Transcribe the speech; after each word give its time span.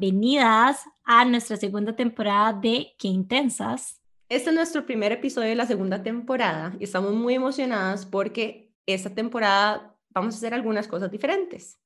bienvenidas 0.00 0.84
a 1.04 1.24
nuestra 1.24 1.56
segunda 1.56 1.94
temporada 1.94 2.52
de 2.52 2.94
Qué 2.98 3.08
Intensas. 3.08 3.99
Este 4.30 4.50
es 4.50 4.54
nuestro 4.54 4.86
primer 4.86 5.10
episodio 5.10 5.48
de 5.48 5.56
la 5.56 5.66
segunda 5.66 6.04
temporada 6.04 6.72
y 6.78 6.84
estamos 6.84 7.12
muy 7.14 7.34
emocionadas 7.34 8.06
porque 8.06 8.72
esta 8.86 9.10
temporada 9.10 9.96
vamos 10.10 10.34
a 10.34 10.38
hacer 10.38 10.54
algunas 10.54 10.86
cosas 10.86 11.10
diferentes. 11.10 11.80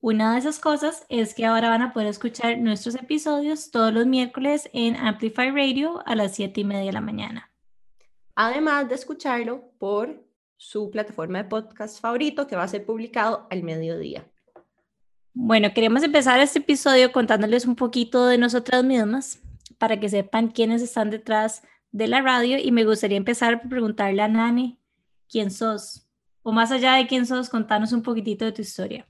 Una 0.00 0.32
de 0.32 0.40
esas 0.40 0.58
cosas 0.58 1.06
es 1.08 1.34
que 1.34 1.46
ahora 1.46 1.68
van 1.68 1.82
a 1.82 1.92
poder 1.92 2.08
escuchar 2.08 2.58
nuestros 2.58 2.96
episodios 2.96 3.70
todos 3.70 3.94
los 3.94 4.08
miércoles 4.08 4.68
en 4.72 4.96
Amplify 4.96 5.52
Radio 5.52 6.02
a 6.04 6.16
las 6.16 6.34
7 6.34 6.62
y 6.62 6.64
media 6.64 6.86
de 6.86 6.92
la 6.94 7.00
mañana. 7.00 7.52
Además 8.34 8.88
de 8.88 8.96
escucharlo 8.96 9.70
por 9.78 10.26
su 10.56 10.90
plataforma 10.90 11.44
de 11.44 11.48
podcast 11.48 12.00
favorito 12.00 12.48
que 12.48 12.56
va 12.56 12.64
a 12.64 12.68
ser 12.68 12.84
publicado 12.84 13.46
al 13.50 13.62
mediodía. 13.62 14.26
Bueno, 15.32 15.72
queremos 15.72 16.02
empezar 16.02 16.40
este 16.40 16.58
episodio 16.58 17.12
contándoles 17.12 17.66
un 17.66 17.76
poquito 17.76 18.26
de 18.26 18.36
nosotras 18.36 18.82
mismas 18.82 19.40
para 19.80 19.98
que 19.98 20.10
sepan 20.10 20.48
quiénes 20.48 20.82
están 20.82 21.08
detrás 21.08 21.62
de 21.90 22.06
la 22.06 22.20
radio 22.20 22.58
y 22.58 22.70
me 22.70 22.84
gustaría 22.84 23.16
empezar 23.16 23.62
por 23.62 23.70
preguntarle 23.70 24.20
a 24.20 24.28
Nani, 24.28 24.78
¿quién 25.26 25.50
sos? 25.50 26.06
O 26.42 26.52
más 26.52 26.70
allá 26.70 26.96
de 26.96 27.06
quién 27.06 27.24
sos, 27.24 27.48
contanos 27.48 27.92
un 27.92 28.02
poquitito 28.02 28.44
de 28.44 28.52
tu 28.52 28.60
historia. 28.60 29.08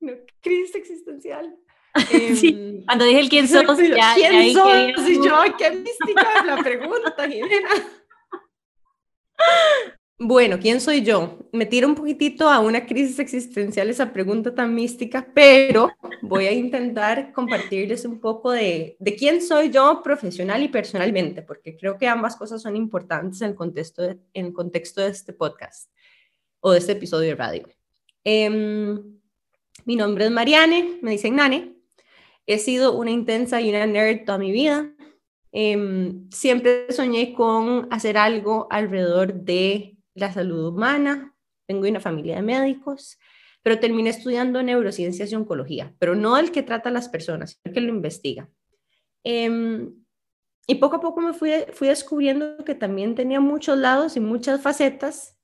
No, 0.00 0.12
crisis 0.40 0.74
existencial. 0.74 1.54
sí, 2.34 2.48
em, 2.48 2.84
cuando 2.86 3.04
dije 3.04 3.20
el 3.20 3.28
quién 3.28 3.46
sos, 3.48 3.78
ya, 3.78 4.14
¿quién 4.14 4.54
sos? 4.54 5.06
Y 5.06 5.16
yo, 5.16 5.42
qué 5.58 5.70
mística 5.70 6.28
es 6.38 6.46
la 6.46 6.56
pregunta, 6.62 7.28
Jimena. 7.28 7.68
Bueno, 10.18 10.60
¿quién 10.60 10.80
soy 10.80 11.02
yo? 11.02 11.40
Me 11.50 11.66
tira 11.66 11.88
un 11.88 11.96
poquitito 11.96 12.48
a 12.48 12.60
una 12.60 12.86
crisis 12.86 13.18
existencial 13.18 13.90
esa 13.90 14.12
pregunta 14.12 14.54
tan 14.54 14.72
mística, 14.72 15.26
pero 15.34 15.90
voy 16.22 16.46
a 16.46 16.52
intentar 16.52 17.32
compartirles 17.32 18.04
un 18.04 18.20
poco 18.20 18.52
de, 18.52 18.96
quién 19.18 19.42
soy 19.42 19.70
yo 19.70 20.02
profesional 20.04 20.62
y 20.62 20.68
personalmente, 20.68 21.42
porque 21.42 21.76
creo 21.76 21.98
que 21.98 22.06
ambas 22.06 22.36
cosas 22.36 22.62
son 22.62 22.76
importantes 22.76 23.40
en 23.42 23.50
el 23.50 23.54
contexto 23.56 24.02
de, 24.02 24.20
en 24.34 24.46
el 24.46 24.52
contexto 24.52 25.00
de 25.00 25.08
este 25.08 25.32
podcast 25.32 25.90
o 26.60 26.70
de 26.70 26.78
este 26.78 26.92
episodio 26.92 27.30
de 27.30 27.34
radio. 27.34 27.68
Em, 28.22 29.18
mi 29.84 29.96
nombre 29.96 30.26
es 30.26 30.30
Mariane, 30.30 31.00
me 31.02 31.10
dicen 31.10 31.34
Nane. 31.34 31.74
He 32.46 32.58
sido 32.58 32.96
una 32.96 33.10
intensa 33.10 33.60
y 33.60 33.68
una 33.70 33.84
nerd 33.84 34.24
toda 34.24 34.38
mi 34.38 34.52
vida. 34.52 34.94
Em, 35.50 36.30
siempre 36.30 36.92
soñé 36.92 37.34
con 37.34 37.88
hacer 37.90 38.16
algo 38.16 38.68
alrededor 38.70 39.34
de 39.34 39.93
la 40.14 40.32
salud 40.32 40.68
humana, 40.68 41.34
vengo 41.68 41.84
de 41.84 41.90
una 41.90 42.00
familia 42.00 42.36
de 42.36 42.42
médicos, 42.42 43.18
pero 43.62 43.80
terminé 43.80 44.10
estudiando 44.10 44.62
neurociencias 44.62 45.32
y 45.32 45.34
oncología, 45.34 45.94
pero 45.98 46.14
no 46.14 46.36
el 46.36 46.52
que 46.52 46.62
trata 46.62 46.90
a 46.90 46.92
las 46.92 47.08
personas, 47.08 47.60
el 47.64 47.72
que 47.72 47.80
lo 47.80 47.88
investiga. 47.88 48.48
Em, 49.24 49.94
y 50.66 50.76
poco 50.76 50.96
a 50.96 51.00
poco 51.00 51.20
me 51.20 51.32
fui, 51.32 51.50
fui 51.72 51.88
descubriendo 51.88 52.64
que 52.64 52.74
también 52.74 53.14
tenía 53.14 53.40
muchos 53.40 53.78
lados 53.78 54.16
y 54.16 54.20
muchas 54.20 54.60
facetas 54.60 55.38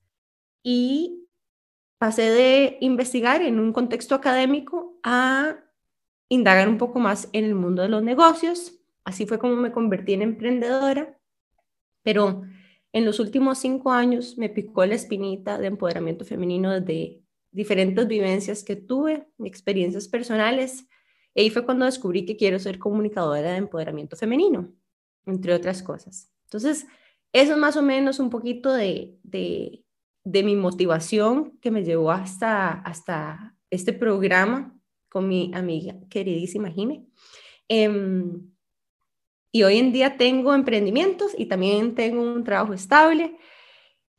y 0.63 1.27
pasé 1.99 2.31
de 2.31 2.79
investigar 2.81 3.43
en 3.43 3.59
un 3.59 3.73
contexto 3.73 4.15
académico 4.15 4.99
a 5.03 5.57
indagar 6.29 6.69
un 6.69 6.79
poco 6.79 6.99
más 6.99 7.29
en 7.33 7.45
el 7.45 7.55
mundo 7.55 7.83
de 7.83 7.89
los 7.89 8.03
negocios. 8.03 8.81
Así 9.05 9.27
fue 9.27 9.39
como 9.39 9.57
me 9.57 9.73
convertí 9.73 10.15
en 10.15 10.23
emprendedora, 10.23 11.19
pero 12.03 12.43
en 12.93 13.05
los 13.05 13.21
últimos 13.21 13.59
cinco 13.59 13.93
años 13.93 14.37
me 14.37 14.49
picó 14.49 14.85
la 14.85 14.95
espinita 14.95 15.59
de 15.59 15.69
empoderamiento 15.69 16.25
femenino 16.25 16.73
desde 16.73 17.23
diferentes 17.53 18.07
vivencias 18.07 18.65
que 18.65 18.77
tuve, 18.77 19.27
experiencias 19.45 20.09
personales. 20.09 20.87
Y 21.35 21.43
ahí 21.43 21.51
fue 21.51 21.65
cuando 21.65 21.85
descubrí 21.85 22.25
que 22.25 22.37
quiero 22.37 22.59
ser 22.59 22.79
comunicadora 22.79 23.53
de 23.53 23.59
empoderamiento 23.59 24.17
femenino, 24.17 24.73
entre 25.27 25.55
otras 25.55 25.83
cosas. 25.83 26.33
Entonces, 26.45 26.87
eso 27.33 27.53
es 27.53 27.59
más 27.59 27.77
o 27.77 27.83
menos 27.83 28.19
un 28.19 28.31
poquito 28.31 28.73
de, 28.73 29.17
de, 29.23 29.85
mi 30.43 30.57
motivación 30.57 31.59
que 31.61 31.71
me 31.71 31.85
llevó 31.85 32.11
hasta, 32.11 32.71
hasta 32.71 33.57
este 33.71 33.93
programa 33.93 34.77
con 35.09 35.29
mi 35.29 35.53
amiga 35.55 35.95
queridísima 36.09 36.71
Jime. 36.71 37.07
Em, 37.69 38.50
y 39.53 39.63
hoy 39.65 39.79
en 39.79 39.93
día 39.93 40.17
tengo 40.17 40.55
emprendimientos 40.55 41.33
y 41.37 41.47
también 41.47 41.95
tengo 41.95 42.23
un 42.23 42.45
trabajo 42.45 42.73
estable. 42.73 43.37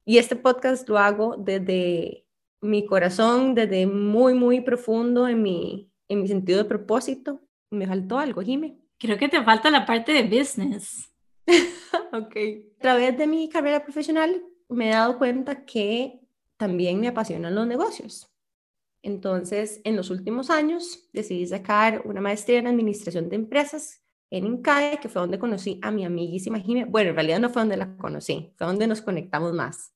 Y 0.06 0.18
este 0.18 0.36
podcast 0.36 0.88
lo 0.90 0.98
hago 0.98 1.36
desde 1.38 2.26
mi 2.60 2.86
corazón, 2.86 3.56
desde 3.56 3.88
muy, 3.88 4.34
muy 4.34 4.62
profundo 4.62 5.28
en 5.28 5.42
mi, 5.42 5.92
en 6.10 6.22
mi 6.22 6.28
sentido 6.28 6.60
de 6.60 6.66
propósito. 6.66 7.42
Me 7.70 7.88
faltó 7.88 8.20
algo, 8.20 8.42
Jime. 8.42 8.78
Creo 8.98 9.18
que 9.18 9.30
te 9.30 9.42
falta 9.44 9.72
la 9.72 9.86
parte 9.86 10.12
de 10.12 10.24
business. 10.24 11.12
ok. 12.14 12.36
A 12.78 12.82
través 12.82 13.18
de 13.18 13.26
mi 13.26 13.48
carrera 13.50 13.84
profesional 13.84 14.44
me 14.68 14.90
he 14.90 14.92
dado 14.92 15.18
cuenta 15.18 15.66
que 15.66 16.20
también 16.58 17.00
me 17.00 17.08
apasionan 17.08 17.56
los 17.56 17.68
negocios. 17.68 18.28
Entonces, 19.02 19.82
en 19.84 19.96
los 19.96 20.10
últimos 20.10 20.50
años 20.50 21.10
decidí 21.14 21.48
sacar 21.48 22.04
una 22.06 22.22
maestría 22.22 22.60
en 22.60 22.68
administración 22.68 23.30
de 23.30 23.38
empresas 23.38 24.01
en 24.32 24.46
INCAE, 24.46 25.00
que 25.00 25.10
fue 25.10 25.22
donde 25.22 25.38
conocí 25.38 25.80
a 25.84 25.92
mi 25.92 26.06
amiguísima 26.06 26.60
Jimé. 26.60 26.86
Bueno, 26.86 27.10
en 27.10 27.16
realidad 27.16 27.40
no 27.40 27.50
fue 27.50 27.62
donde 27.62 27.78
la 27.78 27.96
conocí, 27.98 28.52
fue 28.56 28.66
donde 28.66 28.88
nos 28.88 29.02
conectamos 29.02 29.54
más. 29.54 29.94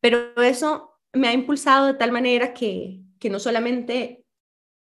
Pero 0.00 0.34
eso 0.42 0.98
me 1.12 1.28
ha 1.28 1.32
impulsado 1.32 1.86
de 1.86 1.94
tal 1.94 2.12
manera 2.12 2.54
que, 2.54 3.02
que 3.18 3.30
no 3.30 3.38
solamente 3.38 4.24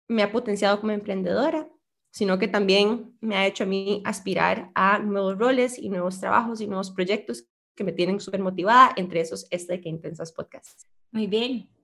me 0.07 0.21
ha 0.21 0.31
potenciado 0.31 0.79
como 0.79 0.91
emprendedora, 0.91 1.67
sino 2.11 2.37
que 2.37 2.47
también 2.47 3.17
me 3.21 3.37
ha 3.37 3.47
hecho 3.47 3.63
a 3.63 3.67
mí 3.67 4.01
aspirar 4.05 4.71
a 4.75 4.99
nuevos 4.99 5.37
roles 5.37 5.79
y 5.79 5.89
nuevos 5.89 6.19
trabajos 6.19 6.61
y 6.61 6.67
nuevos 6.67 6.91
proyectos 6.91 7.47
que 7.73 7.83
me 7.83 7.91
tienen 7.91 8.19
súper 8.19 8.41
motivada, 8.41 8.93
entre 8.95 9.21
esos 9.21 9.47
este 9.49 9.81
Que 9.81 9.89
Intensas 9.89 10.31
Podcast. 10.31 10.83
Muy 11.11 11.27
bien. 11.27 11.74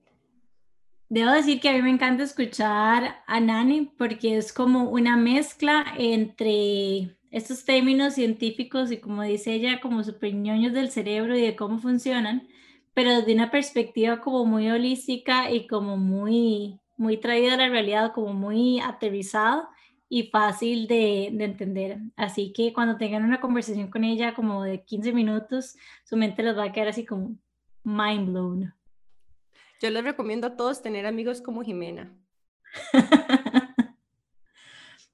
Debo 1.14 1.30
decir 1.30 1.60
que 1.60 1.68
a 1.68 1.74
mí 1.74 1.82
me 1.82 1.90
encanta 1.90 2.22
escuchar 2.22 3.22
a 3.26 3.38
Nani 3.38 3.92
porque 3.98 4.38
es 4.38 4.50
como 4.50 4.88
una 4.88 5.14
mezcla 5.18 5.84
entre 5.98 7.18
estos 7.30 7.66
términos 7.66 8.14
científicos 8.14 8.90
y 8.90 8.96
como 8.96 9.22
dice 9.22 9.52
ella, 9.52 9.78
como 9.82 10.02
super 10.02 10.32
ñoños 10.32 10.72
del 10.72 10.88
cerebro 10.90 11.36
y 11.36 11.42
de 11.42 11.54
cómo 11.54 11.78
funcionan, 11.80 12.48
pero 12.94 13.10
desde 13.10 13.34
una 13.34 13.50
perspectiva 13.50 14.22
como 14.22 14.46
muy 14.46 14.70
holística 14.70 15.50
y 15.50 15.66
como 15.66 15.98
muy, 15.98 16.80
muy 16.96 17.18
traída 17.18 17.52
a 17.52 17.58
la 17.58 17.68
realidad, 17.68 18.12
como 18.14 18.32
muy 18.32 18.80
aterrizado 18.80 19.68
y 20.08 20.28
fácil 20.28 20.86
de, 20.86 21.28
de, 21.34 21.44
entender. 21.44 21.98
Así 22.16 22.54
que 22.54 22.72
cuando 22.72 22.96
tengan 22.96 23.24
una 23.24 23.38
conversación 23.38 23.90
con 23.90 24.04
ella 24.04 24.32
como 24.32 24.62
de 24.62 24.82
15 24.82 25.12
minutos, 25.12 25.76
su 26.04 26.16
mente 26.16 26.42
les 26.42 26.56
va 26.56 26.64
a 26.64 26.72
quedar 26.72 26.88
así 26.88 27.04
como 27.04 27.36
mind 27.84 28.30
blown. 28.30 28.72
Yo 29.82 29.90
les 29.90 30.04
recomiendo 30.04 30.46
a 30.46 30.56
todos 30.56 30.80
tener 30.80 31.06
amigos 31.06 31.40
como 31.40 31.64
Jimena. 31.64 32.16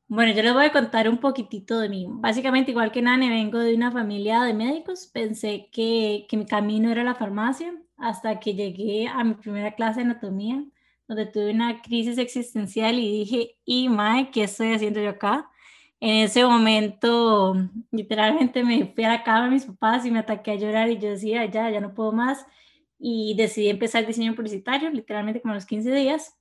bueno, 0.08 0.32
yo 0.34 0.42
les 0.42 0.52
voy 0.52 0.66
a 0.66 0.72
contar 0.72 1.08
un 1.08 1.16
poquitito 1.16 1.80
de 1.80 1.88
mí. 1.88 2.06
Básicamente, 2.06 2.72
igual 2.72 2.92
que 2.92 3.00
Nane, 3.00 3.30
vengo 3.30 3.60
de 3.60 3.74
una 3.74 3.90
familia 3.90 4.42
de 4.42 4.52
médicos. 4.52 5.06
Pensé 5.06 5.70
que, 5.72 6.26
que 6.28 6.36
mi 6.36 6.44
camino 6.44 6.90
era 6.90 7.02
la 7.02 7.14
farmacia 7.14 7.72
hasta 7.96 8.40
que 8.40 8.52
llegué 8.52 9.08
a 9.08 9.24
mi 9.24 9.36
primera 9.36 9.74
clase 9.74 10.00
de 10.00 10.10
anatomía, 10.10 10.62
donde 11.08 11.24
tuve 11.24 11.50
una 11.50 11.80
crisis 11.80 12.18
existencial 12.18 12.98
y 12.98 13.10
dije, 13.20 13.56
y 13.64 13.88
mae, 13.88 14.30
¿qué 14.30 14.42
estoy 14.42 14.74
haciendo 14.74 15.00
yo 15.00 15.08
acá? 15.08 15.50
En 15.98 16.24
ese 16.24 16.44
momento, 16.44 17.54
literalmente 17.90 18.62
me 18.62 18.84
fui 18.94 19.04
a 19.04 19.08
la 19.14 19.24
cama 19.24 19.46
de 19.46 19.52
mis 19.52 19.64
papás 19.64 20.04
y 20.04 20.10
me 20.10 20.18
ataqué 20.18 20.50
a 20.50 20.56
llorar 20.56 20.90
y 20.90 20.98
yo 20.98 21.08
decía, 21.08 21.46
ya, 21.46 21.70
ya 21.70 21.80
no 21.80 21.94
puedo 21.94 22.12
más 22.12 22.44
y 22.98 23.34
decidí 23.36 23.68
empezar 23.68 24.06
diseño 24.06 24.34
publicitario, 24.34 24.90
literalmente 24.90 25.40
como 25.40 25.52
a 25.52 25.54
los 25.56 25.66
15 25.66 25.92
días. 25.94 26.34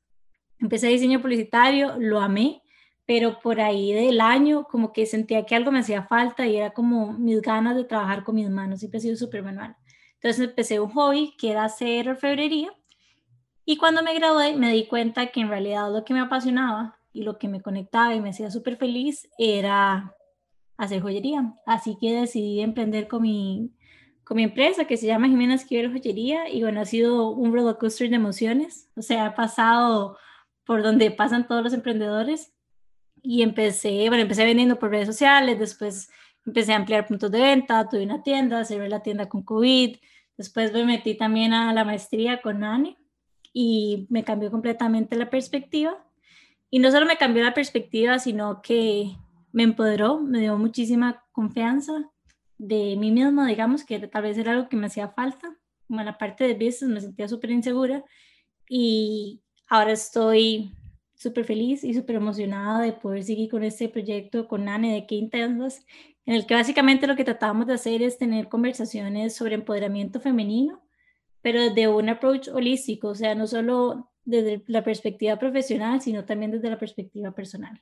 Empecé 0.59 0.87
diseño 0.87 1.21
publicitario, 1.21 1.95
lo 1.99 2.19
amé, 2.19 2.63
pero 3.05 3.39
por 3.39 3.61
ahí 3.61 3.93
del 3.93 4.19
año 4.19 4.65
como 4.65 4.91
que 4.91 5.05
sentía 5.05 5.45
que 5.45 5.55
algo 5.55 5.71
me 5.71 5.79
hacía 5.79 6.03
falta 6.03 6.45
y 6.47 6.57
era 6.57 6.71
como 6.71 7.13
mis 7.13 7.41
ganas 7.41 7.75
de 7.75 7.85
trabajar 7.85 8.23
con 8.23 8.35
mis 8.35 8.49
manos, 8.49 8.79
siempre 8.79 8.97
he 8.97 9.01
sido 9.01 9.15
súper 9.15 9.43
manual. 9.43 9.75
Entonces 10.15 10.49
empecé 10.49 10.79
un 10.79 10.89
hobby 10.89 11.35
que 11.37 11.51
era 11.51 11.63
hacer 11.63 12.09
orfebrería 12.09 12.73
y 13.63 13.77
cuando 13.77 14.01
me 14.01 14.13
gradué 14.13 14.55
me 14.55 14.73
di 14.73 14.87
cuenta 14.87 15.27
que 15.27 15.41
en 15.41 15.49
realidad 15.49 15.91
lo 15.91 16.03
que 16.03 16.13
me 16.13 16.19
apasionaba 16.19 16.99
y 17.13 17.23
lo 17.23 17.37
que 17.37 17.47
me 17.47 17.61
conectaba 17.61 18.15
y 18.15 18.21
me 18.21 18.29
hacía 18.29 18.49
súper 18.51 18.77
feliz 18.77 19.29
era 19.37 20.13
hacer 20.75 21.01
joyería. 21.01 21.53
Así 21.65 21.97
que 21.99 22.13
decidí 22.13 22.61
emprender 22.61 23.07
con 23.07 23.21
mi, 23.21 23.71
con 24.27 24.35
mi 24.35 24.43
empresa 24.43 24.83
que 24.83 24.97
se 24.97 25.07
llama 25.07 25.29
Jimena 25.29 25.55
Esquivel 25.55 25.89
Joyería 25.89 26.49
y 26.49 26.61
bueno, 26.61 26.81
ha 26.81 26.85
sido 26.85 27.29
un 27.29 27.53
roller 27.53 27.77
coaster 27.77 28.09
de 28.09 28.17
emociones. 28.17 28.89
O 28.97 29.01
sea, 29.01 29.27
ha 29.27 29.35
pasado 29.35 30.17
por 30.65 30.83
donde 30.83 31.11
pasan 31.11 31.47
todos 31.47 31.63
los 31.63 31.71
emprendedores 31.71 32.51
y 33.23 33.41
empecé, 33.41 34.09
bueno, 34.09 34.23
empecé 34.23 34.43
vendiendo 34.43 34.77
por 34.79 34.89
redes 34.89 35.07
sociales, 35.07 35.57
después 35.57 36.09
empecé 36.45 36.73
a 36.73 36.75
ampliar 36.75 37.07
puntos 37.07 37.31
de 37.31 37.39
venta, 37.39 37.87
tuve 37.87 38.03
una 38.03 38.21
tienda, 38.21 38.65
cerré 38.65 38.89
la 38.89 39.01
tienda 39.01 39.29
con 39.29 39.43
COVID, 39.43 39.95
después 40.37 40.73
me 40.73 40.83
metí 40.83 41.15
también 41.15 41.53
a 41.53 41.73
la 41.73 41.85
maestría 41.85 42.41
con 42.41 42.59
Nani 42.59 42.97
y 43.53 44.07
me 44.09 44.25
cambió 44.25 44.51
completamente 44.51 45.15
la 45.15 45.29
perspectiva. 45.29 46.05
Y 46.69 46.79
no 46.79 46.91
solo 46.91 47.05
me 47.05 47.15
cambió 47.15 47.45
la 47.45 47.53
perspectiva, 47.53 48.19
sino 48.19 48.61
que 48.61 49.15
me 49.53 49.63
empoderó, 49.63 50.19
me 50.19 50.41
dio 50.41 50.57
muchísima 50.57 51.23
confianza 51.31 52.11
de 52.57 52.95
mí 52.97 53.11
misma, 53.11 53.47
digamos, 53.47 53.83
que 53.83 53.99
tal 54.07 54.23
vez 54.23 54.37
era 54.37 54.53
algo 54.53 54.69
que 54.69 54.77
me 54.77 54.87
hacía 54.87 55.09
falta. 55.09 55.55
Como 55.87 55.99
en 55.99 56.05
la 56.05 56.17
parte 56.17 56.43
de 56.43 56.53
business 56.53 56.89
me 56.89 57.01
sentía 57.01 57.27
súper 57.27 57.51
insegura 57.51 58.03
y 58.69 59.41
ahora 59.67 59.93
estoy 59.93 60.73
súper 61.15 61.45
feliz 61.45 61.83
y 61.83 61.93
súper 61.93 62.17
emocionada 62.17 62.81
de 62.81 62.93
poder 62.93 63.23
seguir 63.23 63.49
con 63.49 63.63
este 63.63 63.89
proyecto 63.89 64.47
con 64.47 64.65
Nane 64.65 64.93
de 64.93 65.07
Qué 65.07 65.15
Intensas, 65.15 65.85
en 66.25 66.35
el 66.35 66.45
que 66.45 66.53
básicamente 66.53 67.07
lo 67.07 67.15
que 67.15 67.23
tratamos 67.23 67.67
de 67.67 67.73
hacer 67.73 68.01
es 68.01 68.17
tener 68.17 68.49
conversaciones 68.49 69.35
sobre 69.35 69.55
empoderamiento 69.55 70.19
femenino, 70.19 70.83
pero 71.41 71.61
desde 71.61 71.87
un 71.87 72.09
approach 72.09 72.49
holístico, 72.49 73.09
o 73.09 73.15
sea, 73.15 73.33
no 73.33 73.47
solo 73.47 74.11
desde 74.25 74.61
la 74.67 74.83
perspectiva 74.83 75.37
profesional, 75.37 76.01
sino 76.01 76.25
también 76.25 76.51
desde 76.51 76.69
la 76.69 76.77
perspectiva 76.77 77.31
personal. 77.31 77.81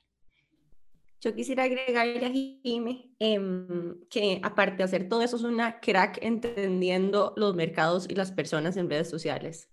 Yo 1.25 1.33
quisiera 1.33 1.63
agregarle 1.63 2.24
a 2.24 2.30
Jime 2.30 3.16
em, 3.18 4.00
que 4.12 4.39
aparte 4.44 4.77
de 4.77 4.83
hacer 4.83 5.10
todo 5.10 5.24
eso, 5.24 5.38
es 5.38 5.42
una 5.42 5.80
crack 5.80 6.19
entendiendo 6.22 7.33
los 7.36 7.56
mercados 7.56 8.06
y 8.07 8.13
las 8.13 8.31
personas 8.31 8.77
en 8.77 8.88
redes 8.88 9.10
sociales. 9.10 9.72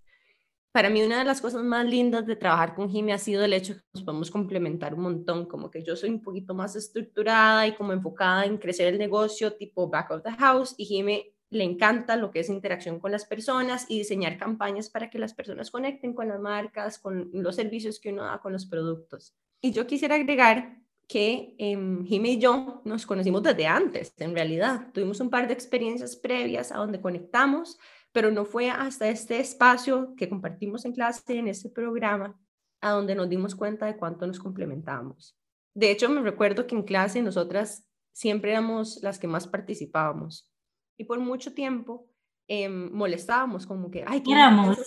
Para 0.72 0.88
mí 0.88 1.02
una 1.02 1.18
de 1.18 1.26
las 1.26 1.42
cosas 1.42 1.62
más 1.62 1.84
lindas 1.84 2.24
de 2.24 2.36
trabajar 2.36 2.74
con 2.74 2.88
Jime 2.88 3.12
ha 3.12 3.18
sido 3.18 3.44
el 3.44 3.52
hecho 3.52 3.74
que 3.74 3.82
nos 3.92 4.02
podemos 4.02 4.30
complementar 4.30 4.94
un 4.94 5.02
montón, 5.02 5.44
como 5.44 5.70
que 5.70 5.82
yo 5.82 5.94
soy 5.94 6.08
un 6.08 6.22
poquito 6.22 6.54
más 6.54 6.74
estructurada 6.74 7.66
y 7.66 7.74
como 7.74 7.92
enfocada 7.92 8.46
en 8.46 8.56
crecer 8.56 8.88
el 8.88 8.98
negocio 8.98 9.52
tipo 9.52 9.90
back 9.90 10.10
of 10.10 10.22
the 10.22 10.32
house 10.32 10.74
y 10.78 10.86
Jime 10.86 11.34
le 11.50 11.64
encanta 11.64 12.16
lo 12.16 12.30
que 12.30 12.40
es 12.40 12.48
interacción 12.48 12.98
con 12.98 13.12
las 13.12 13.26
personas 13.26 13.84
y 13.90 13.98
diseñar 13.98 14.38
campañas 14.38 14.88
para 14.88 15.10
que 15.10 15.18
las 15.18 15.34
personas 15.34 15.70
conecten 15.70 16.14
con 16.14 16.28
las 16.28 16.40
marcas, 16.40 16.98
con 16.98 17.28
los 17.34 17.56
servicios 17.56 18.00
que 18.00 18.08
uno 18.08 18.24
da, 18.24 18.40
con 18.40 18.54
los 18.54 18.64
productos. 18.64 19.34
Y 19.60 19.72
yo 19.72 19.86
quisiera 19.86 20.14
agregar 20.14 20.81
que 21.12 21.54
eh, 21.58 21.76
Jime 22.06 22.30
y 22.30 22.38
yo 22.38 22.80
nos 22.86 23.04
conocimos 23.04 23.42
desde 23.42 23.66
antes, 23.66 24.14
en 24.16 24.34
realidad. 24.34 24.90
Tuvimos 24.94 25.20
un 25.20 25.28
par 25.28 25.46
de 25.46 25.52
experiencias 25.52 26.16
previas 26.16 26.72
a 26.72 26.78
donde 26.78 27.02
conectamos, 27.02 27.78
pero 28.12 28.30
no 28.30 28.46
fue 28.46 28.70
hasta 28.70 29.10
este 29.10 29.38
espacio 29.38 30.14
que 30.16 30.30
compartimos 30.30 30.86
en 30.86 30.94
clase, 30.94 31.36
en 31.36 31.48
este 31.48 31.68
programa, 31.68 32.40
a 32.80 32.92
donde 32.92 33.14
nos 33.14 33.28
dimos 33.28 33.54
cuenta 33.54 33.84
de 33.84 33.98
cuánto 33.98 34.26
nos 34.26 34.38
complementábamos. 34.38 35.36
De 35.74 35.90
hecho, 35.90 36.08
me 36.08 36.22
recuerdo 36.22 36.66
que 36.66 36.76
en 36.76 36.82
clase 36.82 37.20
nosotras 37.20 37.86
siempre 38.12 38.52
éramos 38.52 39.02
las 39.02 39.18
que 39.18 39.28
más 39.28 39.46
participábamos 39.46 40.50
y 40.96 41.04
por 41.04 41.20
mucho 41.20 41.52
tiempo 41.52 42.06
eh, 42.48 42.70
molestábamos 42.70 43.66
como 43.66 43.90
que, 43.90 44.02
ay, 44.06 44.22
qué 44.22 44.32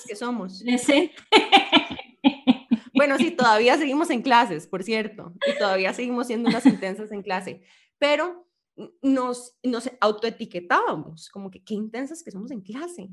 que 0.08 0.16
somos. 0.16 0.64
Bueno, 2.96 3.18
sí, 3.18 3.32
todavía 3.32 3.78
seguimos 3.78 4.10
en 4.10 4.22
clases, 4.22 4.68
por 4.68 4.84
cierto, 4.84 5.34
y 5.48 5.58
todavía 5.58 5.94
seguimos 5.94 6.28
siendo 6.28 6.50
unas 6.50 6.66
intensas 6.66 7.12
en 7.12 7.22
clase, 7.22 7.62
pero 7.98 8.48
nos, 9.02 9.58
nos 9.64 9.90
autoetiquetábamos, 10.00 11.30
como 11.30 11.52
que 11.52 11.64
qué 11.64 11.74
intensas 11.74 12.24
que 12.24 12.32
somos 12.32 12.52
en 12.52 12.62
clase. 12.62 13.10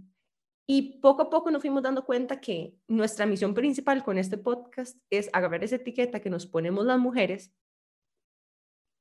Y 0.67 1.01
poco 1.01 1.23
a 1.23 1.31
poco 1.31 1.51
nos 1.51 1.61
fuimos 1.61 1.83
dando 1.83 2.05
cuenta 2.05 2.41
que 2.41 2.77
nuestra 2.87 3.27
misión 3.27 3.53
principal 3.55 4.05
con 4.05 4.17
este 4.19 4.39
podcast 4.39 4.97
es 5.11 5.29
agarrar 5.33 5.65
esa 5.65 5.77
etiqueta 5.77 6.21
que 6.21 6.31
nos 6.31 6.47
ponemos 6.47 6.87
las 6.87 6.99
mujeres 6.99 7.53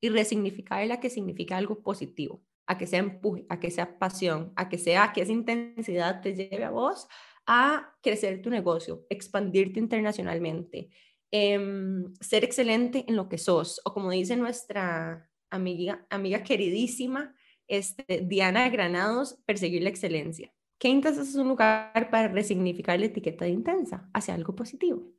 y 0.01 0.09
resignificarla 0.09 0.99
que 0.99 1.11
significa 1.11 1.57
algo 1.57 1.83
positivo, 1.83 2.43
a 2.65 2.77
que 2.77 2.87
sea 2.87 2.99
empuje, 2.99 3.45
a 3.49 3.59
que 3.59 3.69
sea 3.69 3.99
pasión, 3.99 4.51
a 4.55 4.67
que 4.69 4.79
sea 4.79 5.13
que 5.13 5.21
esa 5.21 5.31
intensidad 5.31 6.21
te 6.21 6.33
lleve 6.33 6.63
a 6.63 6.71
vos 6.71 7.07
a 7.45 7.95
crecer 8.01 8.41
tu 8.41 8.49
negocio, 8.49 9.05
expandirte 9.09 9.79
internacionalmente, 9.79 10.89
em, 11.31 12.13
ser 12.19 12.43
excelente 12.43 13.05
en 13.07 13.15
lo 13.15 13.29
que 13.29 13.37
sos, 13.37 13.81
o 13.85 13.93
como 13.93 14.11
dice 14.11 14.35
nuestra 14.35 15.29
amiga, 15.49 16.05
amiga 16.09 16.43
queridísima, 16.43 17.33
este, 17.67 18.25
Diana 18.25 18.69
Granados, 18.69 19.39
perseguir 19.45 19.83
la 19.83 19.89
excelencia. 19.89 20.53
Que 20.77 20.89
Intensas 20.89 21.29
es 21.29 21.35
un 21.35 21.47
lugar 21.47 22.09
para 22.09 22.27
resignificar 22.27 22.99
la 22.99 23.05
etiqueta 23.05 23.45
de 23.45 23.51
intensa 23.51 24.09
hacia 24.13 24.33
algo 24.33 24.55
positivo. 24.55 25.11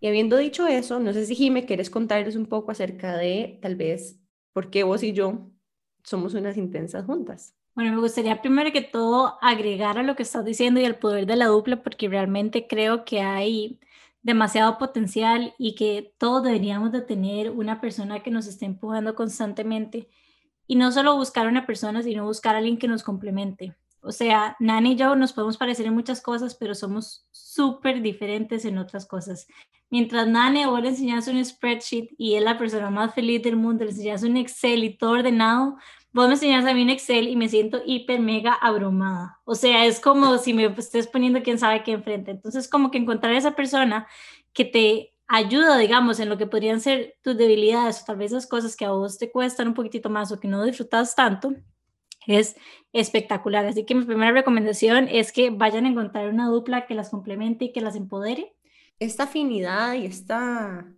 Y 0.00 0.08
habiendo 0.08 0.38
dicho 0.38 0.66
eso, 0.66 0.98
no 0.98 1.12
sé 1.12 1.26
si 1.26 1.34
Jime, 1.34 1.66
quieres 1.66 1.90
contarles 1.90 2.34
un 2.34 2.46
poco 2.46 2.70
acerca 2.70 3.16
de 3.16 3.58
tal 3.60 3.76
vez 3.76 4.18
por 4.52 4.70
qué 4.70 4.82
vos 4.82 5.02
y 5.02 5.12
yo 5.12 5.50
somos 6.02 6.34
unas 6.34 6.56
intensas 6.56 7.04
juntas. 7.04 7.54
Bueno, 7.80 7.94
me 7.94 8.02
gustaría 8.02 8.42
primero 8.42 8.70
que 8.72 8.82
todo 8.82 9.38
agregar 9.40 9.96
a 9.96 10.02
lo 10.02 10.14
que 10.14 10.22
estás 10.22 10.44
diciendo 10.44 10.80
y 10.80 10.84
al 10.84 10.98
poder 10.98 11.24
de 11.24 11.34
la 11.34 11.46
dupla, 11.46 11.82
porque 11.82 12.10
realmente 12.10 12.66
creo 12.66 13.06
que 13.06 13.22
hay 13.22 13.80
demasiado 14.20 14.76
potencial 14.76 15.54
y 15.56 15.76
que 15.76 16.12
todos 16.18 16.42
deberíamos 16.42 16.92
de 16.92 17.00
tener 17.00 17.50
una 17.50 17.80
persona 17.80 18.22
que 18.22 18.30
nos 18.30 18.46
esté 18.46 18.66
empujando 18.66 19.14
constantemente 19.14 20.10
y 20.66 20.76
no 20.76 20.92
solo 20.92 21.16
buscar 21.16 21.46
una 21.46 21.64
persona, 21.64 22.02
sino 22.02 22.26
buscar 22.26 22.54
a 22.54 22.58
alguien 22.58 22.76
que 22.76 22.86
nos 22.86 23.02
complemente. 23.02 23.74
O 24.02 24.12
sea, 24.12 24.56
Nani 24.60 24.92
y 24.92 24.96
yo 24.96 25.16
nos 25.16 25.32
podemos 25.32 25.56
parecer 25.56 25.86
en 25.86 25.94
muchas 25.94 26.20
cosas, 26.20 26.54
pero 26.54 26.74
somos 26.74 27.26
súper 27.30 28.02
diferentes 28.02 28.66
en 28.66 28.76
otras 28.76 29.06
cosas. 29.06 29.46
Mientras 29.88 30.28
Nani 30.28 30.66
vos 30.66 30.82
le 30.82 30.90
enseñas 30.90 31.28
un 31.28 31.42
spreadsheet 31.42 32.10
y 32.18 32.34
es 32.34 32.42
la 32.42 32.58
persona 32.58 32.90
más 32.90 33.14
feliz 33.14 33.42
del 33.42 33.56
mundo, 33.56 33.84
le 33.84 33.90
enseñas 33.92 34.22
un 34.22 34.36
Excel 34.36 34.84
y 34.84 34.98
todo 34.98 35.12
ordenado, 35.12 35.78
vos 36.12 36.26
me 36.26 36.34
enseñas 36.34 36.66
a 36.66 36.74
mí 36.74 36.82
un 36.82 36.90
Excel 36.90 37.28
y 37.28 37.36
me 37.36 37.48
siento 37.48 37.82
hiper 37.84 38.20
mega 38.20 38.54
abrumada. 38.54 39.40
O 39.44 39.54
sea, 39.54 39.86
es 39.86 40.00
como 40.00 40.38
si 40.38 40.54
me 40.54 40.66
estés 40.66 41.06
poniendo 41.06 41.42
quién 41.42 41.58
sabe 41.58 41.82
qué 41.82 41.92
enfrente. 41.92 42.30
Entonces, 42.30 42.68
como 42.68 42.90
que 42.90 42.98
encontrar 42.98 43.34
esa 43.34 43.54
persona 43.54 44.06
que 44.52 44.64
te 44.64 45.16
ayuda, 45.28 45.78
digamos, 45.78 46.18
en 46.20 46.28
lo 46.28 46.38
que 46.38 46.46
podrían 46.46 46.80
ser 46.80 47.16
tus 47.22 47.36
debilidades 47.36 48.02
o 48.02 48.04
tal 48.06 48.16
vez 48.16 48.32
las 48.32 48.46
cosas 48.46 48.76
que 48.76 48.84
a 48.84 48.90
vos 48.90 49.18
te 49.18 49.30
cuestan 49.30 49.68
un 49.68 49.74
poquitito 49.74 50.10
más 50.10 50.32
o 50.32 50.40
que 50.40 50.48
no 50.48 50.64
disfrutas 50.64 51.14
tanto, 51.14 51.54
es 52.26 52.56
espectacular. 52.92 53.64
Así 53.66 53.86
que 53.86 53.94
mi 53.94 54.04
primera 54.04 54.32
recomendación 54.32 55.08
es 55.08 55.32
que 55.32 55.50
vayan 55.50 55.86
a 55.86 55.90
encontrar 55.90 56.28
una 56.28 56.48
dupla 56.48 56.86
que 56.86 56.94
las 56.94 57.10
complemente 57.10 57.66
y 57.66 57.72
que 57.72 57.80
las 57.80 57.96
empodere. 57.96 58.54
Esta 58.98 59.24
afinidad 59.24 59.94
y 59.94 60.06
esta 60.06 60.92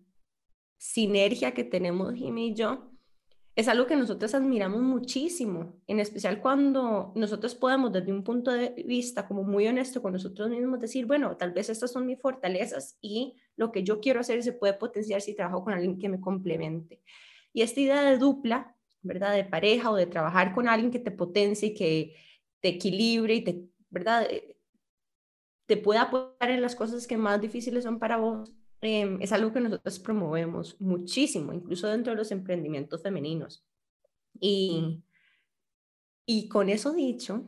sinergia 0.78 1.52
que 1.52 1.62
tenemos 1.62 2.14
Jimmy 2.14 2.48
y 2.48 2.54
yo 2.54 2.91
es 3.54 3.68
algo 3.68 3.86
que 3.86 3.96
nosotros 3.96 4.34
admiramos 4.34 4.80
muchísimo, 4.80 5.78
en 5.86 6.00
especial 6.00 6.40
cuando 6.40 7.12
nosotros 7.14 7.54
podemos 7.54 7.92
desde 7.92 8.12
un 8.12 8.24
punto 8.24 8.50
de 8.50 8.70
vista 8.86 9.28
como 9.28 9.42
muy 9.42 9.66
honesto 9.66 10.00
con 10.00 10.14
nosotros 10.14 10.48
mismos 10.48 10.80
decir, 10.80 11.04
bueno, 11.04 11.36
tal 11.36 11.52
vez 11.52 11.68
estas 11.68 11.92
son 11.92 12.06
mis 12.06 12.18
fortalezas 12.18 12.96
y 13.02 13.36
lo 13.56 13.70
que 13.70 13.84
yo 13.84 14.00
quiero 14.00 14.20
hacer 14.20 14.42
se 14.42 14.54
puede 14.54 14.72
potenciar 14.72 15.20
si 15.20 15.34
trabajo 15.34 15.64
con 15.64 15.74
alguien 15.74 15.98
que 15.98 16.08
me 16.08 16.20
complemente. 16.20 17.02
Y 17.52 17.60
esta 17.60 17.80
idea 17.80 18.02
de 18.02 18.16
dupla, 18.16 18.74
¿verdad? 19.02 19.34
De 19.34 19.44
pareja 19.44 19.90
o 19.90 19.96
de 19.96 20.06
trabajar 20.06 20.54
con 20.54 20.66
alguien 20.66 20.90
que 20.90 20.98
te 20.98 21.10
potencie 21.10 21.68
y 21.68 21.74
que 21.74 22.16
te 22.60 22.68
equilibre 22.68 23.34
y 23.34 23.44
te, 23.44 23.68
¿verdad? 23.90 24.26
Eh, 24.30 24.56
te 25.66 25.76
pueda 25.76 26.02
apoyar 26.02 26.50
en 26.50 26.62
las 26.62 26.74
cosas 26.74 27.06
que 27.06 27.18
más 27.18 27.40
difíciles 27.40 27.84
son 27.84 27.98
para 27.98 28.16
vos, 28.16 28.50
Em, 28.84 29.22
es 29.22 29.30
algo 29.30 29.52
que 29.52 29.60
nosotros 29.60 30.00
promovemos 30.00 30.78
muchísimo, 30.80 31.52
incluso 31.52 31.86
dentro 31.86 32.12
de 32.12 32.16
los 32.16 32.32
emprendimientos 32.32 33.00
femeninos. 33.00 33.64
Y, 34.40 35.00
y 36.26 36.48
con 36.48 36.68
eso 36.68 36.92
dicho, 36.92 37.44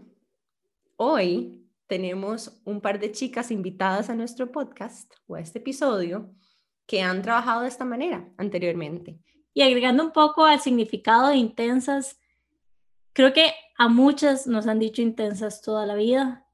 hoy 0.97 1.69
tenemos 1.89 2.63
un 2.65 2.81
par 2.81 3.01
de 3.01 3.11
chicas 3.11 3.51
invitadas 3.51 4.11
a 4.11 4.15
nuestro 4.15 4.53
podcast 4.53 5.13
o 5.27 5.35
a 5.35 5.41
este 5.41 5.59
episodio 5.59 6.33
que 6.87 7.03
han 7.03 7.21
trabajado 7.21 7.63
de 7.63 7.69
esta 7.69 7.85
manera 7.85 8.33
anteriormente. 8.37 9.19
Y 9.53 9.63
agregando 9.63 10.05
un 10.05 10.13
poco 10.13 10.45
al 10.45 10.61
significado 10.61 11.29
de 11.29 11.37
intensas, 11.37 12.21
creo 13.13 13.33
que 13.33 13.53
a 13.77 13.89
muchas 13.89 14.47
nos 14.47 14.69
han 14.69 14.79
dicho 14.79 15.03
intensas 15.03 15.63
toda 15.63 15.85
la 15.85 15.97
vida 15.97 16.47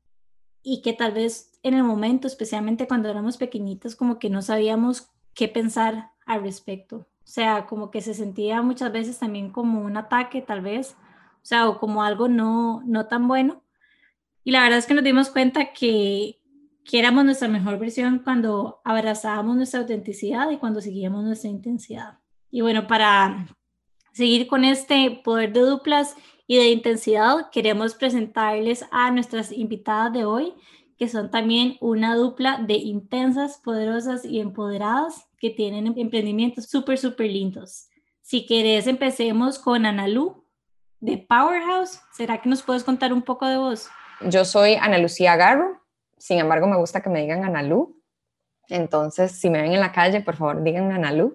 y 0.62 0.80
que 0.80 0.94
tal 0.94 1.12
vez 1.12 1.49
en 1.62 1.74
el 1.74 1.82
momento, 1.82 2.26
especialmente 2.26 2.88
cuando 2.88 3.08
éramos 3.08 3.36
pequeñitas, 3.36 3.96
como 3.96 4.18
que 4.18 4.30
no 4.30 4.42
sabíamos 4.42 5.10
qué 5.34 5.48
pensar 5.48 6.10
al 6.26 6.42
respecto. 6.42 6.96
O 6.96 7.32
sea, 7.32 7.66
como 7.66 7.90
que 7.90 8.00
se 8.00 8.14
sentía 8.14 8.62
muchas 8.62 8.92
veces 8.92 9.18
también 9.18 9.50
como 9.50 9.82
un 9.82 9.96
ataque, 9.96 10.42
tal 10.42 10.62
vez, 10.62 10.96
o 11.42 11.46
sea, 11.46 11.68
o 11.68 11.78
como 11.78 12.02
algo 12.02 12.28
no, 12.28 12.82
no 12.86 13.06
tan 13.06 13.28
bueno. 13.28 13.62
Y 14.42 14.52
la 14.52 14.62
verdad 14.62 14.78
es 14.78 14.86
que 14.86 14.94
nos 14.94 15.04
dimos 15.04 15.30
cuenta 15.30 15.72
que, 15.72 16.40
que 16.84 16.98
éramos 16.98 17.24
nuestra 17.24 17.48
mejor 17.48 17.78
versión 17.78 18.20
cuando 18.24 18.80
abrazábamos 18.84 19.56
nuestra 19.56 19.80
autenticidad 19.80 20.50
y 20.50 20.56
cuando 20.56 20.80
seguíamos 20.80 21.24
nuestra 21.24 21.50
intensidad. 21.50 22.18
Y 22.50 22.62
bueno, 22.62 22.86
para 22.86 23.46
seguir 24.12 24.48
con 24.48 24.64
este 24.64 25.20
poder 25.22 25.52
de 25.52 25.60
duplas 25.60 26.16
y 26.46 26.56
de 26.56 26.70
intensidad, 26.70 27.50
queremos 27.52 27.94
presentarles 27.94 28.84
a 28.90 29.10
nuestras 29.10 29.52
invitadas 29.52 30.12
de 30.12 30.24
hoy, 30.24 30.54
que 31.00 31.08
son 31.08 31.30
también 31.30 31.78
una 31.80 32.14
dupla 32.14 32.58
de 32.58 32.74
intensas, 32.74 33.56
poderosas 33.64 34.22
y 34.22 34.38
empoderadas 34.38 35.26
que 35.38 35.48
tienen 35.48 35.86
emprendimientos 35.96 36.66
súper, 36.66 36.98
súper 36.98 37.30
lindos. 37.30 37.88
Si 38.20 38.44
querés, 38.44 38.86
empecemos 38.86 39.58
con 39.58 39.86
Analu 39.86 40.44
de 41.00 41.16
Powerhouse. 41.16 42.02
¿Será 42.12 42.42
que 42.42 42.50
nos 42.50 42.60
puedes 42.60 42.84
contar 42.84 43.14
un 43.14 43.22
poco 43.22 43.48
de 43.48 43.56
vos? 43.56 43.88
Yo 44.28 44.44
soy 44.44 44.74
Ana 44.74 44.98
Lucía 44.98 45.36
Garro, 45.36 45.80
sin 46.18 46.38
embargo 46.38 46.66
me 46.66 46.76
gusta 46.76 47.00
que 47.00 47.08
me 47.08 47.22
digan 47.22 47.46
Analu. 47.46 47.98
Entonces, 48.68 49.32
si 49.32 49.48
me 49.48 49.62
ven 49.62 49.72
en 49.72 49.80
la 49.80 49.92
calle, 49.92 50.20
por 50.20 50.36
favor, 50.36 50.62
díganme 50.62 50.92
Analu. 50.92 51.34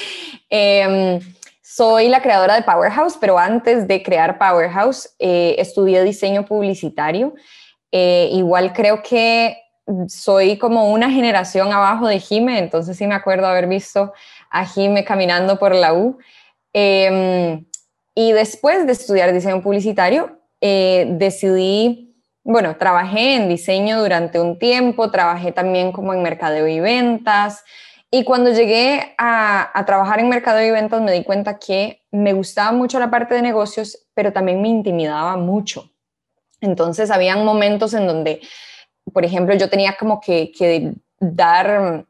eh, 0.50 1.20
soy 1.62 2.08
la 2.08 2.22
creadora 2.22 2.56
de 2.56 2.62
Powerhouse, 2.62 3.16
pero 3.20 3.38
antes 3.38 3.86
de 3.86 4.02
crear 4.02 4.36
Powerhouse 4.36 5.14
eh, 5.20 5.54
estudié 5.58 6.02
diseño 6.02 6.44
publicitario. 6.44 7.34
Eh, 7.98 8.28
igual 8.32 8.74
creo 8.74 9.02
que 9.02 9.56
soy 10.06 10.58
como 10.58 10.92
una 10.92 11.10
generación 11.10 11.72
abajo 11.72 12.06
de 12.06 12.20
Jime, 12.20 12.58
entonces 12.58 12.98
sí 12.98 13.06
me 13.06 13.14
acuerdo 13.14 13.46
haber 13.46 13.68
visto 13.68 14.12
a 14.50 14.66
Jime 14.66 15.02
caminando 15.02 15.58
por 15.58 15.74
la 15.74 15.94
U. 15.94 16.18
Em, 16.74 17.64
y 18.14 18.32
después 18.32 18.84
de 18.84 18.92
estudiar 18.92 19.32
diseño 19.32 19.62
publicitario, 19.62 20.40
eh, 20.60 21.06
decidí, 21.12 22.14
bueno, 22.44 22.76
trabajé 22.76 23.36
en 23.36 23.48
diseño 23.48 23.98
durante 24.02 24.40
un 24.40 24.58
tiempo, 24.58 25.10
trabajé 25.10 25.52
también 25.52 25.90
como 25.90 26.12
en 26.12 26.22
mercadeo 26.22 26.68
y 26.68 26.80
ventas, 26.80 27.64
y 28.10 28.24
cuando 28.24 28.50
llegué 28.50 29.14
a, 29.16 29.82
trabajar 29.86 30.20
en 30.20 30.28
mercado 30.28 30.62
y 30.62 30.70
ventas 30.70 31.00
me 31.00 31.12
di 31.12 31.24
cuenta 31.24 31.58
que 31.58 32.02
me 32.10 32.34
gustaba 32.34 32.72
mucho 32.72 32.98
la 32.98 33.10
parte 33.10 33.34
de 33.34 33.40
negocios, 33.40 34.06
pero 34.12 34.34
también 34.34 34.60
me 34.60 34.68
intimidaba 34.68 35.38
mucho. 35.38 35.95
Entonces, 36.60 37.10
habían 37.10 37.44
momentos 37.44 37.94
en 37.94 38.06
donde, 38.06 38.40
por 39.12 39.24
ejemplo, 39.24 39.54
yo 39.54 39.68
tenía 39.68 39.96
como 39.98 40.20
que, 40.20 40.52
dar 41.18 42.04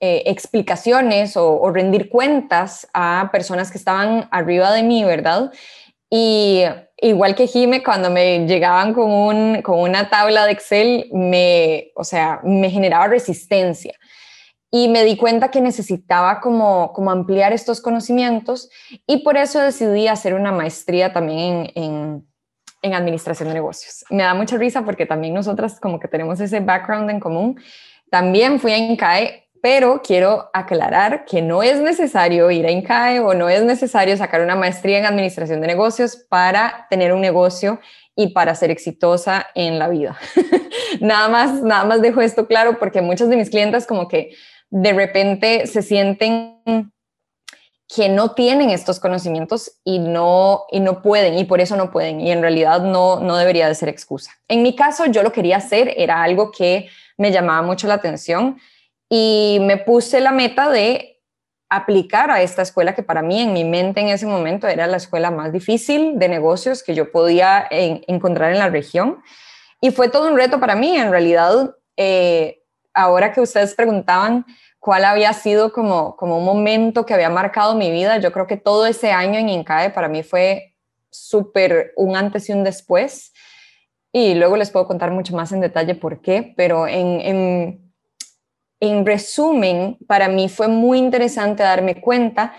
eh, 0.00 0.22
explicaciones 0.26 1.36
o, 1.36 1.70
rendir 1.70 2.08
cuentas 2.08 2.86
a 2.92 3.30
personas 3.32 3.70
que 3.70 3.78
estaban 3.78 4.28
arriba 4.30 4.72
de 4.72 4.82
mí, 4.82 5.04
¿verdad? 5.04 5.52
Y 6.10 6.64
igual 6.98 7.34
que 7.34 7.46
Jime, 7.46 7.82
cuando 7.82 8.10
me 8.10 8.46
llegaban 8.46 8.94
con, 8.94 9.10
un, 9.10 9.62
con 9.62 9.80
una 9.80 10.08
tabla 10.10 10.46
de 10.46 10.52
Excel, 10.52 11.08
me, 11.12 11.90
o 11.96 12.04
sea, 12.04 12.40
me 12.44 12.70
generaba 12.70 13.08
resistencia 13.08 13.94
y 14.70 14.88
me 14.88 15.04
di 15.04 15.16
cuenta 15.16 15.52
que 15.52 15.60
necesitaba 15.60 16.40
como, 16.40 16.92
como 16.92 17.12
ampliar 17.12 17.52
estos 17.52 17.80
conocimientos 17.80 18.70
y 19.06 19.18
por 19.18 19.36
eso 19.36 19.60
decidí 19.60 20.08
hacer 20.08 20.34
una 20.34 20.50
maestría 20.50 21.12
también 21.12 21.70
en, 21.76 22.26
administración 22.92 23.48
de 23.48 23.54
negocios. 23.54 24.04
Me 24.10 24.22
da 24.22 24.34
mucha 24.34 24.58
risa 24.58 24.84
porque 24.84 25.06
también 25.06 25.32
nosotras 25.32 25.80
como 25.80 25.98
que 25.98 26.08
tenemos 26.08 26.40
ese 26.40 26.60
background 26.60 27.08
en 27.10 27.20
común. 27.20 27.60
También 28.10 28.60
fui 28.60 28.72
a 28.72 28.78
INCAE, 28.78 29.48
pero 29.62 30.02
quiero 30.02 30.50
aclarar 30.52 31.24
que 31.24 31.40
no 31.40 31.62
es 31.62 31.80
necesario 31.80 32.50
ir 32.50 32.66
a 32.66 32.70
INCAE 32.70 33.20
o 33.20 33.32
no 33.32 33.48
es 33.48 33.64
necesario 33.64 34.16
sacar 34.16 34.42
una 34.42 34.56
maestría 34.56 34.98
en 34.98 35.06
administración 35.06 35.60
de 35.62 35.68
negocios 35.68 36.26
para 36.28 36.86
tener 36.90 37.14
un 37.14 37.22
negocio 37.22 37.80
y 38.16 38.28
para 38.28 38.54
ser 38.54 38.70
exitosa 38.70 39.46
en 39.54 39.78
la 39.78 39.88
vida. 39.88 40.18
nada 41.00 41.28
más, 41.28 41.62
nada 41.62 41.84
más 41.84 42.02
dejo 42.02 42.20
esto 42.20 42.46
claro 42.46 42.78
porque 42.78 43.00
muchos 43.00 43.28
de 43.28 43.36
mis 43.36 43.50
clientes 43.50 43.86
como 43.86 44.08
que 44.08 44.34
de 44.70 44.92
repente 44.92 45.66
se 45.66 45.82
sienten 45.82 46.92
que 47.88 48.08
no 48.08 48.32
tienen 48.32 48.70
estos 48.70 48.98
conocimientos 48.98 49.72
y 49.84 49.98
no, 49.98 50.64
y 50.70 50.80
no 50.80 51.02
pueden, 51.02 51.38
y 51.38 51.44
por 51.44 51.60
eso 51.60 51.76
no 51.76 51.90
pueden, 51.90 52.20
y 52.20 52.30
en 52.30 52.40
realidad 52.40 52.80
no, 52.80 53.20
no 53.20 53.36
debería 53.36 53.68
de 53.68 53.74
ser 53.74 53.88
excusa. 53.88 54.32
En 54.48 54.62
mi 54.62 54.74
caso, 54.74 55.06
yo 55.06 55.22
lo 55.22 55.32
quería 55.32 55.58
hacer, 55.58 55.92
era 55.96 56.22
algo 56.22 56.50
que 56.50 56.88
me 57.16 57.30
llamaba 57.30 57.62
mucho 57.62 57.86
la 57.86 57.94
atención 57.94 58.58
y 59.08 59.58
me 59.62 59.76
puse 59.76 60.20
la 60.20 60.32
meta 60.32 60.70
de 60.70 61.14
aplicar 61.68 62.30
a 62.30 62.42
esta 62.42 62.62
escuela 62.62 62.94
que 62.94 63.02
para 63.02 63.22
mí 63.22 63.40
en 63.40 63.52
mi 63.52 63.64
mente 63.64 64.00
en 64.00 64.08
ese 64.08 64.26
momento 64.26 64.68
era 64.68 64.86
la 64.86 64.96
escuela 64.96 65.30
más 65.30 65.52
difícil 65.52 66.18
de 66.18 66.28
negocios 66.28 66.82
que 66.82 66.94
yo 66.94 67.10
podía 67.10 67.66
encontrar 67.70 68.52
en 68.52 68.58
la 68.58 68.70
región. 68.70 69.22
Y 69.80 69.90
fue 69.90 70.08
todo 70.08 70.28
un 70.28 70.36
reto 70.36 70.60
para 70.60 70.76
mí, 70.76 70.96
en 70.96 71.10
realidad, 71.10 71.74
eh, 71.96 72.62
ahora 72.94 73.32
que 73.32 73.40
ustedes 73.40 73.74
preguntaban 73.74 74.46
cuál 74.84 75.06
había 75.06 75.32
sido 75.32 75.72
como, 75.72 76.14
como 76.14 76.36
un 76.36 76.44
momento 76.44 77.06
que 77.06 77.14
había 77.14 77.30
marcado 77.30 77.74
mi 77.74 77.90
vida, 77.90 78.18
yo 78.18 78.32
creo 78.32 78.46
que 78.46 78.58
todo 78.58 78.84
ese 78.84 79.12
año 79.12 79.38
en 79.38 79.48
INCAE 79.48 79.88
para 79.88 80.08
mí 80.08 80.22
fue 80.22 80.74
súper 81.08 81.94
un 81.96 82.16
antes 82.16 82.50
y 82.50 82.52
un 82.52 82.64
después. 82.64 83.32
Y 84.12 84.34
luego 84.34 84.58
les 84.58 84.70
puedo 84.70 84.86
contar 84.86 85.10
mucho 85.10 85.34
más 85.34 85.52
en 85.52 85.62
detalle 85.62 85.94
por 85.94 86.20
qué, 86.20 86.52
pero 86.54 86.86
en, 86.86 87.18
en, 87.22 87.94
en 88.78 89.06
resumen, 89.06 89.96
para 90.06 90.28
mí 90.28 90.50
fue 90.50 90.68
muy 90.68 90.98
interesante 90.98 91.62
darme 91.62 92.02
cuenta 92.02 92.52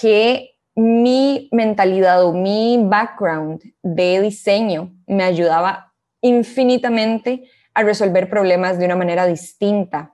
que 0.00 0.56
mi 0.74 1.48
mentalidad 1.52 2.24
o 2.24 2.32
mi 2.32 2.80
background 2.82 3.62
de 3.80 4.20
diseño 4.22 4.92
me 5.06 5.22
ayudaba 5.22 5.94
infinitamente 6.20 7.44
a 7.74 7.84
resolver 7.84 8.28
problemas 8.28 8.76
de 8.76 8.86
una 8.86 8.96
manera 8.96 9.24
distinta 9.28 10.13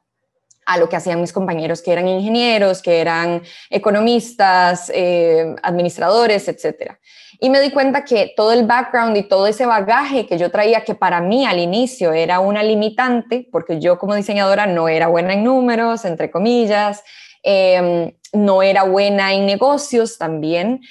a 0.70 0.78
lo 0.78 0.88
que 0.88 0.94
hacían 0.94 1.20
mis 1.20 1.32
compañeros 1.32 1.82
que 1.82 1.90
eran 1.90 2.06
ingenieros, 2.06 2.80
que 2.80 3.00
eran 3.00 3.42
economistas, 3.70 4.88
eh, 4.94 5.52
administradores, 5.64 6.46
etc. 6.46 6.92
Y 7.40 7.50
me 7.50 7.60
di 7.60 7.72
cuenta 7.72 8.04
que 8.04 8.32
todo 8.36 8.52
el 8.52 8.66
background 8.66 9.16
y 9.16 9.24
todo 9.24 9.48
ese 9.48 9.66
bagaje 9.66 10.26
que 10.26 10.38
yo 10.38 10.48
traía, 10.52 10.84
que 10.84 10.94
para 10.94 11.20
mí 11.20 11.44
al 11.44 11.58
inicio 11.58 12.12
era 12.12 12.38
una 12.38 12.62
limitante, 12.62 13.48
porque 13.50 13.80
yo 13.80 13.98
como 13.98 14.14
diseñadora 14.14 14.66
no 14.66 14.88
era 14.88 15.08
buena 15.08 15.32
en 15.32 15.42
números, 15.42 16.04
entre 16.04 16.30
comillas, 16.30 17.02
em, 17.42 18.12
no 18.32 18.62
era 18.62 18.84
buena 18.84 19.34
en 19.34 19.46
negocios 19.46 20.18
también, 20.18 20.82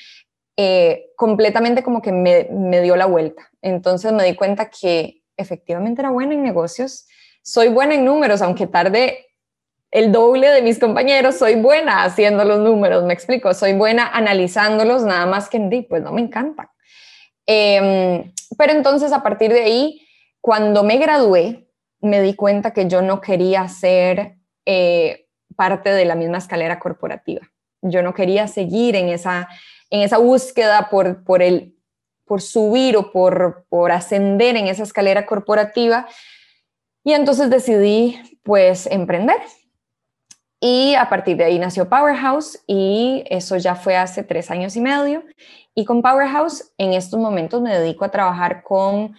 eh, 0.57 1.05
completamente 1.15 1.83
como 1.83 2.01
que 2.01 2.11
me, 2.11 2.49
me 2.51 2.81
dio 2.81 2.97
la 2.97 3.05
vuelta. 3.05 3.49
Entonces 3.61 4.11
me 4.11 4.25
di 4.25 4.35
cuenta 4.35 4.69
que 4.69 5.21
efectivamente 5.37 6.01
era 6.01 6.09
buena 6.09 6.33
en 6.33 6.43
negocios, 6.43 7.07
soy 7.41 7.69
buena 7.69 7.95
en 7.95 8.03
números, 8.03 8.41
aunque 8.41 8.67
tarde 8.67 9.28
el 9.91 10.11
doble 10.11 10.49
de 10.49 10.61
mis 10.61 10.79
compañeros, 10.79 11.37
soy 11.37 11.55
buena 11.55 12.03
haciendo 12.03 12.45
los 12.45 12.59
números, 12.59 13.03
me 13.03 13.13
explico, 13.13 13.53
soy 13.53 13.73
buena 13.73 14.07
analizándolos, 14.07 15.03
nada 15.03 15.25
más 15.25 15.49
que 15.49 15.85
pues 15.89 16.03
no 16.03 16.11
me 16.11 16.21
encantan. 16.21 16.67
Em, 17.45 18.31
pero 18.57 18.73
entonces 18.73 19.11
a 19.11 19.23
partir 19.23 19.51
de 19.51 19.63
ahí, 19.63 20.07
cuando 20.41 20.83
me 20.83 20.97
gradué, 20.97 21.67
me 22.01 22.21
di 22.21 22.35
cuenta 22.35 22.71
que 22.71 22.87
yo 22.87 23.01
no 23.01 23.19
quería 23.19 23.67
ser 23.67 24.37
eh, 24.65 25.27
parte 25.55 25.89
de 25.89 26.05
la 26.05 26.15
misma 26.15 26.37
escalera 26.37 26.79
corporativa. 26.79 27.41
Yo 27.81 28.03
no 28.03 28.13
quería 28.13 28.47
seguir 28.47 28.95
en 28.95 29.09
esa, 29.09 29.49
en 29.89 30.01
esa 30.01 30.17
búsqueda 30.17 30.89
por, 30.89 31.23
por 31.23 31.41
el 31.41 31.75
por 32.29 32.43
subir 32.43 32.95
o 32.95 33.11
por, 33.11 33.65
por 33.69 33.91
ascender 33.91 34.55
en 34.55 34.67
esa 34.67 34.83
escalera 34.83 35.25
corporativa. 35.25 36.07
Y 37.03 37.13
entonces 37.13 37.49
decidí 37.49 38.21
pues 38.43 38.85
emprender. 38.85 39.37
Y 40.61 40.95
a 40.95 41.07
partir 41.09 41.37
de 41.37 41.45
ahí 41.45 41.57
nació 41.57 41.87
Powerhouse 41.87 42.61
y 42.67 43.23
eso 43.29 43.55
ya 43.55 43.75
fue 43.75 43.95
hace 43.95 44.23
tres 44.23 44.51
años 44.51 44.75
y 44.75 44.81
medio. 44.81 45.23
Y 45.73 45.85
con 45.85 46.01
Powerhouse 46.01 46.73
en 46.77 46.93
estos 46.93 47.19
momentos 47.19 47.61
me 47.61 47.77
dedico 47.77 48.03
a 48.03 48.11
trabajar 48.11 48.61
con, 48.63 49.15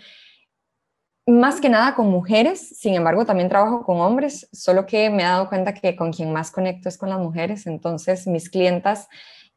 más 1.27 1.61
que 1.61 1.71
nada 1.71 1.95
con 1.95 2.11
mujeres, 2.11 2.77
sin 2.79 2.95
embargo 2.95 3.25
también 3.25 3.49
trabajo 3.49 3.85
con 3.85 4.01
hombres, 4.01 4.49
solo 4.53 4.85
que 4.85 5.09
me 5.09 5.23
he 5.23 5.27
dado 5.27 5.49
cuenta 5.49 5.73
que 5.73 5.97
con 5.97 6.13
quien 6.13 6.33
más 6.33 6.51
conecto 6.51 6.91
es 6.91 6.99
con 6.99 7.09
las 7.09 7.19
mujeres. 7.19 7.67
Entonces 7.67 8.27
mis 8.27 8.51
clientas 8.51 9.09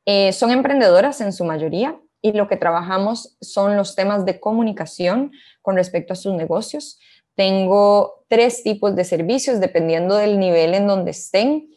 eh, 0.05 0.31
son 0.31 0.51
emprendedoras 0.51 1.19
en 1.19 1.33
su 1.33 1.43
mayoría 1.43 1.99
y 2.21 2.31
lo 2.31 2.47
que 2.47 2.55
trabajamos 2.55 3.35
son 3.41 3.75
los 3.75 3.95
temas 3.95 4.25
de 4.25 4.39
comunicación 4.39 5.33
con 5.61 5.75
respecto 5.75 6.13
a 6.13 6.15
sus 6.15 6.33
negocios. 6.33 6.97
Tengo 7.35 8.23
tres 8.29 8.63
tipos 8.63 8.95
de 8.95 9.03
servicios 9.03 9.59
dependiendo 9.59 10.15
del 10.15 10.39
nivel 10.39 10.73
en 10.75 10.87
donde 10.87 11.11
estén, 11.11 11.72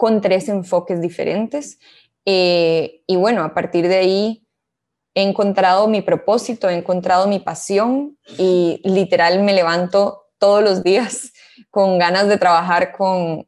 con 0.00 0.22
tres 0.22 0.48
enfoques 0.48 1.02
diferentes. 1.02 1.78
Eh, 2.24 3.02
y 3.06 3.16
bueno, 3.16 3.44
a 3.44 3.52
partir 3.52 3.86
de 3.86 3.96
ahí 3.96 4.46
he 5.14 5.22
encontrado 5.22 5.88
mi 5.88 6.00
propósito, 6.00 6.70
he 6.70 6.74
encontrado 6.74 7.28
mi 7.28 7.38
pasión 7.38 8.16
y 8.38 8.80
literal 8.82 9.42
me 9.42 9.52
levanto 9.52 10.22
todos 10.38 10.64
los 10.64 10.82
días 10.82 11.34
con 11.70 11.98
ganas 11.98 12.28
de 12.28 12.38
trabajar 12.38 12.92
con, 12.96 13.46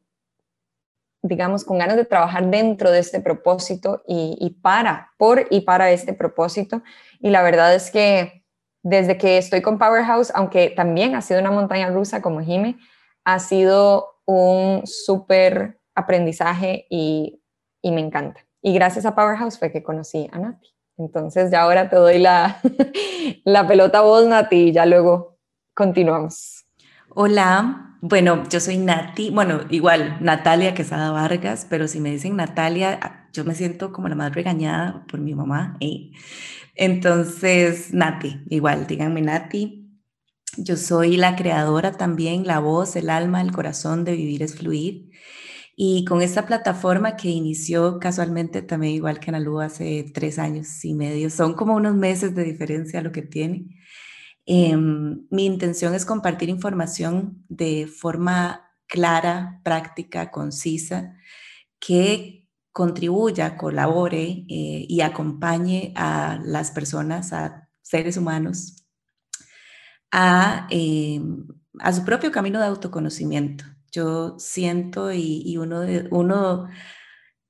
digamos, 1.23 1.63
con 1.63 1.79
ganas 1.79 1.95
de 1.95 2.05
trabajar 2.05 2.45
dentro 2.51 2.91
de 2.91 2.99
este 2.99 3.19
propósito 3.19 4.03
y, 4.07 4.59
para, 4.61 5.11
por 5.17 5.47
y 5.49 5.61
para 5.61 5.89
este 5.89 6.13
propósito. 6.13 6.83
Y 7.19 7.31
la 7.31 7.41
verdad 7.41 7.73
es 7.73 7.89
que 7.89 8.45
desde 8.83 9.17
que 9.17 9.39
estoy 9.39 9.63
con 9.63 9.79
Powerhouse, 9.79 10.31
aunque 10.35 10.69
también 10.69 11.15
ha 11.15 11.23
sido 11.23 11.39
una 11.39 11.49
montaña 11.49 11.89
rusa 11.89 12.21
como 12.21 12.41
Jime, 12.41 12.77
ha 13.23 13.39
sido 13.39 14.19
un 14.25 14.83
súper 14.85 15.79
aprendizaje 15.95 16.85
y, 16.89 17.41
y 17.81 17.91
me 17.91 18.01
encanta. 18.01 18.45
y 18.61 18.73
gracias 18.73 19.05
a 19.05 19.15
Powerhouse 19.15 19.59
fue 19.59 19.71
que 19.71 19.83
conocí 19.83 20.29
a 20.31 20.39
Nati. 20.39 20.73
Entonces 20.97 21.51
ya 21.51 21.61
ahora 21.63 21.89
te 21.89 21.95
doy 21.95 22.19
la, 22.19 22.61
la 23.45 23.67
pelota 23.67 23.99
a 23.99 24.01
vos, 24.01 24.25
Nati, 24.27 24.55
y 24.55 24.71
ya 24.71 24.85
luego 24.85 25.39
continuamos. 25.73 26.65
Hola, 27.09 27.97
bueno, 28.01 28.43
yo 28.49 28.59
soy 28.59 28.77
Nati, 28.77 29.29
bueno, 29.29 29.61
igual 29.69 30.17
Natalia 30.19 30.73
Quesada 30.73 31.11
Vargas, 31.11 31.65
pero 31.69 31.87
si 31.87 31.99
me 31.99 32.11
dicen 32.11 32.35
Natalia, 32.35 33.29
yo 33.33 33.45
me 33.45 33.55
siento 33.55 33.91
como 33.91 34.07
la 34.07 34.15
más 34.15 34.33
regañada 34.33 35.05
por 35.07 35.19
mi 35.19 35.33
mamá. 35.33 35.77
¿eh? 35.79 36.11
Entonces, 36.75 37.93
Nati, 37.93 38.41
igual, 38.49 38.87
díganme 38.87 39.21
Nati. 39.21 39.79
Yo 40.57 40.77
soy 40.77 41.17
la 41.17 41.35
creadora 41.35 41.93
también, 41.93 42.45
la 42.45 42.59
voz, 42.59 42.95
el 42.95 43.09
alma, 43.09 43.41
el 43.41 43.51
corazón 43.51 44.03
de 44.03 44.15
Vivir 44.15 44.43
es 44.43 44.55
Fluir. 44.55 45.09
Y 45.75 46.05
con 46.05 46.21
esta 46.21 46.45
plataforma 46.45 47.15
que 47.15 47.29
inició 47.29 47.99
casualmente 47.99 48.61
también 48.61 48.93
igual 48.93 49.19
que 49.19 49.31
Analu 49.31 49.59
hace 49.59 50.11
tres 50.13 50.37
años 50.37 50.83
y 50.85 50.93
medio, 50.93 51.29
son 51.31 51.55
como 51.55 51.75
unos 51.75 51.95
meses 51.95 52.35
de 52.35 52.43
diferencia 52.43 53.01
lo 53.01 53.11
que 53.11 53.23
tiene. 53.23 53.65
Em, 54.45 55.25
mi 55.31 55.45
intención 55.45 55.95
es 55.95 56.05
compartir 56.05 56.49
información 56.49 57.43
de 57.49 57.87
forma 57.87 58.71
clara, 58.87 59.61
práctica, 59.63 60.31
concisa, 60.31 61.15
que 61.79 62.47
contribuya, 62.71 63.57
colabore 63.57 64.45
eh, 64.49 64.85
y 64.89 65.01
acompañe 65.01 65.93
a 65.95 66.39
las 66.43 66.71
personas, 66.71 67.33
a 67.33 67.69
seres 67.81 68.17
humanos, 68.17 68.85
a, 70.11 70.67
em, 70.71 71.47
a 71.79 71.93
su 71.93 72.05
propio 72.05 72.31
camino 72.31 72.59
de 72.59 72.65
autoconocimiento 72.67 73.65
yo 73.93 74.37
siento 74.39 75.13
y, 75.13 75.57
uno, 75.57 75.81
de, 75.81 76.07
uno, 76.11 76.67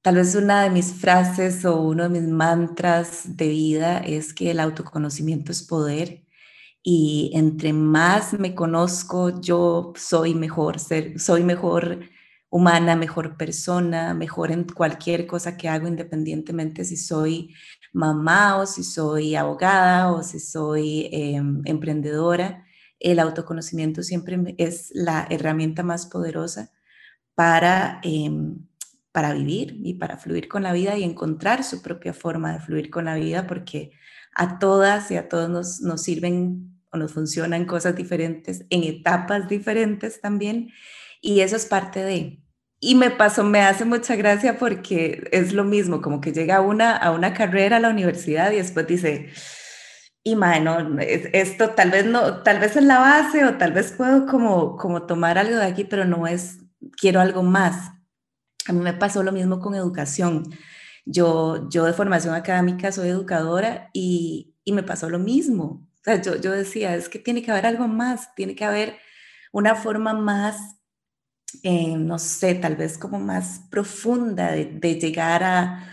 tal 0.01 0.15
vez 0.15 0.35
una 0.35 0.63
de 0.63 0.69
mis 0.69 0.93
frases 0.93 1.65
o 1.65 1.81
uno 1.81 2.03
de 2.03 2.09
mis 2.21 2.29
mantras 2.29 3.37
de 3.37 3.47
vida 3.49 3.99
es 3.99 4.33
que 4.33 4.51
el 4.51 4.59
autoconocimiento 4.59 5.51
es 5.51 5.63
poder 5.63 6.25
y 6.83 7.31
entre 7.33 7.73
más 7.73 8.33
me 8.33 8.55
conozco, 8.55 9.41
yo 9.41 9.93
soy 9.95 10.35
mejor, 10.35 10.79
ser, 10.79 11.19
soy 11.19 11.43
mejor 11.43 12.01
humana, 12.49 12.95
mejor 12.97 13.37
persona, 13.37 14.13
mejor 14.13 14.51
en 14.51 14.65
cualquier 14.65 15.25
cosa 15.27 15.57
que 15.57 15.69
hago, 15.69 15.87
independientemente 15.87 16.85
si 16.85 16.97
soy 16.97 17.55
mamá 17.93 18.57
o 18.57 18.65
si 18.67 18.83
soy 18.83 19.35
abogada 19.35 20.11
o 20.11 20.23
si 20.23 20.39
soy 20.39 21.09
em, 21.11 21.61
emprendedora 21.65 22.65
el 23.03 23.19
autoconocimiento 23.19 24.01
siempre 24.01 24.55
es 24.57 24.89
la 24.93 25.27
herramienta 25.29 25.83
más 25.83 26.07
poderosa 26.07 26.71
para, 27.35 27.99
em, 28.03 28.65
para 29.11 29.33
vivir 29.33 29.77
y 29.83 29.95
para 29.95 30.17
fluir 30.17 30.47
con 30.47 30.63
la 30.63 30.73
vida 30.73 30.97
y 30.97 31.03
encontrar 31.03 31.63
su 31.63 31.81
propia 31.81 32.13
forma 32.13 32.53
de 32.53 32.59
fluir 32.61 32.89
con 32.89 33.05
la 33.05 33.15
vida, 33.15 33.45
porque 33.45 33.91
a 34.33 34.57
todas 34.57 35.11
y 35.11 35.17
a 35.17 35.29
todos 35.29 35.49
nos, 35.49 35.81
nos 35.81 36.01
sirven 36.01 36.79
o 36.91 36.97
nos 36.97 37.11
funcionan 37.11 37.65
cosas 37.65 37.95
diferentes 37.95 38.65
en 38.69 38.83
etapas 38.83 39.49
diferentes 39.49 40.21
también, 40.21 40.69
y 41.21 41.41
eso 41.41 41.55
es 41.55 41.65
parte 41.65 42.03
de... 42.03 42.39
Y 42.79 42.95
me 42.95 43.11
pasó, 43.11 43.45
me 43.45 43.61
hace 43.61 43.85
mucha 43.85 44.15
gracia 44.17 44.57
porque 44.59 45.29
es 45.31 45.53
lo 45.53 45.63
mismo, 45.63 46.01
como 46.01 46.19
que 46.19 46.33
llega 46.33 46.59
una 46.59 46.97
a 46.97 47.11
una 47.11 47.33
carrera 47.33 47.77
a 47.77 47.79
la 47.79 47.89
universidad 47.89 48.51
y 48.51 48.57
después 48.57 48.87
dice, 48.87 49.29
y 50.25 50.35
bueno, 50.35 50.99
esto 50.99 51.71
tal 51.71 51.91
vez 51.91 52.05
no, 52.05 52.43
tal 52.43 52.59
vez 52.59 52.77
es 52.77 52.83
la 52.83 52.99
base 52.99 53.43
o 53.45 53.57
tal 53.57 53.73
vez 53.73 53.91
puedo 53.91 54.25
como, 54.25 54.77
como 54.77 55.03
tomar 55.05 55.37
algo 55.37 55.57
de 55.57 55.65
aquí, 55.65 55.83
pero 55.83 56.05
no 56.05 56.27
es, 56.27 56.59
quiero 56.97 57.19
algo 57.19 57.43
más. 57.43 57.91
A 58.67 58.73
mí 58.73 58.79
me 58.79 58.93
pasó 58.93 59.21
lo 59.21 59.33
mismo 59.33 59.59
con 59.59 59.75
educación. 59.75 60.43
Yo, 61.05 61.69
yo 61.69 61.83
de 61.83 61.93
formación 61.93 62.35
académica 62.35 62.93
soy 62.93 63.09
educadora 63.09 63.89
y, 63.91 64.55
y 64.63 64.71
me 64.71 64.83
pasó 64.83 65.09
lo 65.09 65.19
mismo. 65.19 65.85
O 65.99 66.03
sea, 66.03 66.21
yo, 66.21 66.37
yo 66.37 66.51
decía, 66.51 66.95
es 66.95 67.09
que 67.09 67.19
tiene 67.19 67.41
que 67.43 67.51
haber 67.51 67.65
algo 67.65 67.89
más, 67.89 68.33
tiene 68.35 68.55
que 68.55 68.63
haber 68.63 68.95
una 69.51 69.75
forma 69.75 70.13
más, 70.13 70.77
eh, 71.63 71.97
no 71.97 72.17
sé, 72.17 72.55
tal 72.55 72.77
vez 72.77 72.97
como 72.97 73.19
más 73.19 73.61
profunda 73.69 74.51
de, 74.53 74.95
llegar 74.99 75.43
a, 75.43 75.85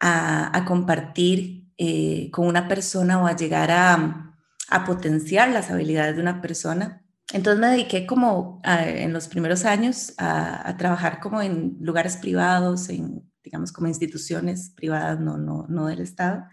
a 0.00 0.64
compartir 0.66 1.59
eh, 1.82 2.28
con 2.30 2.46
una 2.46 2.68
persona 2.68 3.22
o 3.22 3.26
a 3.26 3.34
llegar 3.34 3.70
a, 3.70 4.36
a, 4.68 4.84
potenciar 4.84 5.48
las 5.48 5.70
habilidades 5.70 6.14
de 6.14 6.20
una 6.20 6.42
persona. 6.42 7.02
Entonces 7.32 7.58
me 7.58 7.68
dediqué 7.68 8.06
como 8.06 8.60
en 8.64 9.14
los 9.14 9.28
primeros 9.28 9.64
años 9.64 10.12
a, 10.18 10.68
a, 10.68 10.76
trabajar 10.76 11.20
como 11.20 11.40
en 11.40 11.78
lugares 11.80 12.18
privados, 12.18 12.90
en, 12.90 13.22
digamos, 13.42 13.72
como 13.72 13.88
instituciones 13.88 14.74
privadas, 14.76 15.20
no, 15.20 15.38
no, 15.38 15.64
no 15.70 15.86
del 15.86 16.00
Estado. 16.00 16.44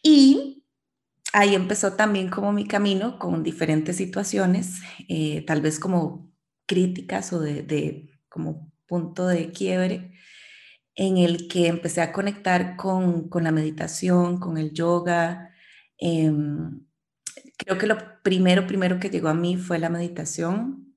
Y 0.00 0.64
ahí 1.32 1.56
empezó 1.56 1.94
también 1.94 2.30
como 2.30 2.52
mi 2.52 2.68
camino 2.68 3.18
con 3.18 3.42
diferentes 3.42 3.96
situaciones, 3.96 4.80
eh, 5.08 5.44
tal 5.44 5.60
vez 5.60 5.80
como 5.80 6.32
críticas 6.66 7.32
o 7.32 7.40
de, 7.40 7.62
de 7.64 8.10
como 8.28 8.72
punto 8.86 9.26
de 9.26 9.50
quiebre 9.50 10.15
en 10.96 11.18
el 11.18 11.46
que 11.46 11.68
empecé 11.68 12.00
a 12.00 12.12
conectar 12.12 12.76
con, 12.76 13.28
con 13.28 13.44
la 13.44 13.52
meditación, 13.52 14.40
con 14.40 14.56
el 14.56 14.72
yoga. 14.72 15.50
Em, 15.98 16.86
creo 17.58 17.78
que 17.78 17.86
lo 17.86 17.98
primero, 18.22 18.66
primero 18.66 18.98
que 18.98 19.10
llegó 19.10 19.28
a 19.28 19.34
mí 19.34 19.58
fue 19.58 19.78
la 19.78 19.90
meditación. 19.90 20.96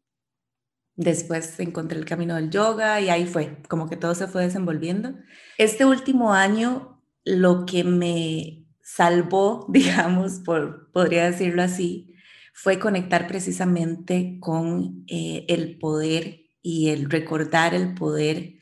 Después 0.95 1.59
encontré 1.59 1.99
el 1.99 2.05
camino 2.05 2.35
del 2.35 2.49
yoga 2.49 2.99
y 3.01 3.09
ahí 3.09 3.25
fue, 3.25 3.62
como 3.67 3.89
que 3.89 3.97
todo 3.97 4.15
se 4.15 4.27
fue 4.27 4.43
desenvolviendo. 4.43 5.15
Este 5.57 5.85
último 5.85 6.33
año, 6.33 7.03
lo 7.25 7.65
que 7.65 7.83
me 7.83 8.65
salvó, 8.81 9.67
digamos, 9.69 10.39
por, 10.45 10.91
podría 10.93 11.29
decirlo 11.29 11.62
así, 11.62 12.15
fue 12.53 12.79
conectar 12.79 13.27
precisamente 13.27 14.38
con 14.39 15.03
eh, 15.07 15.45
el 15.49 15.77
poder 15.77 16.41
y 16.62 16.89
el 16.89 17.09
recordar 17.09 17.73
el 17.73 17.93
poder 17.93 18.58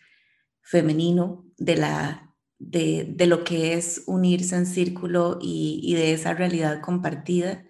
femenino 0.67 1.45
de, 1.57 1.77
la, 1.77 2.35
de, 2.59 3.05
de 3.09 3.25
lo 3.25 3.43
que 3.45 3.73
es 3.73 4.03
unirse 4.05 4.55
en 4.57 4.65
círculo 4.65 5.39
y, 5.41 5.79
y 5.81 5.95
de 5.95 6.11
esa 6.13 6.33
realidad 6.33 6.81
compartida. 6.81 7.63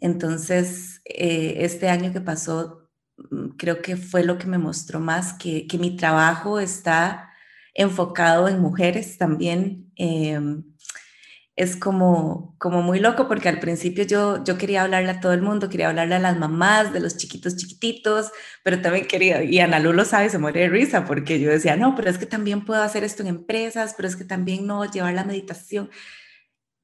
Entonces, 0.00 1.00
eh, 1.04 1.58
este 1.60 1.88
año 1.88 2.12
que 2.12 2.20
pasó, 2.20 2.90
mm, 3.30 3.50
creo 3.56 3.80
que 3.80 3.96
fue 3.96 4.24
lo 4.24 4.38
que 4.38 4.48
me 4.48 4.58
mostró 4.58 4.98
más 5.00 5.34
que, 5.34 5.68
que 5.68 5.78
mi 5.78 5.96
trabajo 5.96 6.58
está 6.58 7.30
enfocado 7.74 8.48
en 8.48 8.60
mujeres 8.60 9.18
también. 9.18 9.92
Eh, 9.96 10.40
es 11.56 11.74
como, 11.74 12.54
como 12.58 12.82
muy 12.82 13.00
loco 13.00 13.28
porque 13.28 13.48
al 13.48 13.60
principio 13.60 14.04
yo, 14.04 14.44
yo 14.44 14.58
quería 14.58 14.82
hablarle 14.82 15.10
a 15.10 15.20
todo 15.20 15.32
el 15.32 15.40
mundo, 15.40 15.70
quería 15.70 15.88
hablarle 15.88 16.16
a 16.16 16.18
las 16.18 16.38
mamás 16.38 16.92
de 16.92 17.00
los 17.00 17.16
chiquitos 17.16 17.56
chiquititos, 17.56 18.30
pero 18.62 18.82
también 18.82 19.06
quería, 19.06 19.42
y 19.42 19.58
Ana 19.60 19.80
Lu 19.80 19.94
lo 19.94 20.04
sabe, 20.04 20.28
se 20.28 20.38
muere 20.38 20.60
de 20.60 20.68
risa 20.68 21.06
porque 21.06 21.40
yo 21.40 21.50
decía, 21.50 21.76
no, 21.76 21.94
pero 21.96 22.10
es 22.10 22.18
que 22.18 22.26
también 22.26 22.66
puedo 22.66 22.82
hacer 22.82 23.04
esto 23.04 23.22
en 23.22 23.28
empresas, 23.28 23.94
pero 23.96 24.06
es 24.06 24.16
que 24.16 24.24
también 24.24 24.66
no, 24.66 24.84
llevar 24.84 25.14
la 25.14 25.24
meditación. 25.24 25.90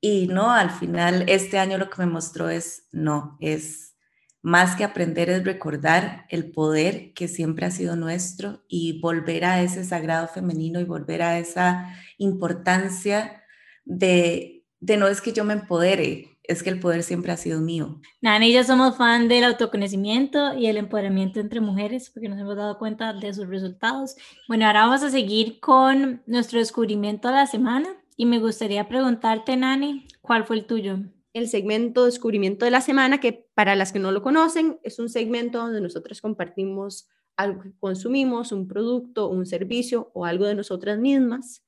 Y 0.00 0.26
no, 0.28 0.50
al 0.50 0.70
final 0.70 1.24
este 1.28 1.58
año 1.58 1.78
lo 1.78 1.90
que 1.90 1.98
me 1.98 2.06
mostró 2.06 2.48
es, 2.48 2.88
no, 2.92 3.36
es 3.40 3.94
más 4.40 4.74
que 4.74 4.84
aprender, 4.84 5.28
es 5.30 5.44
recordar 5.44 6.26
el 6.30 6.50
poder 6.50 7.12
que 7.12 7.28
siempre 7.28 7.66
ha 7.66 7.70
sido 7.70 7.94
nuestro 7.94 8.64
y 8.68 9.00
volver 9.00 9.44
a 9.44 9.62
ese 9.62 9.84
sagrado 9.84 10.28
femenino 10.28 10.80
y 10.80 10.84
volver 10.84 11.22
a 11.22 11.38
esa 11.38 11.94
importancia 12.18 13.44
de 13.84 14.61
de 14.82 14.96
no 14.96 15.06
es 15.06 15.20
que 15.20 15.32
yo 15.32 15.44
me 15.44 15.54
empodere, 15.54 16.36
es 16.42 16.64
que 16.64 16.70
el 16.70 16.80
poder 16.80 17.04
siempre 17.04 17.30
ha 17.30 17.36
sido 17.36 17.60
mío. 17.60 18.00
Nani 18.20 18.48
y 18.48 18.52
yo 18.52 18.64
somos 18.64 18.96
fan 18.96 19.28
del 19.28 19.44
autoconocimiento 19.44 20.54
y 20.54 20.66
el 20.66 20.76
empoderamiento 20.76 21.38
entre 21.38 21.60
mujeres 21.60 22.10
porque 22.10 22.28
nos 22.28 22.40
hemos 22.40 22.56
dado 22.56 22.78
cuenta 22.78 23.12
de 23.12 23.32
sus 23.32 23.46
resultados. 23.46 24.16
Bueno, 24.48 24.66
ahora 24.66 24.86
vamos 24.86 25.04
a 25.04 25.10
seguir 25.10 25.60
con 25.60 26.20
nuestro 26.26 26.58
descubrimiento 26.58 27.28
de 27.28 27.34
la 27.34 27.46
semana 27.46 27.88
y 28.16 28.26
me 28.26 28.40
gustaría 28.40 28.88
preguntarte, 28.88 29.56
Nani, 29.56 30.08
¿cuál 30.20 30.44
fue 30.44 30.56
el 30.56 30.66
tuyo? 30.66 30.98
El 31.32 31.48
segmento 31.48 32.04
descubrimiento 32.04 32.64
de 32.64 32.72
la 32.72 32.80
semana, 32.80 33.20
que 33.20 33.46
para 33.54 33.76
las 33.76 33.92
que 33.92 34.00
no 34.00 34.10
lo 34.10 34.20
conocen, 34.20 34.80
es 34.82 34.98
un 34.98 35.08
segmento 35.08 35.58
donde 35.58 35.80
nosotros 35.80 36.20
compartimos 36.20 37.08
algo 37.36 37.62
que 37.62 37.72
consumimos, 37.78 38.50
un 38.50 38.66
producto, 38.66 39.28
un 39.28 39.46
servicio 39.46 40.10
o 40.12 40.26
algo 40.26 40.44
de 40.44 40.56
nosotras 40.56 40.98
mismas 40.98 41.61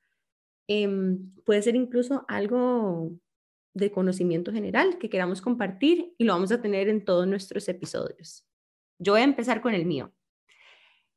Em, 0.66 1.34
puede 1.44 1.62
ser 1.62 1.76
incluso 1.76 2.24
algo 2.28 3.12
de 3.74 3.90
conocimiento 3.90 4.52
general 4.52 4.98
que 4.98 5.10
queramos 5.10 5.42
compartir 5.42 6.14
y 6.16 6.24
lo 6.24 6.32
vamos 6.32 6.52
a 6.52 6.62
tener 6.62 6.88
en 6.88 7.04
todos 7.04 7.26
nuestros 7.26 7.68
episodios. 7.68 8.46
Yo 8.98 9.12
voy 9.12 9.20
a 9.20 9.24
empezar 9.24 9.60
con 9.60 9.74
el 9.74 9.84
mío. 9.84 10.14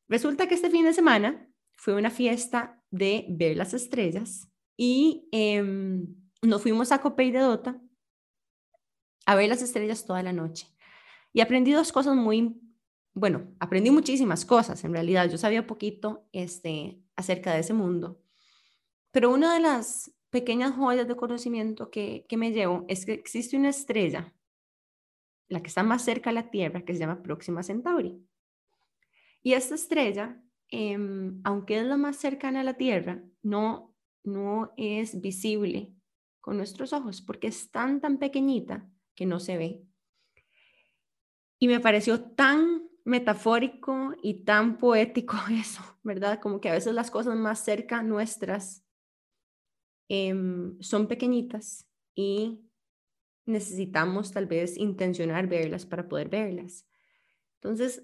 Resulta 0.09 0.47
que 0.47 0.55
este 0.55 0.69
fin 0.69 0.85
de 0.85 0.93
semana 0.93 1.49
fue 1.75 1.93
una 1.93 2.09
fiesta 2.09 2.83
de 2.89 3.25
ver 3.29 3.57
las 3.57 3.73
estrellas 3.73 4.49
y 4.75 5.27
em, 5.31 6.07
nos 6.41 6.61
fuimos 6.61 6.91
a 6.91 6.99
Copey 6.99 7.31
de 7.31 7.39
Dota 7.39 7.81
a 9.25 9.35
ver 9.35 9.49
las 9.49 9.61
estrellas 9.61 10.05
toda 10.05 10.23
la 10.23 10.33
noche. 10.33 10.67
Y 11.33 11.41
aprendí 11.41 11.71
dos 11.71 11.91
cosas 11.91 12.15
muy, 12.15 12.59
bueno, 13.13 13.53
aprendí 13.59 13.91
muchísimas 13.91 14.45
cosas 14.45 14.83
en 14.83 14.93
realidad. 14.93 15.29
Yo 15.29 15.37
sabía 15.37 15.67
poquito 15.67 16.27
este, 16.31 17.03
acerca 17.15 17.53
de 17.53 17.59
ese 17.59 17.73
mundo, 17.73 18.23
pero 19.17 19.33
una 19.33 19.55
de 19.55 19.59
las 19.59 20.13
pequeñas 20.29 20.75
joyas 20.75 21.07
de 21.07 21.15
conocimiento 21.15 21.89
que, 21.89 22.27
que 22.29 22.37
me 22.37 22.51
llevo 22.51 22.85
es 22.87 23.03
que 23.03 23.13
existe 23.13 23.57
una 23.57 23.69
estrella, 23.69 24.31
la 25.47 25.59
que 25.59 25.69
está 25.69 25.81
más 25.81 26.03
cerca 26.03 26.29
a 26.29 26.33
la 26.33 26.51
Tierra, 26.51 26.85
que 26.85 26.93
se 26.93 26.99
llama 26.99 27.23
Próxima 27.23 27.63
Centauri. 27.63 28.23
Y 29.41 29.53
esta 29.53 29.73
estrella, 29.73 30.39
em, 30.69 31.41
aunque 31.43 31.79
es 31.79 31.85
la 31.87 31.97
más 31.97 32.17
cercana 32.17 32.59
a 32.59 32.63
la 32.63 32.75
Tierra, 32.75 33.23
no, 33.41 33.95
no 34.23 34.71
es 34.77 35.19
visible 35.19 35.95
con 36.39 36.57
nuestros 36.57 36.93
ojos 36.93 37.23
porque 37.23 37.47
es 37.47 37.71
tan, 37.71 37.99
tan 37.99 38.19
pequeñita 38.19 38.87
que 39.15 39.25
no 39.25 39.39
se 39.39 39.57
ve. 39.57 39.83
Y 41.57 41.67
me 41.69 41.79
pareció 41.79 42.21
tan 42.21 42.87
metafórico 43.03 44.13
y 44.21 44.43
tan 44.43 44.77
poético 44.77 45.37
eso, 45.59 45.81
¿verdad? 46.03 46.39
Como 46.39 46.61
que 46.61 46.69
a 46.69 46.73
veces 46.73 46.93
las 46.93 47.09
cosas 47.09 47.35
más 47.35 47.65
cerca 47.65 48.03
nuestras 48.03 48.83
em, 50.09 50.79
son 50.81 51.07
pequeñitas 51.07 51.87
y 52.15 52.59
necesitamos 53.45 54.31
tal 54.31 54.45
vez 54.45 54.77
intencionar 54.77 55.47
verlas 55.47 55.85
para 55.85 56.07
poder 56.07 56.29
verlas. 56.29 56.85
Entonces, 57.55 58.03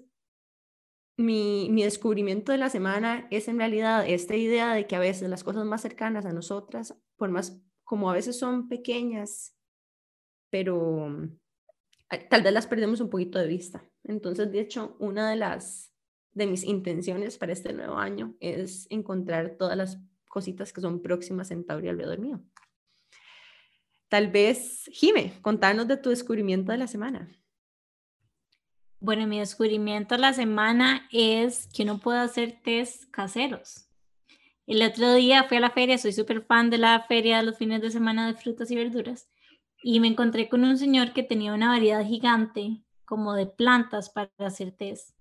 mi, 1.16 1.68
mi, 1.70 1.84
descubrimiento 1.84 2.50
de 2.50 2.58
la 2.58 2.70
semana 2.70 3.28
es 3.30 3.46
en 3.46 3.58
realidad 3.58 4.08
esta 4.08 4.34
idea 4.34 4.74
de 4.74 4.86
que 4.86 4.96
a 4.96 5.00
veces 5.00 5.28
las 5.30 5.44
cosas 5.44 5.64
más 5.64 5.82
cercanas 5.82 6.26
a 6.26 6.32
nosotras, 6.32 6.96
por 7.16 7.30
más 7.30 7.60
como 7.84 8.10
a 8.10 8.14
veces 8.14 8.38
son 8.38 8.68
pequeñas, 8.68 9.54
pero 10.50 11.28
tal 12.30 12.42
vez 12.42 12.52
las 12.52 12.66
perdemos 12.66 13.00
un 13.00 13.10
poquito 13.10 13.38
de 13.38 13.46
vista. 13.46 13.84
Entonces, 14.02 14.50
de 14.50 14.60
hecho, 14.60 14.96
una 14.98 15.30
de 15.30 15.36
las 15.36 15.92
de 16.32 16.46
mis 16.46 16.64
intenciones 16.64 17.38
para 17.38 17.52
este 17.52 17.72
nuevo 17.72 17.96
año 17.96 18.34
es 18.40 18.86
encontrar 18.90 19.56
todas 19.56 19.76
las 19.76 20.00
cositas 20.34 20.72
que 20.72 20.80
son 20.80 21.00
próximas 21.00 21.52
en 21.52 21.64
Tauri 21.64 21.88
alrededor 21.88 22.18
mío. 22.18 22.40
Tal 24.08 24.32
vez, 24.32 24.90
Jime, 24.92 25.32
contanos 25.42 25.86
de 25.86 25.96
tu 25.96 26.10
descubrimiento 26.10 26.72
de 26.72 26.78
la 26.78 26.88
semana. 26.88 27.28
Bueno, 28.98 29.28
mi 29.28 29.38
descubrimiento 29.38 30.16
de 30.16 30.20
la 30.22 30.32
semana 30.32 31.08
es 31.12 31.68
que 31.72 31.84
uno 31.84 32.00
puede 32.00 32.18
hacer 32.18 32.60
test 32.64 33.04
caseros. 33.12 33.88
El 34.66 34.82
otro 34.82 35.14
día 35.14 35.44
fui 35.44 35.58
a 35.58 35.60
la 35.60 35.70
feria, 35.70 35.98
soy 35.98 36.12
súper 36.12 36.42
fan 36.42 36.68
de 36.68 36.78
la 36.78 37.04
feria 37.06 37.36
de 37.36 37.44
los 37.44 37.56
fines 37.56 37.80
de 37.80 37.92
semana 37.92 38.26
de 38.26 38.34
frutas 38.34 38.70
y 38.72 38.76
verduras, 38.76 39.28
y 39.82 40.00
me 40.00 40.08
encontré 40.08 40.48
con 40.48 40.64
un 40.64 40.78
señor 40.78 41.12
que 41.12 41.22
tenía 41.22 41.54
una 41.54 41.68
variedad 41.68 42.04
gigante 42.04 42.82
como 43.04 43.34
de 43.34 43.46
plantas 43.46 44.10
para 44.10 44.32
hacer 44.38 44.72
test. 44.72 45.13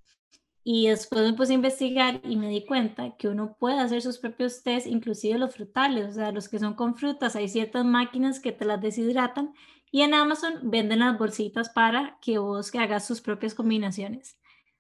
Y 0.66 0.88
después 0.88 1.24
me 1.24 1.34
puse 1.34 1.52
a 1.52 1.56
investigar 1.56 2.22
y 2.24 2.38
me 2.38 2.48
di 2.48 2.66
cuenta 2.66 3.18
que 3.18 3.28
uno 3.28 3.58
puede 3.60 3.80
hacer 3.80 4.02
sus 4.02 4.18
propios 4.18 4.64
test, 4.64 4.88
inclusive 4.88 5.38
los 5.38 5.54
frutales, 5.54 6.10
o 6.10 6.14
sea, 6.14 6.32
los 6.32 6.48
que 6.48 6.60
son 6.60 6.74
con 6.74 6.96
frutas. 6.96 7.36
Hay 7.36 7.50
ciertas 7.50 7.84
máquinas 7.84 8.40
que 8.40 8.54
te 8.54 8.64
las 8.64 8.82
deshidratan 8.82 9.54
y 9.92 10.02
en 10.02 10.14
Amazon 10.14 10.60
venden 10.64 11.00
las 11.00 11.20
bolsitas 11.20 11.70
para 11.70 12.18
que 12.22 12.38
vos 12.38 12.72
que 12.72 12.80
hagas 12.80 13.06
sus 13.06 13.20
propias 13.20 13.54
combinaciones. 13.54 14.38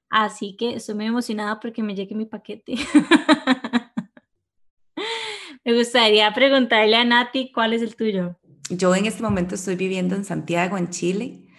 Así 0.10 0.56
que 0.56 0.76
estoy 0.76 0.96
muy 0.96 1.06
emocionada 1.06 1.60
porque 1.60 1.84
me 1.84 1.96
llegue 1.96 2.16
mi 2.16 2.26
paquete. 2.26 2.76
me 5.66 5.76
gustaría 5.76 6.34
preguntarle 6.34 6.96
a 6.96 7.04
Nati 7.04 7.52
cuál 7.52 7.74
es 7.74 7.82
el 7.82 7.96
tuyo. 7.96 8.38
Yo 8.70 8.96
en 8.96 9.06
este 9.06 9.22
momento 9.22 9.56
estoy 9.56 9.76
viviendo 9.76 10.16
en 10.16 10.24
Santiago, 10.24 10.78
en 10.78 10.90
Chile, 10.90 11.50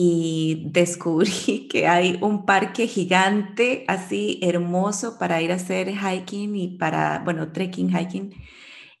y 0.00 0.62
descubrí 0.70 1.66
que 1.70 1.88
hay 1.88 2.18
un 2.20 2.46
parque 2.46 2.86
gigante 2.86 3.84
así 3.88 4.38
hermoso 4.42 5.18
para 5.18 5.42
ir 5.42 5.50
a 5.50 5.56
hacer 5.56 5.88
hiking 5.88 6.54
y 6.54 6.78
para, 6.78 7.18
bueno, 7.24 7.50
trekking, 7.50 7.90
hiking. 7.90 8.32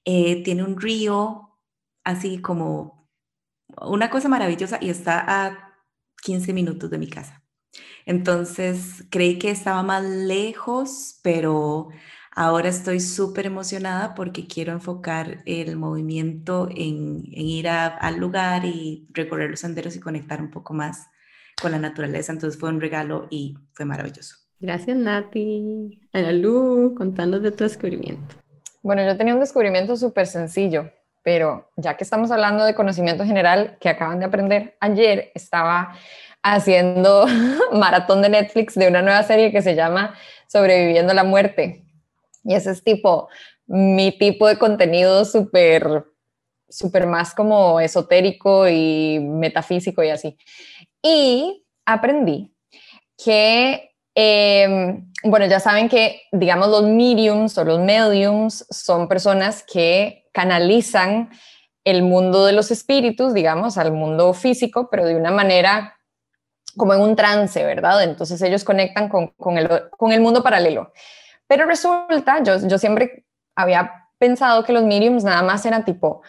Eh, 0.04 0.42
tiene 0.42 0.64
un 0.64 0.80
río 0.80 1.56
así 2.02 2.38
como 2.38 3.08
una 3.80 4.10
cosa 4.10 4.28
maravillosa 4.28 4.78
y 4.80 4.90
está 4.90 5.24
a 5.28 5.76
15 6.20 6.52
minutos 6.52 6.90
de 6.90 6.98
mi 6.98 7.06
casa. 7.08 7.44
Entonces 8.04 9.04
creí 9.08 9.38
que 9.38 9.50
estaba 9.52 9.84
más 9.84 10.02
lejos, 10.02 11.20
pero 11.22 11.90
Ahora 12.40 12.68
estoy 12.68 13.00
súper 13.00 13.46
emocionada 13.46 14.14
porque 14.14 14.46
quiero 14.46 14.70
enfocar 14.70 15.38
el 15.44 15.74
movimiento 15.74 16.68
en, 16.70 17.24
ir 17.32 17.68
al 17.68 18.16
lugar 18.18 18.64
y 18.64 19.08
recorrer 19.10 19.50
los 19.50 19.58
senderos 19.58 19.96
y 19.96 20.00
conectar 20.00 20.40
un 20.40 20.48
poco 20.48 20.72
más 20.72 21.08
con 21.60 21.72
la 21.72 21.80
naturaleza. 21.80 22.30
Entonces 22.30 22.60
fue 22.60 22.68
un 22.68 22.80
regalo 22.80 23.26
y 23.28 23.56
fue 23.72 23.86
maravilloso. 23.86 24.36
Gracias, 24.60 24.96
Nati. 24.96 26.00
Ana 26.12 26.30
Lu, 26.30 26.94
contándonos 26.96 27.42
de 27.42 27.50
tu 27.50 27.64
descubrimiento. 27.64 28.36
Bueno, 28.82 29.04
yo 29.04 29.16
tenía 29.16 29.34
un 29.34 29.40
descubrimiento 29.40 29.96
súper 29.96 30.28
sencillo, 30.28 30.92
pero 31.24 31.68
ya 31.74 31.96
que 31.96 32.04
estamos 32.04 32.30
hablando 32.30 32.64
de 32.64 32.76
conocimiento 32.76 33.24
general 33.24 33.78
que 33.80 33.88
acaban 33.88 34.20
de 34.20 34.26
aprender, 34.26 34.76
ayer 34.78 35.32
estaba 35.34 35.92
haciendo 36.44 37.26
maratón 37.72 38.22
de 38.22 38.28
Netflix 38.28 38.76
de 38.76 38.86
una 38.86 39.02
nueva 39.02 39.24
serie 39.24 39.50
que 39.50 39.60
se 39.60 39.74
llama 39.74 40.14
Sobreviviendo 40.46 41.12
la 41.14 41.24
muerte. 41.24 41.87
Y 42.44 42.54
ese 42.54 42.70
es 42.70 42.82
tipo, 42.82 43.28
mi 43.66 44.16
tipo 44.16 44.46
de 44.48 44.58
contenido 44.58 45.24
súper, 45.24 46.04
súper 46.68 47.06
más 47.06 47.34
como 47.34 47.80
esotérico 47.80 48.68
y 48.68 49.18
metafísico 49.20 50.02
y 50.02 50.10
así. 50.10 50.36
Y 51.02 51.64
aprendí 51.84 52.54
que, 53.22 53.90
em, 54.14 55.10
bueno, 55.24 55.46
ya 55.46 55.60
saben 55.60 55.88
que, 55.88 56.22
digamos, 56.32 56.68
los 56.68 56.84
mediums 56.84 57.58
o 57.58 57.64
los 57.64 57.80
mediums 57.80 58.66
son 58.70 59.08
personas 59.08 59.64
que 59.64 60.26
canalizan 60.32 61.30
el 61.84 62.02
mundo 62.02 62.44
de 62.44 62.52
los 62.52 62.70
espíritus, 62.70 63.34
digamos, 63.34 63.78
al 63.78 63.92
mundo 63.92 64.34
físico, 64.34 64.88
pero 64.90 65.06
de 65.06 65.16
una 65.16 65.30
manera 65.30 65.98
como 66.76 66.94
en 66.94 67.00
un 67.00 67.16
trance, 67.16 67.64
¿verdad? 67.64 68.02
Entonces 68.04 68.40
ellos 68.42 68.64
conectan 68.64 69.08
con, 69.08 69.28
con, 69.28 69.58
el, 69.58 69.68
con 69.90 70.12
el 70.12 70.20
mundo 70.20 70.42
paralelo. 70.42 70.92
Pero 71.48 71.66
resulta, 71.66 72.42
yo, 72.44 72.58
yo 72.68 72.78
siempre 72.78 73.26
había 73.56 74.08
pensado 74.18 74.62
que 74.62 74.72
los 74.72 74.84
mediums 74.84 75.24
nada 75.24 75.42
más 75.42 75.66
eran 75.66 75.84
tipo, 75.84 76.22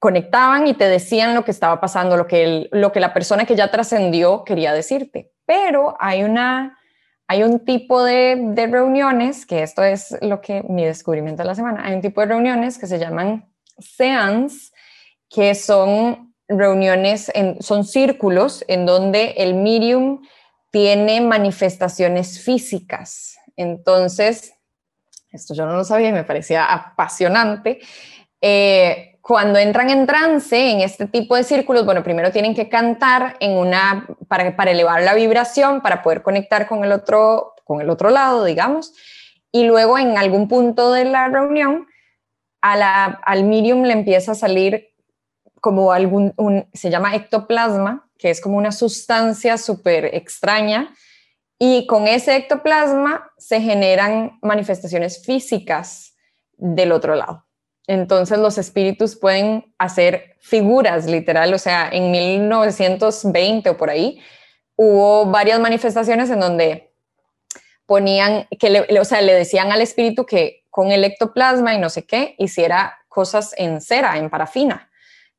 conectaban 0.00 0.66
y 0.66 0.74
te 0.74 0.88
decían 0.88 1.34
lo 1.34 1.44
que 1.44 1.50
estaba 1.50 1.80
pasando, 1.80 2.16
lo 2.16 2.26
que, 2.26 2.68
lo 2.72 2.92
que 2.92 3.00
la 3.00 3.14
persona 3.14 3.44
que 3.44 3.56
ya 3.56 3.70
trascendió 3.70 4.44
quería 4.44 4.72
decirte. 4.72 5.32
Pero 5.46 5.96
hay, 6.00 6.24
una, 6.24 6.78
hay 7.26 7.42
un 7.42 7.64
tipo 7.64 8.02
de, 8.02 8.36
de, 8.38 8.66
reuniones, 8.66 9.46
que 9.46 9.62
esto 9.62 9.82
es 9.82 10.16
lo 10.20 10.40
que 10.40 10.62
mi 10.68 10.84
descubrimiento 10.84 11.42
de 11.42 11.46
la 11.46 11.54
semana, 11.54 11.86
hay 11.86 11.94
un 11.94 12.02
tipo 12.02 12.20
de 12.20 12.26
reuniones 12.26 12.78
que 12.78 12.86
se 12.86 12.98
llaman 12.98 13.48
seance, 13.78 14.72
que 15.28 15.54
son 15.54 16.34
reuniones, 16.48 17.30
en, 17.34 17.62
son 17.62 17.84
círculos 17.84 18.64
en 18.68 18.86
donde 18.86 19.34
el 19.38 19.54
medium 19.54 20.20
tiene 20.70 21.20
manifestaciones 21.20 22.40
físicas. 22.40 23.33
Entonces, 23.56 24.54
esto 25.30 25.54
yo 25.54 25.66
no 25.66 25.76
lo 25.76 25.84
sabía 25.84 26.08
y 26.10 26.12
me 26.12 26.24
parecía 26.24 26.64
apasionante. 26.64 27.80
Eh, 28.40 29.18
cuando 29.20 29.58
entran 29.58 29.88
en 29.88 30.06
trance, 30.06 30.70
en 30.70 30.80
este 30.80 31.06
tipo 31.06 31.34
de 31.34 31.44
círculos, 31.44 31.86
bueno, 31.86 32.04
primero 32.04 32.30
tienen 32.30 32.54
que 32.54 32.68
cantar 32.68 33.36
en 33.40 33.52
una, 33.52 34.06
para, 34.28 34.70
elevar 34.70 35.02
la 35.02 35.14
vibración, 35.14 35.80
para 35.80 36.02
poder 36.02 36.22
conectar 36.22 36.66
con 36.66 36.84
el, 36.84 36.92
otro, 36.92 37.54
con 37.64 37.80
el 37.80 37.88
otro 37.88 38.10
lado, 38.10 38.44
digamos, 38.44 38.92
y 39.50 39.64
luego 39.64 39.98
en 39.98 40.18
algún 40.18 40.46
punto 40.46 40.92
de 40.92 41.06
la 41.06 41.28
reunión, 41.28 41.86
al 42.60 43.44
medium 43.44 43.84
le 43.84 43.94
empieza 43.94 44.32
a 44.32 44.34
salir 44.34 44.88
como 45.58 45.92
algún, 45.92 46.34
se 46.74 46.90
llama 46.90 47.14
ectoplasma, 47.14 48.06
que 48.18 48.28
es 48.28 48.42
como 48.42 48.58
una 48.58 48.72
sustancia 48.72 49.56
súper 49.56 50.14
extraña, 50.14 50.94
y 51.58 51.86
con 51.86 52.06
ese 52.08 52.36
ectoplasma 52.36 53.32
se 53.38 53.60
generan 53.60 54.38
manifestaciones 54.42 55.24
físicas 55.24 56.16
del 56.56 56.92
otro 56.92 57.14
lado. 57.14 57.46
Entonces 57.86 58.38
los 58.38 58.58
espíritus 58.58 59.16
pueden 59.16 59.74
hacer 59.78 60.36
figuras, 60.40 61.06
literal, 61.06 61.52
o 61.52 61.58
sea, 61.58 61.88
en 61.92 62.10
1920 62.10 63.70
o 63.70 63.76
por 63.76 63.90
ahí, 63.90 64.20
hubo 64.76 65.26
varias 65.26 65.60
manifestaciones 65.60 66.30
en 66.30 66.40
donde 66.40 66.94
ponían, 67.86 68.46
que 68.58 68.70
le, 68.70 69.00
o 69.00 69.04
sea, 69.04 69.20
le 69.20 69.34
decían 69.34 69.70
al 69.70 69.82
espíritu 69.82 70.24
que 70.24 70.64
con 70.70 70.90
el 70.92 71.04
ectoplasma 71.04 71.74
y 71.74 71.78
no 71.78 71.90
sé 71.90 72.04
qué, 72.04 72.34
hiciera 72.38 72.98
cosas 73.08 73.54
en 73.58 73.80
cera, 73.80 74.16
en 74.16 74.30
parafina. 74.30 74.90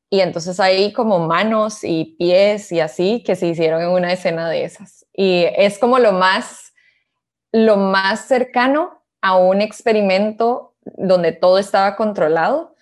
Y 0.08 0.20
entonces 0.20 0.60
hay 0.60 0.92
como 0.92 1.18
manos 1.18 1.82
y 1.82 2.16
pies 2.16 2.70
y 2.70 2.80
así 2.80 3.24
que 3.24 3.34
se 3.34 3.48
hicieron 3.48 3.82
en 3.82 3.88
una 3.88 4.12
escena 4.12 4.48
de 4.48 4.64
esas. 4.64 4.95
Y 5.16 5.44
es 5.56 5.78
como 5.78 5.98
lo 5.98 6.12
más, 6.12 6.74
lo 7.50 7.78
más 7.78 8.26
cercano 8.26 9.02
a 9.22 9.36
un 9.36 9.62
experimento 9.62 10.74
donde 10.84 11.32
todo 11.32 11.58
estaba 11.58 11.96
controlado 11.96 12.76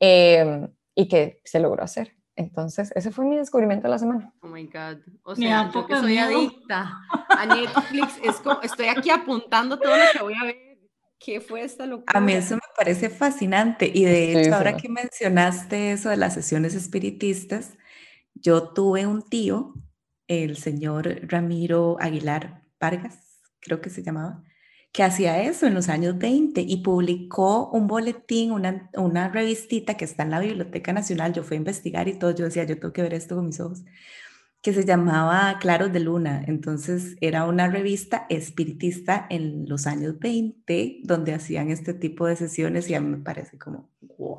em, 0.00 0.68
y 0.94 1.08
que 1.08 1.40
se 1.44 1.60
logró 1.60 1.84
hacer. 1.84 2.16
Entonces, 2.36 2.90
ese 2.96 3.12
fue 3.12 3.26
mi 3.26 3.36
descubrimiento 3.36 3.86
de 3.86 3.90
la 3.90 3.98
semana. 3.98 4.32
Oh 4.40 4.48
my 4.48 4.64
God. 4.66 4.98
O 5.22 5.36
sea, 5.36 5.70
yo 5.72 5.86
que 5.86 5.96
soy 5.96 6.18
adicta 6.18 7.00
a 7.28 7.46
Netflix, 7.46 8.18
es 8.24 8.36
como, 8.36 8.60
estoy 8.62 8.88
aquí 8.88 9.10
apuntando 9.10 9.78
todo 9.78 9.94
lo 9.94 10.04
que 10.12 10.22
voy 10.22 10.34
a 10.40 10.44
ver. 10.44 10.56
¿Qué 11.18 11.40
fue 11.40 11.62
esta 11.62 11.86
locura? 11.86 12.18
A 12.18 12.20
mí 12.20 12.32
eso 12.32 12.56
me 12.56 12.60
parece 12.76 13.08
fascinante 13.08 13.90
y 13.92 14.04
de 14.04 14.40
hecho 14.40 14.54
ahora 14.54 14.76
que 14.76 14.88
mencionaste 14.88 15.92
eso 15.92 16.10
de 16.10 16.16
las 16.16 16.34
sesiones 16.34 16.74
espiritistas, 16.74 17.78
yo 18.34 18.70
tuve 18.70 19.06
un 19.06 19.22
tío, 19.22 19.74
el 20.28 20.56
señor 20.56 21.20
Ramiro 21.28 21.96
Aguilar 22.00 22.62
Vargas, 22.80 23.18
creo 23.60 23.80
que 23.80 23.90
se 23.90 24.02
llamaba, 24.02 24.42
que 24.94 25.02
hacía 25.02 25.42
eso 25.42 25.66
en 25.66 25.74
los 25.74 25.88
años 25.88 26.18
20 26.18 26.60
y 26.60 26.76
publicó 26.76 27.68
un 27.70 27.88
boletín, 27.88 28.52
una, 28.52 28.90
una 28.94 29.28
revistita 29.28 29.94
que 29.94 30.04
está 30.04 30.22
en 30.22 30.30
la 30.30 30.38
Biblioteca 30.38 30.92
Nacional. 30.92 31.32
Yo 31.32 31.42
fui 31.42 31.56
a 31.56 31.58
investigar 31.58 32.06
y 32.06 32.16
todo, 32.16 32.30
yo 32.30 32.44
decía, 32.44 32.62
yo 32.62 32.78
tengo 32.78 32.92
que 32.92 33.02
ver 33.02 33.12
esto 33.12 33.34
con 33.34 33.46
mis 33.46 33.58
ojos, 33.58 33.82
que 34.62 34.72
se 34.72 34.84
llamaba 34.84 35.58
Claros 35.58 35.92
de 35.92 35.98
Luna. 35.98 36.44
Entonces 36.46 37.16
era 37.20 37.44
una 37.44 37.68
revista 37.68 38.24
espiritista 38.28 39.26
en 39.30 39.68
los 39.68 39.88
años 39.88 40.20
20 40.20 41.00
donde 41.02 41.34
hacían 41.34 41.70
este 41.70 41.92
tipo 41.94 42.26
de 42.26 42.36
sesiones 42.36 42.88
y 42.88 42.94
a 42.94 43.00
mí 43.00 43.08
me 43.08 43.18
parece 43.24 43.58
como, 43.58 43.90
wow. 44.16 44.38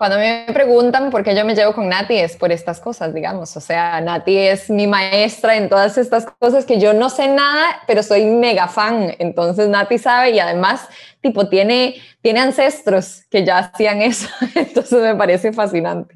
Cuando 0.00 0.16
me 0.16 0.46
preguntan 0.54 1.10
por 1.10 1.22
qué 1.22 1.36
yo 1.36 1.44
me 1.44 1.54
llevo 1.54 1.74
con 1.74 1.90
Nati 1.90 2.16
es 2.16 2.34
por 2.34 2.50
estas 2.52 2.80
cosas, 2.80 3.12
digamos. 3.12 3.54
O 3.54 3.60
sea, 3.60 4.00
Nati 4.00 4.34
es 4.34 4.70
mi 4.70 4.86
maestra 4.86 5.58
en 5.58 5.68
todas 5.68 5.98
estas 5.98 6.24
cosas 6.24 6.64
que 6.64 6.80
yo 6.80 6.94
no 6.94 7.10
sé 7.10 7.28
nada, 7.28 7.82
pero 7.86 8.02
soy 8.02 8.24
mega 8.24 8.66
fan. 8.66 9.14
Entonces 9.18 9.68
Nati 9.68 9.98
sabe 9.98 10.30
y 10.30 10.38
además, 10.38 10.88
tipo, 11.20 11.50
tiene, 11.50 11.96
tiene 12.22 12.40
ancestros 12.40 13.26
que 13.30 13.44
ya 13.44 13.58
hacían 13.58 14.00
eso. 14.00 14.26
Entonces 14.54 15.02
me 15.02 15.14
parece 15.16 15.52
fascinante. 15.52 16.14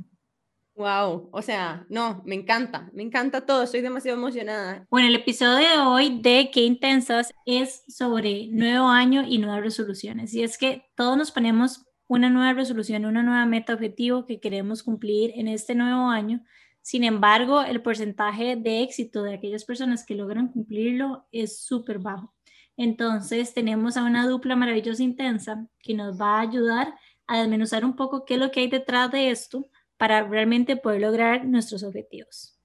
Wow, 0.76 1.28
o 1.30 1.42
sea, 1.42 1.84
no, 1.90 2.22
me 2.24 2.36
encanta, 2.36 2.88
me 2.94 3.02
encanta 3.02 3.42
todo, 3.42 3.64
estoy 3.64 3.82
demasiado 3.82 4.16
emocionada. 4.16 4.86
Bueno, 4.88 5.08
el 5.08 5.16
episodio 5.16 5.68
de 5.68 5.78
hoy 5.80 6.20
de 6.22 6.50
Qué 6.50 6.60
Intensas 6.60 7.34
es 7.44 7.84
sobre 7.86 8.46
nuevo 8.46 8.86
año 8.86 9.24
y 9.28 9.36
nuevas 9.36 9.60
resoluciones. 9.60 10.32
Y 10.32 10.42
es 10.42 10.56
que 10.56 10.86
todos 10.96 11.18
nos 11.18 11.32
ponemos 11.32 11.84
una 12.06 12.30
nueva 12.30 12.52
resolución, 12.52 13.04
una 13.04 13.22
nueva 13.22 13.46
meta 13.46 13.74
objetivo 13.74 14.26
que 14.26 14.40
queremos 14.40 14.82
cumplir 14.82 15.32
en 15.34 15.48
este 15.48 15.74
nuevo 15.74 16.08
año. 16.08 16.44
Sin 16.82 17.02
embargo, 17.04 17.62
el 17.62 17.80
porcentaje 17.82 18.56
de 18.56 18.82
éxito 18.82 19.22
de 19.22 19.34
aquellas 19.34 19.64
personas 19.64 20.04
que 20.04 20.14
logran 20.14 20.48
cumplirlo 20.48 21.26
es 21.32 21.64
súper 21.64 21.98
bajo. 21.98 22.34
Entonces, 22.76 23.54
tenemos 23.54 23.96
a 23.96 24.04
una 24.04 24.26
dupla 24.26 24.56
maravillosa 24.56 25.02
intensa 25.02 25.66
que 25.80 25.94
nos 25.94 26.20
va 26.20 26.38
a 26.38 26.40
ayudar 26.42 26.94
a 27.26 27.38
desmenuzar 27.38 27.84
un 27.84 27.96
poco 27.96 28.24
qué 28.24 28.34
es 28.34 28.40
lo 28.40 28.50
que 28.50 28.60
hay 28.60 28.68
detrás 28.68 29.10
de 29.10 29.30
esto 29.30 29.68
para 29.96 30.22
realmente 30.24 30.76
poder 30.76 31.00
lograr 31.00 31.46
nuestros 31.46 31.82
objetivos. 31.82 32.58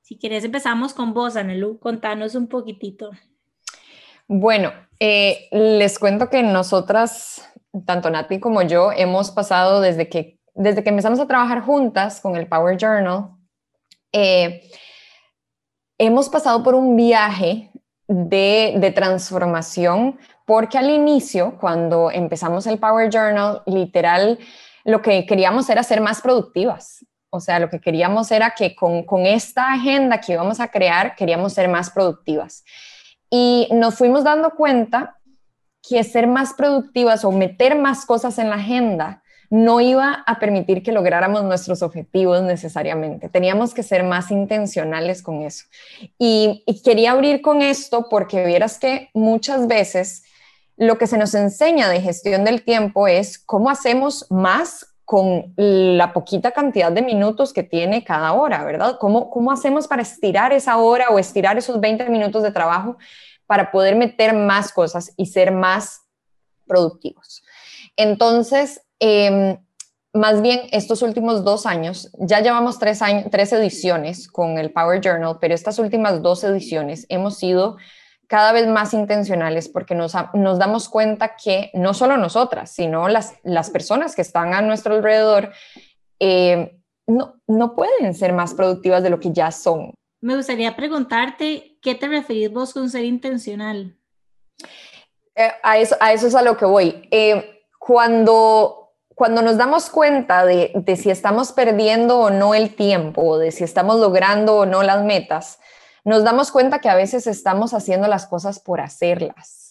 Si 0.00 0.16
quieres, 0.16 0.44
empezamos 0.44 0.94
con 0.94 1.12
vos, 1.12 1.36
Anelu. 1.36 1.78
Contanos 1.80 2.36
un 2.36 2.46
poquitito. 2.46 3.10
Bueno, 4.28 4.72
eh, 5.00 5.48
les 5.50 5.98
cuento 5.98 6.30
que 6.30 6.42
nosotras 6.42 7.52
tanto 7.84 8.10
Nati 8.10 8.40
como 8.40 8.62
yo 8.62 8.92
hemos 8.92 9.30
pasado 9.30 9.80
desde 9.80 10.08
que, 10.08 10.38
desde 10.54 10.82
que 10.82 10.90
empezamos 10.90 11.20
a 11.20 11.26
trabajar 11.26 11.60
juntas 11.60 12.20
con 12.20 12.36
el 12.36 12.46
Power 12.46 12.76
Journal, 12.76 13.30
eh, 14.12 14.70
hemos 15.98 16.28
pasado 16.28 16.62
por 16.62 16.74
un 16.74 16.96
viaje 16.96 17.70
de, 18.08 18.74
de, 18.78 18.90
transformación, 18.92 20.18
porque 20.44 20.78
al 20.78 20.90
inicio, 20.90 21.58
cuando 21.60 22.10
empezamos 22.10 22.66
el 22.66 22.78
Power 22.78 23.10
Journal, 23.10 23.62
literal, 23.66 24.38
lo 24.84 25.02
que 25.02 25.26
queríamos 25.26 25.68
era 25.68 25.82
ser 25.82 26.00
más 26.00 26.22
productivas. 26.22 27.04
O 27.30 27.40
sea, 27.40 27.58
lo 27.58 27.68
que 27.68 27.80
queríamos 27.80 28.30
era 28.30 28.52
que 28.52 28.74
con, 28.74 29.02
con 29.02 29.26
esta 29.26 29.72
agenda 29.72 30.20
que 30.20 30.32
íbamos 30.32 30.60
a 30.60 30.68
crear, 30.68 31.16
queríamos 31.16 31.52
ser 31.52 31.68
más 31.68 31.90
productivas. 31.90 32.64
Y 33.28 33.68
nos 33.72 33.96
fuimos 33.96 34.22
dando 34.22 34.50
cuenta 34.50 35.15
que 35.88 36.02
ser 36.04 36.26
más 36.26 36.54
productivas 36.54 37.24
o 37.24 37.32
meter 37.32 37.76
más 37.76 38.06
cosas 38.06 38.38
en 38.38 38.50
la 38.50 38.56
agenda 38.56 39.22
no 39.50 39.80
iba 39.80 40.24
a 40.26 40.38
permitir 40.38 40.82
que 40.82 40.92
lográramos 40.92 41.44
nuestros 41.44 41.82
objetivos 41.82 42.42
necesariamente. 42.42 43.28
Teníamos 43.28 43.74
que 43.74 43.82
ser 43.82 44.02
más 44.02 44.30
intencionales 44.30 45.22
con 45.22 45.42
eso. 45.42 45.66
Y, 46.18 46.64
quería 46.84 47.12
abrir 47.12 47.42
con 47.42 47.62
esto 47.62 48.08
porque 48.08 48.44
vieras 48.44 48.78
que 48.78 49.10
muchas 49.14 49.66
veces 49.66 50.24
lo 50.76 50.98
que 50.98 51.06
se 51.06 51.18
nos 51.18 51.34
enseña 51.34 51.88
de 51.88 52.00
gestión 52.00 52.44
del 52.44 52.62
tiempo 52.62 53.08
es 53.08 53.38
cómo 53.38 53.70
hacemos 53.70 54.26
más 54.30 54.86
con 55.04 55.54
la 55.56 56.12
poquita 56.12 56.50
cantidad 56.50 56.90
de 56.90 57.00
minutos 57.00 57.52
que 57.52 57.62
tiene 57.62 58.02
cada 58.02 58.32
hora, 58.32 58.64
¿verdad? 58.64 58.98
¿Cómo, 58.98 59.30
cómo 59.30 59.52
hacemos 59.52 59.86
para 59.86 60.02
estirar 60.02 60.52
esa 60.52 60.76
hora 60.78 61.06
o 61.10 61.18
estirar 61.18 61.56
esos 61.56 61.80
20 61.80 62.10
minutos 62.10 62.42
de 62.42 62.50
trabajo 62.50 62.98
para 63.46 63.70
poder 63.70 63.96
meter 63.96 64.34
más 64.34 64.72
cosas 64.72 65.12
y 65.16 65.26
ser 65.26 65.52
más 65.52 66.02
productivos. 66.66 67.42
Entonces, 67.96 68.82
em, 68.98 69.58
más 70.12 70.42
bien 70.42 70.62
estos 70.72 71.02
últimos 71.02 71.44
dos 71.44 71.66
años, 71.66 72.10
ya 72.18 72.40
llevamos 72.40 72.78
tres, 72.78 73.02
años, 73.02 73.26
tres 73.30 73.52
ediciones 73.52 74.28
con 74.28 74.58
el 74.58 74.72
Power 74.72 75.00
Journal, 75.00 75.38
pero 75.40 75.54
estas 75.54 75.78
últimas 75.78 76.22
dos 76.22 76.42
ediciones 76.44 77.06
hemos 77.08 77.38
sido 77.38 77.76
cada 78.26 78.52
vez 78.52 78.66
más 78.66 78.92
intencionales 78.92 79.68
porque 79.68 79.94
nos, 79.94 80.12
damos 80.12 80.88
cuenta 80.88 81.36
que 81.36 81.70
no 81.74 81.94
solo 81.94 82.16
nosotras, 82.16 82.72
sino 82.72 83.08
las, 83.08 83.34
las 83.44 83.70
personas 83.70 84.16
que 84.16 84.22
están 84.22 84.52
a 84.52 84.62
nuestro 84.62 84.96
alrededor 84.96 85.52
eh, 86.18 86.76
no, 87.06 87.36
no 87.46 87.76
pueden 87.76 88.14
ser 88.14 88.32
más 88.32 88.54
productivas 88.54 89.02
de 89.02 89.10
lo 89.10 89.20
que 89.20 89.32
ya 89.32 89.52
son. 89.52 89.94
Me 90.20 90.34
gustaría 90.34 90.74
preguntarte, 90.74 91.75
¿qué 91.86 91.94
te 91.94 92.08
referís 92.08 92.52
vos 92.52 92.74
con 92.74 92.90
ser 92.90 93.04
intencional? 93.04 93.96
Eh, 95.36 95.52
a, 95.62 95.78
eso, 95.78 95.96
es 96.02 96.34
a 96.34 96.42
lo 96.42 96.56
que 96.56 96.64
voy. 96.64 97.06
Eh, 97.12 97.62
cuando, 97.78 98.90
cuando 99.14 99.40
nos 99.40 99.56
damos 99.56 99.88
cuenta 99.88 100.44
de, 100.44 100.72
si 101.00 101.10
estamos 101.10 101.52
perdiendo 101.52 102.18
o 102.18 102.30
no 102.30 102.56
el 102.56 102.74
tiempo, 102.74 103.38
de 103.38 103.52
si 103.52 103.62
estamos 103.62 104.00
logrando 104.00 104.56
o 104.56 104.66
no 104.66 104.82
las 104.82 105.04
metas, 105.04 105.60
nos 106.02 106.24
damos 106.24 106.50
cuenta 106.50 106.80
que 106.80 106.88
a 106.88 106.96
veces 106.96 107.28
estamos 107.28 107.72
haciendo 107.72 108.08
las 108.08 108.26
cosas 108.26 108.58
por 108.58 108.80
hacerlas 108.80 109.65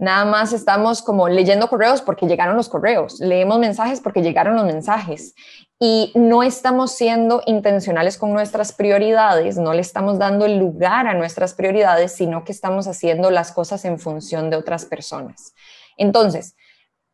Nada 0.00 0.24
más 0.24 0.54
estamos 0.54 1.02
como 1.02 1.28
leyendo 1.28 1.68
correos 1.68 2.00
porque 2.00 2.26
llegaron 2.26 2.56
los 2.56 2.70
correos, 2.70 3.20
leemos 3.20 3.58
mensajes 3.58 4.00
porque 4.00 4.22
llegaron 4.22 4.56
los 4.56 4.64
mensajes 4.64 5.34
y 5.78 6.10
no 6.14 6.42
estamos 6.42 6.92
siendo 6.92 7.42
intencionales 7.44 8.16
con 8.16 8.32
nuestras 8.32 8.72
prioridades, 8.72 9.58
no 9.58 9.74
le 9.74 9.82
estamos 9.82 10.18
dando 10.18 10.46
el 10.46 10.56
lugar 10.56 11.06
a 11.06 11.12
nuestras 11.12 11.52
prioridades, 11.52 12.12
sino 12.12 12.44
que 12.44 12.52
estamos 12.52 12.86
haciendo 12.86 13.30
las 13.30 13.52
cosas 13.52 13.84
en 13.84 13.98
función 13.98 14.48
de 14.48 14.56
otras 14.56 14.86
personas. 14.86 15.52
Entonces, 15.98 16.56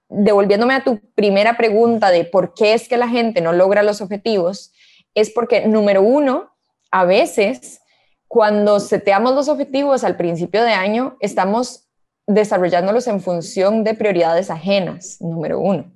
devolviéndome 0.09 0.75
a 0.75 0.85
tu 0.85 1.01
primera 1.17 1.57
pregunta 1.57 2.13
de 2.13 2.25
por 2.25 2.55
qué 2.55 2.75
es 2.75 2.89
que 2.89 2.97
la 2.97 3.09
gente 3.09 3.41
no 3.41 3.53
logra 3.53 3.83
los 3.83 4.01
objetivos, 4.01 4.73
es 5.13 5.31
porque, 5.31 5.67
número 5.67 6.03
uno, 6.03 6.53
a 6.93 7.05
veces 7.05 7.81
cuando 8.29 8.79
seteamos 8.79 9.35
los 9.35 9.49
objetivos 9.49 10.05
al 10.05 10.17
principio 10.17 10.63
de 10.63 10.73
año, 10.73 11.17
estamos 11.19 11.86
desarrollándolos 12.27 13.07
en 13.07 13.21
función 13.21 13.85
de 13.85 13.95
prioridades 13.95 14.51
ajenas, 14.51 15.21
número 15.21 15.61
uno. 15.61 15.93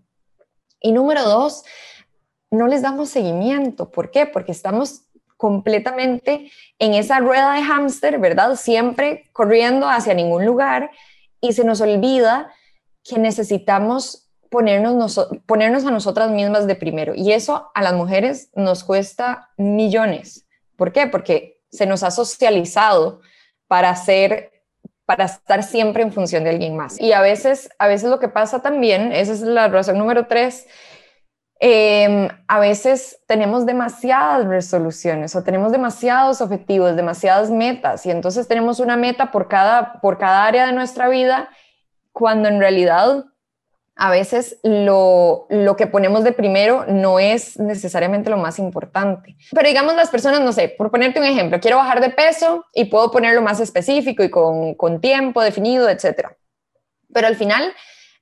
Y 0.81 0.93
número 0.93 1.25
dos, 1.25 1.64
no 2.51 2.66
les 2.66 2.83
damos 2.83 3.11
seguimiento. 3.11 3.90
¿Por 3.90 4.11
qué? 4.11 4.27
Porque 4.27 4.53
estamos 4.53 5.03
completamente 5.37 6.51
en 6.79 6.95
esa 6.95 7.19
rueda 7.19 7.55
de 7.55 7.62
hámster, 7.62 8.19
¿verdad? 8.19 8.57
Siempre 8.57 9.31
corriendo 9.33 9.88
hacia 9.88 10.14
ningún 10.14 10.45
lugar 10.45 10.90
y 11.40 11.55
se 11.55 11.64
nos 11.64 11.81
olvida 11.81 12.53
que 13.03 13.19
necesitamos 13.19 14.31
ponernos, 14.51 15.87
a 15.87 15.90
nosotras 15.90 16.31
mismas 16.31 16.66
de 16.66 16.75
primero. 16.75 17.14
Y 17.14 17.33
eso 17.33 17.71
a 17.75 17.83
las 17.83 17.95
mujeres 17.95 18.51
nos 18.55 18.85
cuesta 18.85 19.51
millones. 19.57 20.47
¿Por 20.77 20.93
qué? 20.93 21.07
Porque 21.07 21.62
se 21.71 21.87
nos 21.87 22.03
ha 22.03 22.11
socializado 22.11 23.21
para 23.69 23.95
ser 23.95 24.60
para 25.11 25.25
estar 25.25 25.64
siempre 25.64 26.05
en 26.05 26.12
función 26.12 26.44
de 26.44 26.51
alguien 26.51 26.77
más. 26.77 27.01
Y 27.01 27.12
a 27.12 27.20
veces, 27.20 27.68
a 27.81 27.88
veces 27.88 28.09
lo 28.09 28.20
que 28.20 28.29
pasa 28.29 28.62
también, 28.62 29.11
esa 29.11 29.33
es 29.33 29.40
la 29.40 29.66
razón 29.66 29.99
número 29.99 30.29
tres, 30.29 30.68
em, 31.59 32.29
a 32.46 32.61
veces 32.61 33.18
tenemos 33.27 33.66
demasiadas 33.66 34.46
resoluciones 34.46 35.35
o 35.35 35.42
tenemos 35.42 35.73
demasiados 35.73 36.40
objetivos, 36.40 36.94
demasiadas 36.94 37.51
metas 37.51 38.07
y 38.07 38.12
entonces 38.12 38.46
tenemos 38.46 38.79
una 38.79 38.96
meta 38.96 39.33
por 39.33 39.49
cada, 39.49 39.94
por 39.94 40.16
cada 40.16 40.44
área 40.46 40.64
de 40.64 40.75
nuestra 40.75 41.09
vida 41.09 41.49
cuando 42.12 42.49
en 42.49 42.61
realidad 42.61 43.25
a 43.96 44.11
veces 44.11 44.59
lo, 44.62 45.46
que 45.76 45.87
ponemos 45.87 46.24
de 46.24 46.33
primero 46.33 46.87
no 46.88 47.18
es 47.18 47.59
necesariamente 47.59 48.31
lo 48.31 48.38
más 48.38 48.59
importante. 48.59 49.37
Pero 49.53 49.68
digamos 49.68 49.94
las 49.94 50.11
personas, 50.11 50.40
no 50.40 50.53
sé, 50.53 50.68
por 50.68 50.90
ponerte 50.90 51.20
un 51.20 51.26
ejemplo, 51.26 51.61
quiero 51.61 51.76
bajar 51.76 52.00
de 52.00 52.11
peso 52.11 52.64
y 52.72 52.87
puedo 52.87 53.11
ponerlo 53.11 53.42
más 53.42 53.61
específico 53.61 54.22
y 54.24 54.31
con, 54.31 54.74
con 54.74 55.00
tiempo 55.00 55.42
definido, 55.42 55.88
etc. 55.88 56.29
Pero 57.12 57.26
al 57.26 57.37
final 57.37 57.74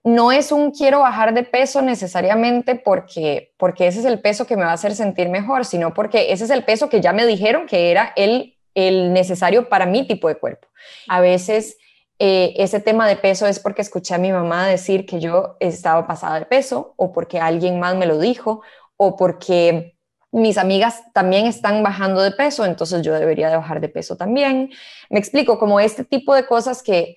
no 0.02 0.32
es 0.32 0.52
un 0.52 0.70
quiero 0.70 1.00
bajar 1.00 1.34
de 1.34 1.44
peso 1.44 1.82
necesariamente 1.82 2.74
porque, 2.74 3.52
porque 3.56 3.86
ese 3.86 4.00
es 4.00 4.04
el 4.04 4.20
peso 4.20 4.46
que 4.46 4.56
me 4.56 4.64
va 4.64 4.70
a 4.70 4.74
hacer 4.74 4.94
sentir 4.94 5.28
mejor, 5.28 5.64
sino 5.64 5.94
porque 5.94 6.32
ese 6.32 6.44
es 6.44 6.50
el 6.50 6.64
peso 6.64 6.88
que 6.88 7.00
ya 7.00 7.12
me 7.12 7.26
dijeron 7.26 7.66
que 7.66 7.90
era 7.90 8.12
el, 8.16 8.56
el 8.74 9.12
necesario 9.12 9.68
para 9.68 9.86
mi 9.86 10.06
tipo 10.06 10.28
de 10.28 10.36
cuerpo. 10.36 10.68
A 11.08 11.20
veces 11.20 11.76
eh, 12.18 12.54
ese 12.56 12.80
tema 12.80 13.06
de 13.06 13.16
peso 13.16 13.46
es 13.46 13.60
porque 13.60 13.82
escuché 13.82 14.14
a 14.14 14.18
mi 14.18 14.32
mamá 14.32 14.66
decir 14.66 15.06
que 15.06 15.20
yo 15.20 15.56
estaba 15.60 16.06
pasada 16.06 16.40
de 16.40 16.46
peso 16.46 16.94
o 16.96 17.12
porque 17.12 17.38
alguien 17.38 17.78
más 17.78 17.94
me 17.96 18.06
lo 18.06 18.18
dijo 18.18 18.62
o 18.96 19.16
porque 19.16 19.96
mis 20.32 20.58
amigas 20.58 21.04
también 21.14 21.46
están 21.46 21.82
bajando 21.82 22.20
de 22.20 22.32
peso, 22.32 22.64
entonces 22.64 23.02
yo 23.02 23.14
debería 23.14 23.48
de 23.50 23.56
bajar 23.56 23.80
de 23.80 23.88
peso 23.88 24.16
también. 24.16 24.70
Me 25.08 25.18
explico, 25.18 25.58
como 25.58 25.80
este 25.80 26.04
tipo 26.04 26.34
de 26.34 26.44
cosas 26.44 26.82
que, 26.82 27.16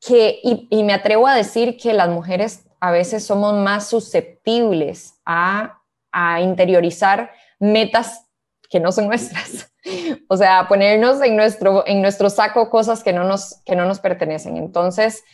que 0.00 0.40
y, 0.42 0.82
me 0.84 0.94
atrevo 0.94 1.26
a 1.26 1.34
decir 1.34 1.76
que 1.76 1.92
las 1.92 2.08
mujeres 2.08 2.64
a 2.80 2.90
veces 2.90 3.24
somos 3.24 3.54
más 3.54 3.88
susceptibles 3.88 5.20
a, 5.26 5.82
a 6.10 6.40
interiorizar 6.40 7.32
metas 7.58 8.26
que 8.70 8.80
no 8.80 8.92
son 8.92 9.08
nuestras. 9.08 9.71
O 10.28 10.36
sea, 10.36 10.66
ponernos 10.68 11.20
en 11.22 11.36
nuestro, 11.36 11.84
en 11.86 12.00
nuestro 12.00 12.30
saco 12.30 12.70
cosas 12.70 13.02
que 13.02 13.12
no 13.12 13.24
nos, 13.24 13.60
que 13.64 13.76
no 13.76 13.84
nos 13.84 14.00
pertenecen. 14.00 14.56
Entonces, 14.56 15.24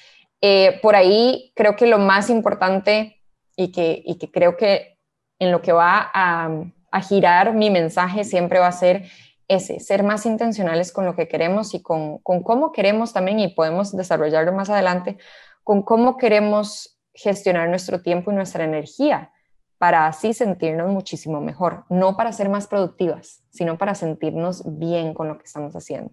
eh, 0.40 0.78
por 0.82 0.96
ahí 0.96 1.52
creo 1.54 1.76
que 1.76 1.86
lo 1.86 1.98
más 1.98 2.30
importante 2.30 3.20
y 3.56 3.70
que, 3.72 4.02
y 4.04 4.16
que 4.18 4.30
creo 4.30 4.56
que 4.56 4.98
en 5.38 5.52
lo 5.52 5.62
que 5.62 5.72
va 5.72 6.10
a, 6.12 6.50
a 6.90 7.00
girar 7.02 7.54
mi 7.54 7.70
mensaje 7.70 8.24
siempre 8.24 8.58
va 8.58 8.68
a 8.68 8.72
ser 8.72 9.04
ese, 9.48 9.80
ser 9.80 10.02
más 10.02 10.26
intencionales 10.26 10.92
con 10.92 11.06
lo 11.06 11.16
que 11.16 11.26
queremos 11.26 11.74
y 11.74 11.82
con, 11.82 12.18
con 12.18 12.42
cómo 12.42 12.70
queremos 12.70 13.12
también, 13.12 13.40
y 13.40 13.48
podemos 13.48 13.96
desarrollarlo 13.96 14.52
más 14.52 14.70
adelante, 14.70 15.16
con 15.64 15.82
cómo 15.82 16.16
queremos 16.16 16.98
gestionar 17.14 17.68
nuestro 17.68 18.00
tiempo 18.02 18.30
y 18.30 18.34
nuestra 18.34 18.64
energía 18.64 19.32
para 19.78 20.06
así 20.06 20.34
sentirnos 20.34 20.88
muchísimo 20.88 21.40
mejor, 21.40 21.84
no 21.88 22.16
para 22.16 22.32
ser 22.32 22.48
más 22.48 22.66
productivas, 22.66 23.42
sino 23.58 23.76
para 23.76 23.96
sentirnos 23.96 24.62
bien 24.78 25.14
con 25.14 25.26
lo 25.26 25.36
que 25.36 25.44
estamos 25.44 25.74
haciendo. 25.74 26.12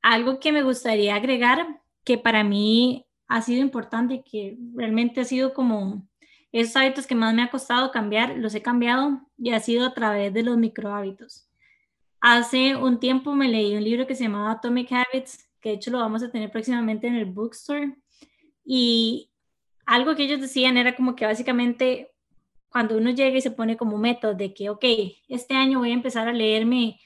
Algo 0.00 0.38
que 0.38 0.52
me 0.52 0.62
gustaría 0.62 1.16
agregar, 1.16 1.80
que 2.04 2.18
para 2.18 2.44
mí 2.44 3.04
ha 3.26 3.42
sido 3.42 3.60
importante 3.60 4.14
y 4.14 4.22
que 4.22 4.56
realmente 4.74 5.20
ha 5.20 5.24
sido 5.24 5.54
como 5.54 6.06
esos 6.52 6.76
hábitos 6.76 7.08
que 7.08 7.16
más 7.16 7.34
me 7.34 7.42
ha 7.42 7.50
costado 7.50 7.90
cambiar, 7.90 8.36
los 8.36 8.54
he 8.54 8.62
cambiado 8.62 9.22
y 9.36 9.50
ha 9.50 9.58
sido 9.58 9.84
a 9.84 9.92
través 9.92 10.32
de 10.32 10.44
los 10.44 10.56
micro 10.56 10.94
hábitos. 10.94 11.50
Hace 12.20 12.76
un 12.76 13.00
tiempo 13.00 13.34
me 13.34 13.48
leí 13.48 13.76
un 13.76 13.82
libro 13.82 14.06
que 14.06 14.14
se 14.14 14.22
llamaba 14.22 14.52
Atomic 14.52 14.92
Habits, 14.92 15.50
que 15.60 15.70
de 15.70 15.74
hecho 15.74 15.90
lo 15.90 15.98
vamos 15.98 16.22
a 16.22 16.30
tener 16.30 16.52
próximamente 16.52 17.08
en 17.08 17.16
el 17.16 17.24
bookstore. 17.24 17.96
Y 18.64 19.32
algo 19.84 20.14
que 20.14 20.22
ellos 20.22 20.40
decían 20.40 20.76
era 20.76 20.94
como 20.94 21.16
que 21.16 21.26
básicamente 21.26 22.13
cuando 22.74 22.96
uno 22.96 23.10
llega 23.10 23.38
y 23.38 23.40
se 23.40 23.52
pone 23.52 23.76
como 23.76 23.98
método 23.98 24.34
de 24.34 24.52
que, 24.52 24.68
ok, 24.68 24.84
este 25.28 25.54
año 25.54 25.78
voy 25.78 25.92
a 25.92 25.94
empezar 25.94 26.26
a 26.26 26.32
leerme, 26.32 26.98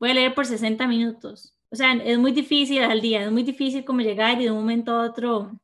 voy 0.00 0.10
a 0.10 0.14
leer 0.14 0.34
por 0.34 0.46
60 0.46 0.84
minutos. 0.88 1.54
O 1.70 1.76
sea, 1.76 1.92
es 1.92 2.18
muy 2.18 2.32
difícil 2.32 2.82
al 2.82 3.00
día, 3.00 3.22
es 3.22 3.30
muy 3.30 3.44
difícil 3.44 3.84
como 3.84 4.00
llegar 4.00 4.40
y 4.40 4.46
de 4.46 4.50
un 4.50 4.58
momento 4.58 4.90
a 4.90 5.04
otro 5.06 5.60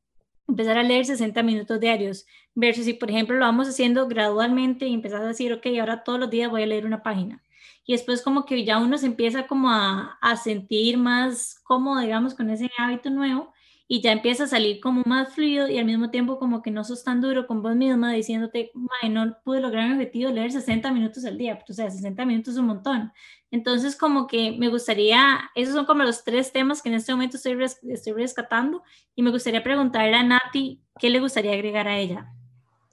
empezar 0.47 0.79
a 0.79 0.85
leer 0.85 1.07
60 1.07 1.42
minutos 1.42 1.81
diarios, 1.81 2.25
versus 2.55 2.85
si, 2.85 2.92
por 2.92 3.11
ejemplo, 3.11 3.35
lo 3.37 3.47
vamos 3.47 3.66
haciendo 3.66 4.07
gradualmente 4.07 4.87
y 4.87 4.94
empezar 4.94 5.23
a 5.23 5.27
decir, 5.27 5.53
ok, 5.53 5.66
ahora 5.81 6.05
todos 6.05 6.21
los 6.21 6.31
días 6.31 6.49
voy 6.49 6.62
a 6.62 6.66
leer 6.66 6.87
una 6.87 7.03
página. 7.03 7.42
Y 7.85 7.94
después 7.94 8.23
como 8.23 8.44
que 8.44 8.64
ya 8.64 8.79
uno 8.79 8.97
se 8.97 9.07
empieza 9.07 9.49
como 9.49 9.71
a, 9.71 10.18
a 10.21 10.37
sentir 10.37 10.99
más 10.99 11.59
cómodo, 11.64 12.01
digamos, 12.01 12.35
con 12.37 12.49
ese 12.51 12.71
hábito 12.79 13.11
nuevo 13.11 13.53
y 13.90 14.03
ya 14.03 14.12
empieza 14.12 14.44
a 14.44 14.46
salir 14.46 14.81
como 14.81 15.03
más 15.07 15.33
fluido 15.33 15.66
y 15.66 15.79
al 15.79 15.87
mismo 15.87 16.11
tiempo 16.11 16.38
como 16.38 16.61
que 16.61 16.70
no 16.70 16.85
sos 16.85 17.03
tan 17.03 17.22
duro 17.22 17.46
con 17.46 17.62
vos 17.62 17.74
misma 17.74 18.12
diciéndote, 18.12 18.70
no 19.11 19.37
pude 19.42 19.62
lograr 19.62 19.88
mi 19.88 19.94
objetivo 19.94 20.31
leer 20.31 20.53
60 20.53 20.92
minutos 20.92 21.24
al 21.24 21.38
día, 21.38 21.59
o 21.66 21.72
sea, 21.72 21.90
60 21.90 22.27
minutos 22.27 22.55
es 22.55 22.61
un 22.61 22.66
montón. 22.66 23.12
Entonces 23.51 23.96
como 23.96 24.27
que 24.27 24.55
me 24.59 24.68
gustaría, 24.68 25.40
esos 25.55 25.74
son 25.74 25.87
como 25.87 26.05
los 26.05 26.22
tres 26.22 26.53
temas 26.53 26.83
que 26.83 26.90
en 26.90 26.96
este 26.96 27.12
momento 27.12 27.38
estoy, 27.38 27.57
estoy 27.88 28.12
rescatando 28.12 28.83
y 29.16 29.22
me 29.22 29.31
gustaría 29.31 29.64
preguntarle 29.64 30.16
a 30.16 30.22
Nati 30.22 30.83
qué 31.01 31.09
le 31.09 31.20
gustaría 31.20 31.53
agregar 31.53 31.88
a 31.88 31.96
ella. 31.98 32.31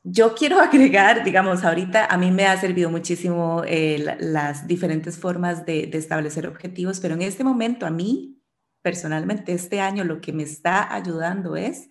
Yo 0.06 0.34
quiero 0.34 0.60
agregar, 0.62 1.26
digamos, 1.26 1.66
ahorita 1.66 2.06
a 2.06 2.18
mí 2.18 2.32
me 2.32 2.46
ha 2.46 2.56
servido 2.56 2.90
muchísimo 2.90 3.64
eh, 3.68 4.16
las 4.22 4.66
diferentes 4.66 5.18
formas 5.18 5.66
de 5.66 5.90
establecer 5.92 6.48
objetivos, 6.48 7.02
pero 7.02 7.16
en 7.16 7.24
este 7.24 7.44
momento 7.44 7.86
a 7.86 7.90
mí 7.90 8.36
personalmente 8.86 9.52
este 9.52 9.82
año 9.82 10.04
lo 10.04 10.22
que 10.22 10.32
me 10.32 10.44
está 10.44 10.94
ayudando 10.94 11.56
es 11.56 11.90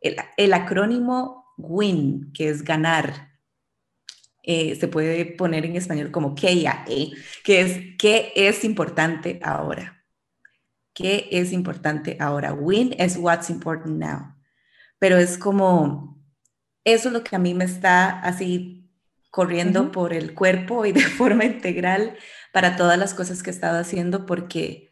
el, 0.00 0.52
acrónimo 0.52 1.52
WIN, 1.56 2.32
que 2.32 2.48
es 2.48 2.62
ganar. 2.62 3.32
Eh, 4.44 4.76
se 4.76 4.86
puede 4.86 5.26
poner 5.26 5.64
en 5.64 5.74
español 5.74 6.12
como 6.12 6.36
KIA, 6.36 6.84
que 7.42 7.60
es 7.60 7.80
¿qué 7.98 8.32
es 8.36 8.62
importante 8.62 9.40
ahora? 9.42 10.04
¿Qué 10.94 11.28
es 11.32 11.50
importante 11.52 12.16
ahora? 12.20 12.52
Win 12.52 12.94
es 12.98 13.16
what's 13.16 13.50
important 13.50 13.98
now. 13.98 14.36
Pero 15.00 15.16
es 15.16 15.38
como, 15.38 16.22
eso 16.84 17.08
es 17.08 17.14
lo 17.14 17.24
que 17.24 17.34
a 17.34 17.40
mí 17.40 17.52
me 17.52 17.64
está 17.64 18.20
así 18.20 18.88
corriendo 19.30 19.90
por 19.90 20.12
el 20.12 20.34
cuerpo 20.34 20.86
y 20.86 20.92
de 20.92 21.00
forma 21.18 21.44
integral 21.44 22.16
para 22.52 22.76
todas 22.76 22.96
las 22.96 23.12
cosas 23.12 23.42
que 23.42 23.50
he 23.50 23.52
estado 23.52 23.80
haciendo 23.80 24.24
porque 24.24 24.87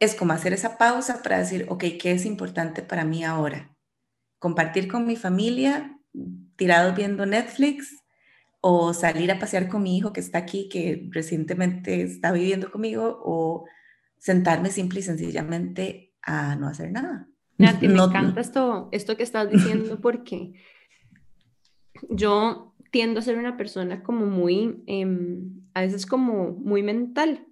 es 0.00 0.14
como 0.14 0.32
hacer 0.32 0.52
esa 0.52 0.78
pausa 0.78 1.22
para 1.22 1.38
decir, 1.38 1.66
ok, 1.68 1.84
¿qué 2.00 2.12
es 2.12 2.24
importante 2.24 2.82
para 2.82 3.04
mí 3.04 3.24
ahora? 3.24 3.74
Compartir 4.38 4.88
con 4.88 5.06
mi 5.06 5.16
familia, 5.16 5.98
tirados 6.56 6.94
viendo 6.94 7.26
Netflix, 7.26 8.04
o 8.60 8.92
salir 8.92 9.30
a 9.30 9.38
pasear 9.38 9.68
con 9.68 9.82
mi 9.82 9.96
hijo 9.96 10.12
que 10.12 10.20
está 10.20 10.38
aquí, 10.38 10.68
que 10.68 11.08
recientemente 11.10 12.02
está 12.02 12.32
viviendo 12.32 12.70
conmigo, 12.70 13.20
o 13.24 13.66
sentarme 14.18 14.70
simple 14.70 15.00
y 15.00 15.02
sencillamente 15.02 16.14
a 16.22 16.56
no 16.56 16.68
hacer 16.68 16.90
nada. 16.90 17.28
Nati, 17.56 17.88
me 17.88 18.02
encanta 18.02 18.40
esto, 18.40 18.88
esto 18.92 19.16
que 19.16 19.22
estás 19.24 19.50
diciendo 19.50 19.98
porque 20.02 20.52
yo 22.08 22.74
tiendo 22.90 23.20
a 23.20 23.22
ser 23.22 23.36
una 23.36 23.56
persona 23.56 24.02
como 24.02 24.26
muy, 24.26 24.82
em, 24.86 25.62
a 25.74 25.80
veces 25.80 26.06
como 26.06 26.52
muy 26.52 26.82
mental 26.82 27.46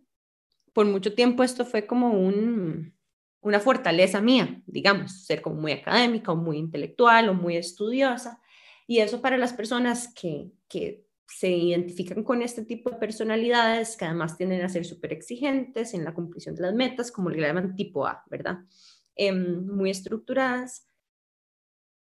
por 0.77 0.85
mucho 0.85 1.15
tiempo 1.15 1.43
esto 1.43 1.65
fue 1.65 1.87
como 1.87 2.11
un, 2.11 2.95
una 3.41 3.61
fortaleza 3.61 4.21
mía, 4.21 4.63
digamos, 4.67 5.25
ser 5.25 5.41
como 5.41 5.59
muy 5.59 5.73
académica 5.73 6.33
o 6.33 6.37
muy 6.37 6.59
intelectual 6.59 7.31
o 7.31 7.35
muy 7.35 7.57
estudiosa. 7.57 8.43
Y 8.87 8.99
eso 8.99 9.23
para 9.23 9.39
las 9.39 9.55
personas 9.55 10.13
que, 10.13 10.53
que 10.69 11.07
se 11.27 11.49
identifican 11.49 12.23
con 12.23 12.43
este 12.43 12.63
tipo 12.63 12.91
de 12.91 12.99
personalidades, 12.99 13.97
que 13.97 14.05
además 14.05 14.37
tienden 14.37 14.61
a 14.61 14.69
ser 14.69 14.85
súper 14.85 15.15
exigentes 15.15 15.95
en 15.95 16.05
la 16.05 16.13
cumplición 16.13 16.55
de 16.55 16.65
las 16.65 16.75
metas, 16.75 17.11
como 17.11 17.31
le 17.31 17.41
llaman 17.41 17.75
tipo 17.75 18.07
A, 18.07 18.23
¿verdad? 18.29 18.59
Em, 19.15 19.67
muy 19.67 19.89
estructuradas, 19.89 20.87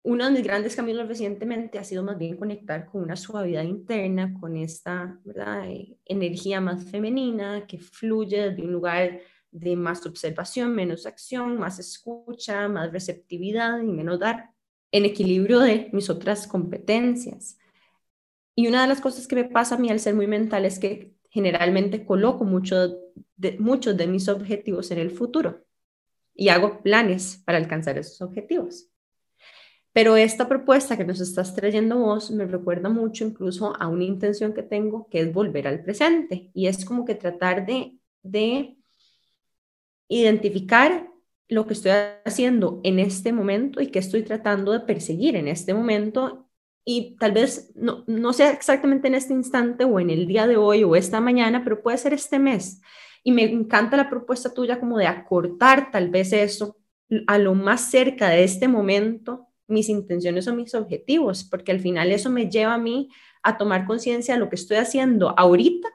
uno 0.03 0.25
de 0.25 0.31
mis 0.31 0.43
grandes 0.43 0.77
caminos 0.77 1.09
recientemente 1.09 1.79
ha 1.79 1.85
sido 1.85 2.03
más 2.03 2.19
bien 2.19 2.37
conectar 2.37 2.87
con 2.87 3.03
una 3.03 3.17
suavidad 3.17 3.65
interna, 3.65 4.33
con 4.41 4.57
esta 4.57 5.19
eh, 5.67 5.97
energía 6.05 6.61
más 6.61 6.85
femenina 6.85 7.67
que 7.67 7.79
fluye 7.79 8.51
de 8.51 8.63
un 8.63 8.73
lugar 8.73 9.21
de 9.51 9.77
más 9.77 10.05
observación, 10.07 10.75
menos 10.75 11.07
acción, 11.07 11.59
más 11.59 11.79
escucha, 11.79 12.69
más 12.69 12.93
receptividad 12.93 13.81
y 13.81 13.87
menos 13.87 14.19
dar, 14.19 14.51
en 14.93 15.05
equilibrio 15.05 15.61
de 15.61 15.91
mis 15.93 16.09
otras 16.09 16.47
competencias. 16.47 17.59
Y 18.55 18.67
una 18.69 18.83
de 18.83 18.89
las 18.89 19.01
cosas 19.01 19.27
que 19.27 19.37
me 19.37 19.45
pasa 19.45 19.75
a 19.75 19.79
mí 19.79 19.91
al 19.91 20.01
ser 20.01 20.15
muy 20.15 20.27
mental 20.27 20.65
es 20.65 20.79
que 20.79 21.15
generalmente 21.31 22.05
coloco 22.05 22.45
mucho 22.45 22.97
muchos 23.59 23.97
de 23.97 24.07
mis 24.07 24.29
objetivos 24.29 24.91
en 24.91 24.99
el 24.99 25.11
futuro 25.11 25.65
y 26.35 26.49
hago 26.49 26.83
planes 26.83 27.43
para 27.45 27.59
alcanzar 27.59 27.99
esos 27.99 28.21
objetivos. 28.21 28.89
Pero 29.99 30.17
esta 30.17 30.47
propuesta 30.47 30.97
que 30.97 31.05
nos 31.05 31.19
estás 31.19 31.57
trayendo 31.57 31.99
vos 31.99 32.31
me 32.31 32.47
recuerda 32.47 32.89
mucho 32.89 33.25
incluso 33.25 33.75
a 33.81 33.89
una 33.89 34.05
intención 34.05 34.55
que 34.55 34.63
tengo, 34.63 35.09
que 35.11 35.19
es 35.23 35.33
volver 35.33 35.67
al 35.67 35.83
presente. 35.83 36.53
Y 36.55 36.69
es 36.69 36.85
como 36.85 37.05
que 37.05 37.17
tratar 37.17 37.67
de, 37.67 37.99
de 38.23 38.77
identificar 40.07 41.11
lo 41.49 41.67
que 41.67 41.73
estoy 41.73 41.91
haciendo 42.25 42.81
en 42.85 43.01
este 43.01 43.33
momento 43.33 43.81
y 43.81 43.89
que 43.89 43.99
estoy 43.99 44.23
tratando 44.23 44.71
de 44.71 44.79
perseguir 44.79 45.35
en 45.35 45.49
este 45.49 45.75
momento. 45.75 46.49
Y 46.85 47.17
tal 47.19 47.33
vez 47.33 47.73
no, 47.75 48.05
no 48.07 48.33
sea 48.33 48.53
exactamente 48.53 49.09
en 49.09 49.17
este 49.17 49.35
instante 49.35 49.83
o 49.83 49.99
en 49.99 50.11
el 50.11 50.29
día 50.29 50.47
de 50.47 50.57
hoy 50.57 50.85
o 50.85 50.95
esta 50.95 51.21
mañana, 51.21 51.65
pero 51.65 51.83
puede 51.83 51.99
ser 51.99 52.13
este 52.13 52.39
mes. 52.39 52.81
Y 53.25 53.33
me 53.33 53.43
encanta 53.43 53.97
la 53.97 54.09
propuesta 54.09 54.55
tuya 54.55 54.79
como 54.79 54.97
de 54.97 55.09
acortar 55.09 55.91
tal 55.91 56.09
vez 56.09 56.33
eso 56.33 56.77
a 57.27 57.37
lo 57.39 57.57
más 57.57 57.91
cerca 57.91 58.29
de 58.29 58.45
este 58.45 58.69
momento 58.69 59.48
mis 59.69 59.89
intenciones 59.89 60.49
o 60.49 60.55
mis 60.55 60.75
objetivos, 60.75 61.45
porque 61.45 61.73
al 61.73 61.81
final 61.81 62.11
eso 62.11 62.31
me 62.31 62.51
lleva 62.51 62.75
a 62.75 62.79
mí 62.79 63.11
a 63.43 63.57
tomar 63.57 63.87
conciencia 63.87 64.35
de 64.35 64.41
lo 64.41 64.49
que 64.49 64.57
estoy 64.57 64.79
haciendo 64.79 65.35
ahorita 65.39 65.89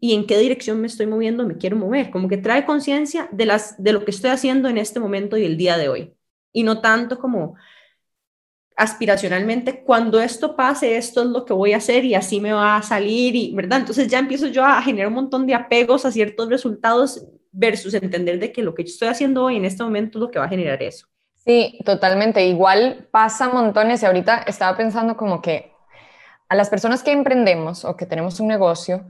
y 0.00 0.12
en 0.12 0.26
qué 0.26 0.36
dirección 0.38 0.80
me 0.80 0.86
estoy 0.86 1.06
moviendo, 1.06 1.46
me 1.46 1.56
quiero 1.56 1.76
mover, 1.76 2.10
como 2.10 2.28
que 2.28 2.36
trae 2.36 2.66
conciencia 2.66 3.28
de 3.32 3.46
las 3.46 3.82
de 3.82 3.92
lo 3.92 4.04
que 4.04 4.10
estoy 4.10 4.30
haciendo 4.30 4.68
en 4.68 4.76
este 4.76 5.00
momento 5.00 5.38
y 5.38 5.44
el 5.44 5.56
día 5.56 5.78
de 5.78 5.88
hoy. 5.88 6.14
Y 6.52 6.62
no 6.62 6.82
tanto 6.82 7.18
como 7.18 7.54
aspiracionalmente, 8.76 9.84
cuando 9.84 10.20
esto 10.20 10.56
pase, 10.56 10.96
esto 10.96 11.22
es 11.22 11.28
lo 11.28 11.44
que 11.44 11.52
voy 11.52 11.72
a 11.72 11.78
hacer 11.78 12.04
y 12.04 12.14
así 12.14 12.40
me 12.40 12.52
va 12.52 12.76
a 12.76 12.82
salir 12.82 13.34
y, 13.36 13.54
¿verdad? 13.54 13.80
Entonces 13.80 14.08
ya 14.08 14.18
empiezo 14.18 14.48
yo 14.48 14.64
a 14.64 14.82
generar 14.82 15.08
un 15.08 15.14
montón 15.14 15.46
de 15.46 15.54
apegos 15.54 16.04
a 16.04 16.12
ciertos 16.12 16.48
resultados 16.48 17.26
versus 17.52 17.94
entender 17.94 18.38
de 18.40 18.52
que 18.52 18.62
lo 18.62 18.74
que 18.74 18.82
estoy 18.82 19.08
haciendo 19.08 19.44
hoy 19.44 19.56
en 19.56 19.64
este 19.64 19.84
momento 19.84 20.18
es 20.18 20.20
lo 20.20 20.30
que 20.30 20.38
va 20.38 20.46
a 20.46 20.48
generar 20.48 20.82
eso. 20.82 21.06
Sí, 21.44 21.78
totalmente. 21.84 22.46
Igual 22.46 23.08
pasa 23.10 23.48
montones 23.48 24.02
y 24.02 24.06
ahorita 24.06 24.44
estaba 24.46 24.76
pensando 24.76 25.16
como 25.16 25.42
que 25.42 25.72
a 26.48 26.54
las 26.54 26.70
personas 26.70 27.02
que 27.02 27.12
emprendemos 27.12 27.84
o 27.84 27.96
que 27.96 28.06
tenemos 28.06 28.40
un 28.40 28.48
negocio, 28.48 29.06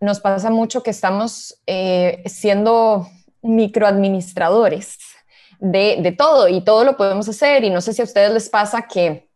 nos 0.00 0.20
pasa 0.20 0.50
mucho 0.50 0.82
que 0.82 0.90
estamos 0.90 1.60
eh, 1.66 2.22
siendo 2.26 3.08
microadministradores 3.42 4.98
de, 5.58 5.98
de 6.02 6.12
todo 6.12 6.48
y 6.48 6.62
todo 6.62 6.84
lo 6.84 6.96
podemos 6.96 7.28
hacer 7.28 7.64
y 7.64 7.70
no 7.70 7.80
sé 7.80 7.92
si 7.92 8.00
a 8.02 8.04
ustedes 8.04 8.32
les 8.32 8.48
pasa 8.48 8.82
que 8.82 9.27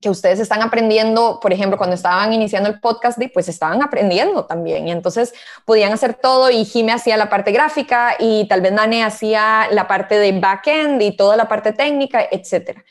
que 0.00 0.08
ustedes 0.08 0.40
están 0.40 0.62
aprendiendo, 0.62 1.38
por 1.40 1.52
ejemplo, 1.52 1.76
cuando 1.76 1.94
estaban 1.94 2.32
iniciando 2.32 2.68
el 2.68 2.80
podcast, 2.80 3.18
pues 3.32 3.48
estaban 3.48 3.82
aprendiendo 3.82 4.46
también. 4.46 4.88
Y 4.88 4.92
entonces 4.92 5.34
podían 5.64 5.92
hacer 5.92 6.14
todo 6.14 6.50
y 6.50 6.64
Jime 6.64 6.92
hacía 6.92 7.16
la 7.16 7.28
parte 7.28 7.52
gráfica 7.52 8.16
y 8.18 8.48
tal 8.48 8.60
vez 8.60 8.72
Nane 8.72 9.04
hacía 9.04 9.68
la 9.70 9.86
parte 9.86 10.18
de 10.18 10.38
backend 10.38 11.02
y 11.02 11.16
toda 11.16 11.36
la 11.36 11.48
parte 11.48 11.72
técnica, 11.72 12.26
etcétera. 12.30 12.84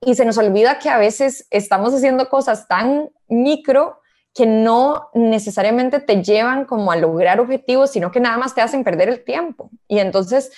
Y 0.00 0.14
se 0.14 0.24
nos 0.24 0.36
olvida 0.36 0.78
que 0.78 0.90
a 0.90 0.98
veces 0.98 1.46
estamos 1.50 1.94
haciendo 1.94 2.28
cosas 2.28 2.66
tan 2.68 3.10
micro 3.28 4.00
que 4.34 4.46
no 4.46 5.10
necesariamente 5.14 6.00
te 6.00 6.22
llevan 6.22 6.64
como 6.64 6.90
a 6.90 6.96
lograr 6.96 7.38
objetivos, 7.38 7.92
sino 7.92 8.10
que 8.10 8.18
nada 8.18 8.36
más 8.36 8.54
te 8.54 8.60
hacen 8.60 8.82
perder 8.82 9.08
el 9.08 9.24
tiempo. 9.24 9.70
Y 9.86 10.00
entonces 10.00 10.50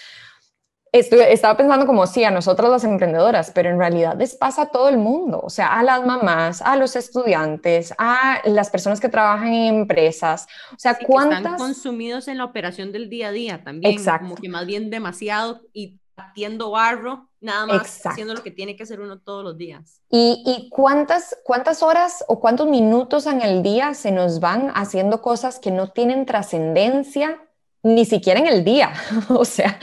estaba 1.00 1.56
pensando 1.56 1.86
como 1.86 2.06
sí, 2.06 2.24
a 2.24 2.30
nosotras 2.30 2.70
las 2.70 2.84
emprendedoras, 2.84 3.50
pero 3.50 3.70
en 3.70 3.78
realidad 3.78 4.16
les 4.16 4.34
pasa 4.34 4.62
a 4.62 4.66
todo 4.66 4.88
el 4.88 4.98
mundo, 4.98 5.40
o 5.42 5.50
sea, 5.50 5.78
a 5.78 5.82
las 5.82 6.04
mamás, 6.04 6.62
a 6.62 6.76
los 6.76 6.96
estudiantes, 6.96 7.94
a 7.98 8.40
las 8.44 8.70
personas 8.70 9.00
que 9.00 9.08
trabajan 9.08 9.48
en 9.48 9.74
empresas, 9.74 10.46
o 10.72 10.78
sea, 10.78 10.98
cuántas... 11.06 11.38
están 11.38 11.58
consumidos 11.58 12.28
en 12.28 12.38
la 12.38 12.44
operación 12.44 12.92
del 12.92 13.08
día 13.08 13.28
a 13.28 13.32
día 13.32 13.64
también, 13.64 13.94
Exacto. 13.94 14.28
como 14.28 14.36
que 14.36 14.48
más 14.48 14.66
bien 14.66 14.90
demasiado 14.90 15.62
y 15.72 15.98
batiendo 16.16 16.70
barro, 16.70 17.28
nada 17.40 17.66
más 17.66 18.04
haciendo 18.04 18.32
lo 18.32 18.42
que 18.42 18.50
tiene 18.50 18.74
que 18.74 18.84
hacer 18.84 19.00
uno 19.00 19.20
todos 19.20 19.44
los 19.44 19.58
días. 19.58 20.00
¿Y, 20.10 20.42
y 20.46 20.70
cuántas, 20.70 21.36
cuántas 21.44 21.82
horas 21.82 22.24
o 22.26 22.40
cuántos 22.40 22.68
minutos 22.68 23.26
en 23.26 23.42
el 23.42 23.62
día 23.62 23.92
se 23.92 24.12
nos 24.12 24.40
van 24.40 24.72
haciendo 24.74 25.20
cosas 25.20 25.58
que 25.58 25.70
no 25.70 25.88
tienen 25.88 26.24
trascendencia 26.24 27.45
ni 27.82 28.04
siquiera 28.04 28.40
en 28.40 28.46
el 28.46 28.64
día. 28.64 28.92
o 29.28 29.44
sea, 29.44 29.78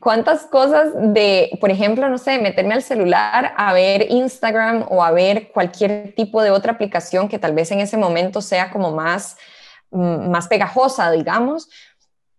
cuántas 0.00 0.44
cosas 0.44 0.88
de, 0.94 1.50
por 1.60 1.70
ejemplo, 1.70 2.08
no 2.08 2.18
sé, 2.18 2.38
meterme 2.38 2.74
al 2.74 2.82
celular 2.82 3.52
a 3.56 3.72
ver 3.72 4.06
Instagram 4.10 4.86
o 4.88 5.02
a 5.02 5.10
ver 5.10 5.50
cualquier 5.52 6.14
tipo 6.14 6.42
de 6.42 6.50
otra 6.50 6.72
aplicación 6.72 7.28
que 7.28 7.38
tal 7.38 7.54
vez 7.54 7.70
en 7.70 7.80
ese 7.80 7.96
momento 7.96 8.40
sea 8.40 8.70
como 8.70 8.92
más, 8.92 9.36
mm, 9.90 10.30
más 10.30 10.48
pegajosa, 10.48 11.10
digamos, 11.10 11.68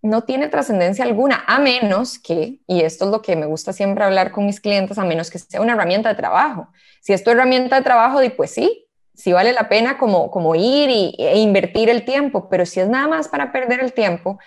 no 0.02 0.24
tiene 0.24 0.48
trascendencia 0.48 1.06
alguna, 1.06 1.44
a 1.46 1.60
menos 1.60 2.18
que, 2.18 2.60
y 2.66 2.82
esto 2.82 3.06
es 3.06 3.12
lo 3.12 3.22
que 3.22 3.36
me 3.36 3.46
gusta 3.46 3.72
siempre 3.72 4.04
hablar 4.04 4.32
con 4.32 4.46
mis 4.46 4.60
clientes, 4.60 4.98
a 4.98 5.06
menos 5.06 5.30
que 5.30 5.38
sea 5.38 5.62
una 5.62 5.74
herramienta 5.74 6.10
de 6.10 6.16
trabajo. 6.16 6.70
Si 7.02 7.14
es 7.14 7.24
tu 7.24 7.30
herramienta 7.30 7.76
de 7.76 7.84
trabajo, 7.84 8.20
pues 8.36 8.52
sí, 8.52 8.88
sí 9.14 9.32
vale 9.32 9.54
la 9.54 9.70
pena 9.70 9.98
como, 9.98 10.32
como 10.32 10.56
ir 10.56 10.90
y, 10.90 11.16
e 11.20 11.40
invertir 11.40 11.90
el 11.90 12.04
tiempo, 12.04 12.50
pero 12.50 12.66
si 12.66 12.80
es 12.80 12.90
nada 12.90 13.08
más 13.08 13.28
para 13.28 13.52
perder 13.52 13.82
el 13.82 13.94
tiempo, 13.94 14.40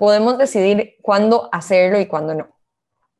podemos 0.00 0.38
decidir 0.38 0.96
cuándo 1.02 1.50
hacerlo 1.52 2.00
y 2.00 2.06
cuándo 2.06 2.32
no. 2.32 2.48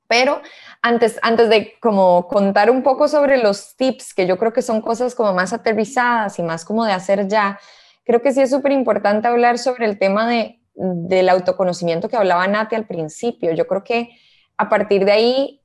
Pero 0.08 0.40
antes, 0.80 1.18
antes 1.20 1.50
de 1.50 1.74
como 1.78 2.26
contar 2.26 2.70
un 2.70 2.82
poco 2.82 3.06
sobre 3.06 3.36
los 3.36 3.76
tips, 3.76 4.14
que 4.14 4.26
yo 4.26 4.38
creo 4.38 4.54
que 4.54 4.62
son 4.62 4.80
cosas 4.80 5.14
como 5.14 5.34
más 5.34 5.52
aterrizadas 5.52 6.38
y 6.38 6.42
más 6.42 6.64
como 6.64 6.86
de 6.86 6.92
hacer 6.92 7.28
ya, 7.28 7.60
creo 8.02 8.22
que 8.22 8.32
sí 8.32 8.40
es 8.40 8.48
súper 8.48 8.72
importante 8.72 9.28
hablar 9.28 9.58
sobre 9.58 9.84
el 9.84 9.98
tema 9.98 10.26
de, 10.26 10.58
del 10.72 11.28
autoconocimiento 11.28 12.08
que 12.08 12.16
hablaba 12.16 12.46
Nati 12.46 12.76
al 12.76 12.86
principio. 12.86 13.52
Yo 13.52 13.66
creo 13.66 13.84
que 13.84 14.08
a 14.56 14.70
partir 14.70 15.04
de 15.04 15.12
ahí 15.12 15.62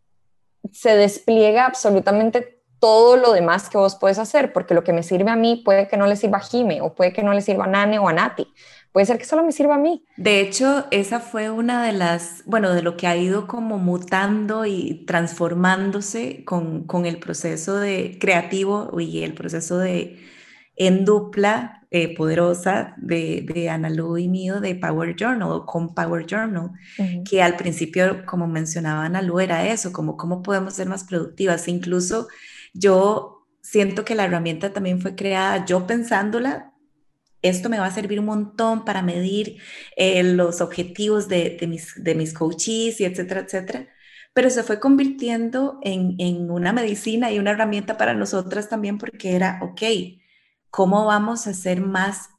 se 0.74 0.97
despliega 0.97 1.66
absolutamente 1.66 2.61
todo 2.82 3.16
lo 3.16 3.32
demás 3.32 3.70
que 3.70 3.78
vos 3.78 3.95
puedes 3.95 4.20
hacer, 4.20 4.51
porque 4.51 4.74
lo 4.74 4.84
que 4.84 4.91
me 4.91 5.01
sirve 5.01 5.32
a 5.32 5.38
mí 5.38 5.61
puede 5.63 5.88
que 5.88 5.95
no 5.95 6.07
le 6.07 6.18
sirva 6.18 6.39
a 6.39 6.41
Jime 6.41 6.82
o 6.82 6.93
puede 6.93 7.13
que 7.13 7.24
no 7.24 7.34
le 7.34 7.39
sirva 7.39 7.63
a 7.63 7.68
Nane 7.68 7.99
o 7.99 8.09
a 8.09 8.13
Nati 8.13 8.53
puede 8.96 9.08
ser 9.08 9.18
que 9.18 9.26
solo 9.26 9.43
me 9.43 9.52
sirva 9.52 9.76
a 9.76 9.78
mí. 9.78 10.06
De 10.16 10.39
hecho, 10.39 10.86
esa 10.89 11.20
fue 11.20 11.50
una 11.50 11.86
de 11.86 11.91
las, 11.91 12.43
bueno, 12.46 12.74
de 12.74 12.82
lo 12.82 12.96
que 12.96 13.08
ha 13.08 13.18
ido 13.18 13.46
como 13.46 13.78
mutando 13.78 14.66
y 14.66 15.04
transformándose 15.06 16.46
con, 16.46 16.86
con 16.88 17.06
el 17.06 17.20
proceso 17.20 17.76
de 17.76 18.18
creativo 18.22 18.98
y 18.98 19.24
el 19.24 19.34
proceso 19.34 19.80
de 19.80 20.18
en 20.78 21.04
dupla 21.04 21.86
eh, 21.91 22.16
poderosa 22.16 22.96
de, 22.96 23.46
de 23.54 23.70
Ana 23.70 23.89
Lu 23.89 24.18
y 24.18 24.30
mío 24.30 24.62
de 24.62 24.76
Power 24.76 25.14
Journal 25.14 25.52
o 25.52 25.66
con 25.66 25.93
Power 25.93 26.26
Journal, 26.26 26.72
que 27.30 27.43
al 27.43 27.58
principio, 27.58 28.26
como 28.26 28.48
mencionaba 28.48 29.04
Ana 29.04 29.22
Lu, 29.22 29.41
era 29.41 29.68
eso, 29.68 29.91
como 29.91 30.16
cómo 30.16 30.41
podemos 30.41 30.74
ser 30.74 30.88
más 30.88 31.04
productivas. 31.04 31.68
Incluso 31.68 32.30
yo 32.74 33.46
siento 33.60 34.06
que 34.06 34.16
la 34.16 34.24
herramienta 34.24 34.72
también 34.72 35.02
fue 35.02 35.16
creada, 35.16 35.66
yo 35.66 35.86
pensándola 35.86 36.72
esto 37.48 37.70
me 37.70 37.80
va 37.80 37.88
a 37.88 37.91
servir 37.91 38.20
un 38.20 38.26
montón 38.28 38.86
para 38.86 39.02
medir 39.02 39.58
eh, 39.96 40.24
los 40.24 40.62
objetivos 40.62 41.28
de, 41.28 41.58
mis, 41.68 41.93
de 42.04 42.16
mis 42.16 42.34
coaches 42.34 43.00
y 43.00 43.06
etcétera, 43.06 43.41
etcétera. 43.41 43.88
Pero 44.34 44.50
se 44.50 44.64
fue 44.64 44.80
convirtiendo 44.80 45.80
en, 45.84 46.16
en 46.20 46.52
una 46.52 46.74
medicina 46.74 47.32
y 47.32 47.39
una 47.39 47.52
herramienta 47.52 47.98
para 47.98 48.14
nosotras 48.14 48.70
también 48.70 48.98
porque 48.98 49.36
era, 49.36 49.60
ok, 49.64 49.82
¿cómo 50.70 51.06
vamos 51.06 51.48
a 51.48 51.54
ser 51.54 51.82
más 51.82 52.30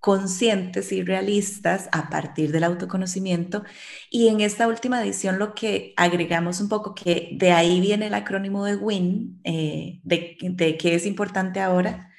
conscientes 0.00 0.92
y 0.92 1.02
realistas 1.02 1.88
a 1.92 2.08
partir 2.08 2.52
del 2.52 2.64
autoconocimiento. 2.64 3.64
Y 4.10 4.28
en 4.28 4.40
esta 4.40 4.68
última 4.68 5.02
edición 5.02 5.38
lo 5.38 5.54
que 5.54 5.92
agregamos 5.96 6.60
un 6.60 6.68
poco, 6.68 6.94
que 6.94 7.30
de 7.32 7.52
ahí 7.52 7.80
viene 7.80 8.06
el 8.06 8.14
acrónimo 8.14 8.64
de 8.64 8.76
WIN, 8.76 9.40
eh, 9.44 10.00
de, 10.04 10.36
de 10.40 10.76
qué 10.78 10.94
es 10.94 11.06
importante 11.06 11.60
ahora, 11.60 12.10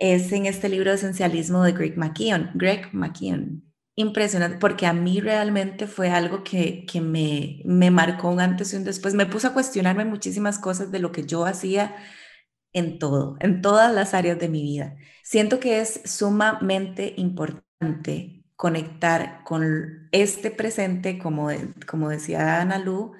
es 0.00 0.32
en 0.32 0.46
este 0.46 0.68
libro 0.68 0.90
de 0.90 0.96
esencialismo 0.96 1.62
de 1.62 1.72
Greg 1.72 1.96
McKeown. 1.96 2.50
Greg 2.54 2.88
McKeown. 2.92 3.62
Impresionante, 3.94 4.58
porque 4.58 4.86
a 4.86 4.94
mí 4.94 5.20
realmente 5.20 5.86
fue 5.86 6.10
algo 6.10 6.42
que, 6.42 6.86
que 6.86 7.00
me, 7.00 7.60
me 7.66 7.90
marcó 7.90 8.30
un 8.30 8.40
antes 8.40 8.72
y 8.72 8.76
un 8.76 8.84
después. 8.84 9.14
Me 9.14 9.26
puse 9.26 9.48
a 9.48 9.52
cuestionarme 9.52 10.04
muchísimas 10.06 10.58
cosas 10.58 10.90
de 10.90 11.00
lo 11.00 11.12
que 11.12 11.26
yo 11.26 11.44
hacía 11.44 11.94
en 12.72 12.98
todo, 12.98 13.36
en 13.40 13.60
todas 13.62 13.94
las 13.94 14.14
áreas 14.14 14.38
de 14.38 14.48
mi 14.48 14.62
vida. 14.62 14.96
Siento 15.22 15.60
que 15.60 15.80
es 15.80 16.00
sumamente 16.04 17.14
importante 17.18 18.44
conectar 18.56 19.42
con 19.44 20.08
este 20.12 20.50
presente, 20.50 21.18
como, 21.18 21.48
como 21.86 22.08
decía 22.08 22.60
Ana 22.60 22.78
Lu, 22.78 23.12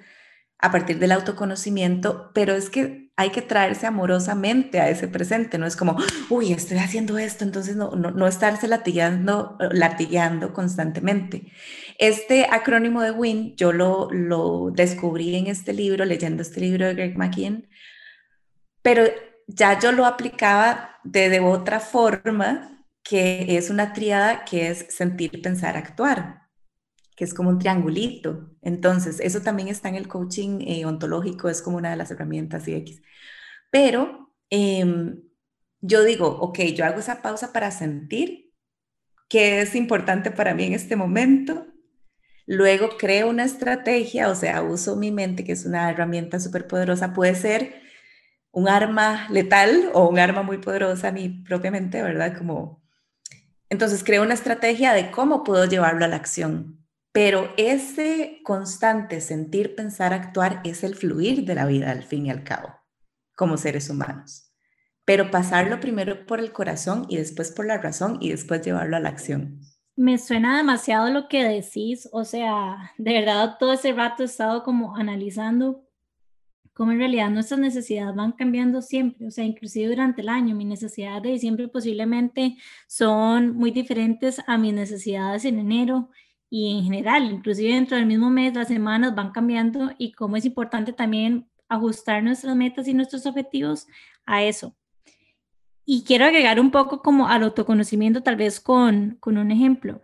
a 0.61 0.71
partir 0.71 0.99
del 0.99 1.13
autoconocimiento, 1.13 2.31
pero 2.35 2.55
es 2.55 2.71
que 2.71 3.11
hay 3.17 3.31
que 3.31 3.43
traerse 3.43 3.87
amorosamente 3.87 4.81
a 4.81 4.89
ese 4.89 5.07
presente, 5.09 5.59
no 5.59 5.67
es 5.67 5.77
como, 5.77 5.97
uy, 6.31 6.53
estoy 6.53 6.79
haciendo 6.79 7.19
esto, 7.19 7.45
entonces 7.45 7.77
no, 7.77 7.91
no, 7.91 8.11
no 8.11 8.27
estarse 8.27 8.67
latillando 8.67 10.53
constantemente. 10.55 11.53
Este 11.99 12.47
acrónimo 12.51 13.03
de 13.03 13.11
WIN 13.11 13.57
yo 13.57 13.73
lo, 13.73 14.11
lo 14.11 14.71
descubrí 14.71 15.37
en 15.37 15.49
este 15.49 15.73
libro, 15.73 16.05
leyendo 16.05 16.43
este 16.43 16.61
libro 16.61 16.87
de 16.87 16.95
Greg 16.95 17.19
McKeon, 17.19 17.69
pero 18.83 19.05
ya 19.47 19.79
yo 19.79 19.93
lo 19.93 20.07
aplicaba 20.07 20.97
de, 21.05 21.29
de 21.29 21.41
otra 21.41 21.81
forma, 21.81 22.87
que 23.03 23.57
es 23.57 23.69
una 23.71 23.93
triada 23.93 24.45
que 24.45 24.71
es 24.71 24.87
sentir, 24.89 25.43
pensar, 25.43 25.77
actuar 25.77 26.40
que 27.21 27.27
es 27.27 27.35
como 27.35 27.51
un 27.51 27.59
triangulito. 27.59 28.49
Entonces, 28.63 29.21
eso 29.21 29.43
también 29.43 29.69
está 29.69 29.91
en 29.91 29.97
el 29.97 30.09
coaching 30.09 30.63
eh, 30.63 30.87
ontológico, 30.87 31.51
es 31.51 31.61
como 31.61 31.77
una 31.77 31.91
de 31.91 31.97
las 31.97 32.11
herramientas 32.11 32.67
y 32.67 32.73
X. 32.77 33.03
Pero 33.71 34.33
em, 34.49 35.21
yo 35.83 36.03
digo, 36.03 36.29
ok, 36.29 36.61
yo 36.75 36.87
hago 36.87 36.99
esa 37.01 37.21
pausa 37.21 37.53
para 37.53 37.73
sentir 37.73 38.55
qué 39.29 39.61
es 39.61 39.75
importante 39.75 40.31
para 40.31 40.55
mí 40.55 40.65
en 40.65 40.73
este 40.73 40.97
momento. 40.97 41.67
Luego 42.47 42.97
creo 42.97 43.29
una 43.29 43.45
estrategia, 43.45 44.31
o 44.31 44.35
sea, 44.35 44.63
uso 44.63 44.97
mi 44.97 45.11
mente, 45.11 45.45
que 45.45 45.53
es 45.53 45.67
una 45.67 45.91
herramienta 45.91 46.41
súper 46.41 46.67
poderosa. 46.67 47.13
Puede 47.13 47.35
ser 47.35 47.83
un 48.51 48.67
arma 48.67 49.29
letal 49.29 49.91
o 49.93 50.09
un 50.09 50.19
arma 50.19 50.43
muy 50.43 50.57
poderosa, 50.57 51.13
mi 51.13 51.29
propia 51.29 51.71
mente, 51.71 52.03
¿verdad? 52.03 52.35
Como... 52.39 52.83
Entonces 53.69 54.03
creo 54.05 54.23
una 54.23 54.33
estrategia 54.33 54.95
de 54.95 55.11
cómo 55.11 55.45
puedo 55.45 55.67
llevarlo 55.67 56.07
a 56.07 56.09
la 56.09 56.17
acción 56.17 56.80
pero 57.13 57.53
ese 57.57 58.41
constante 58.45 59.21
sentir, 59.21 59.75
pensar, 59.75 60.13
actuar 60.13 60.61
es 60.65 60.85
el 60.85 60.95
fluir 60.95 61.45
de 61.45 61.55
la 61.55 61.67
vida 61.67 61.91
al 61.91 62.05
fin 62.05 62.27
y 62.27 62.31
al 62.31 62.45
cabo, 62.45 62.69
como 63.37 63.57
seres 63.57 63.91
humanos. 63.91 64.53
Pero 65.05 65.31
pasarlo 65.31 65.81
primero 65.81 66.25
por 66.25 66.39
el 66.39 66.53
corazón 66.53 67.07
y 67.09 67.17
después 67.17 67.51
por 67.51 67.67
la 67.67 67.79
razón 67.79 68.19
y 68.21 68.31
después 68.31 68.63
llevarlo 68.63 68.97
a 68.97 69.01
la 69.01 69.09
acción. 69.09 69.61
Me 69.97 70.19
suena 70.19 70.57
demasiado 70.57 71.11
lo 71.11 71.29
que 71.29 71.43
decís, 71.43 72.09
o 72.13 72.25
sea, 72.25 72.93
de 72.97 73.13
verdad 73.13 73.57
todo 73.59 73.73
ese 73.73 73.93
rato 73.93 74.23
he 74.23 74.27
estado 74.27 74.63
como 74.63 74.97
analizando 74.97 75.85
cómo 76.73 76.93
en 76.93 76.99
realidad 76.99 77.29
nuestras 77.29 77.61
necesidades 77.61 78.15
van 78.15 78.33
cambiando 78.33 78.81
siempre, 78.81 79.27
o 79.27 79.31
sea, 79.31 79.45
inclusive 79.45 79.89
durante 79.89 80.23
el 80.23 80.29
año, 80.29 80.55
mis 80.55 80.69
necesidades 80.69 81.25
de 81.25 81.31
diciembre 81.33 81.69
posiblemente 81.69 82.57
son 82.87 83.55
muy 83.55 83.73
diferentes 83.73 84.41
a 84.47 84.57
mis 84.57 84.73
necesidades 84.73 85.45
en 85.45 85.59
enero 85.59 86.09
y 86.51 86.77
en 86.77 86.83
general, 86.83 87.31
inclusive 87.31 87.73
dentro 87.73 87.97
del 87.97 88.07
mismo 88.07 88.29
mes, 88.29 88.53
las 88.55 88.67
semanas 88.67 89.15
van 89.15 89.31
cambiando 89.31 89.93
y 89.99 90.11
cómo 90.13 90.37
es 90.37 90.45
importante 90.45 90.93
también 90.93 91.49
ajustar 91.69 92.25
nuestras 92.25 92.57
metas 92.57 92.89
y 92.89 92.95
nuestros 92.95 93.25
objetivos 93.25 93.87
a 94.27 94.43
eso. 94.43 94.75
Y 95.85 96.03
quiero 96.03 96.25
agregar 96.25 96.59
un 96.59 96.73
poco 96.73 97.03
como 97.03 97.29
al 97.29 97.45
autoconocimiento, 97.45 98.23
tal 98.23 98.35
vez 98.35 98.59
con, 98.61 99.17
con 99.21 99.39
un 99.39 99.53
ejemplo. 99.53 100.03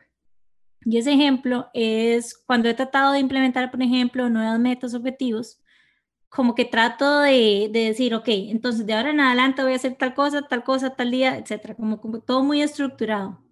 Y 0.84 0.98
ese 0.98 1.12
ejemplo 1.12 1.68
es 1.74 2.34
cuando 2.46 2.68
he 2.68 2.74
tratado 2.74 3.12
de 3.12 3.18
implementar, 3.18 3.72
por 3.72 3.82
ejemplo, 3.82 4.30
nuevas 4.30 4.60
metas, 4.60 4.94
objetivos, 4.94 5.60
como 6.28 6.54
que 6.54 6.64
trato 6.64 7.20
de, 7.20 7.68
de, 7.72 7.86
decir, 7.86 8.14
ok, 8.14 8.28
entonces 8.28 8.86
de 8.86 8.94
ahora 8.94 9.10
en 9.10 9.20
adelante 9.20 9.62
voy 9.62 9.72
a 9.72 9.76
hacer 9.76 9.96
tal 9.96 10.14
cosa, 10.14 10.42
tal 10.42 10.62
cosa, 10.62 10.90
tal 10.94 11.10
día, 11.10 11.36
etcétera, 11.38 11.74
como, 11.74 12.00
como 12.00 12.20
todo 12.20 12.44
muy 12.44 12.62
estructurado. 12.62 13.45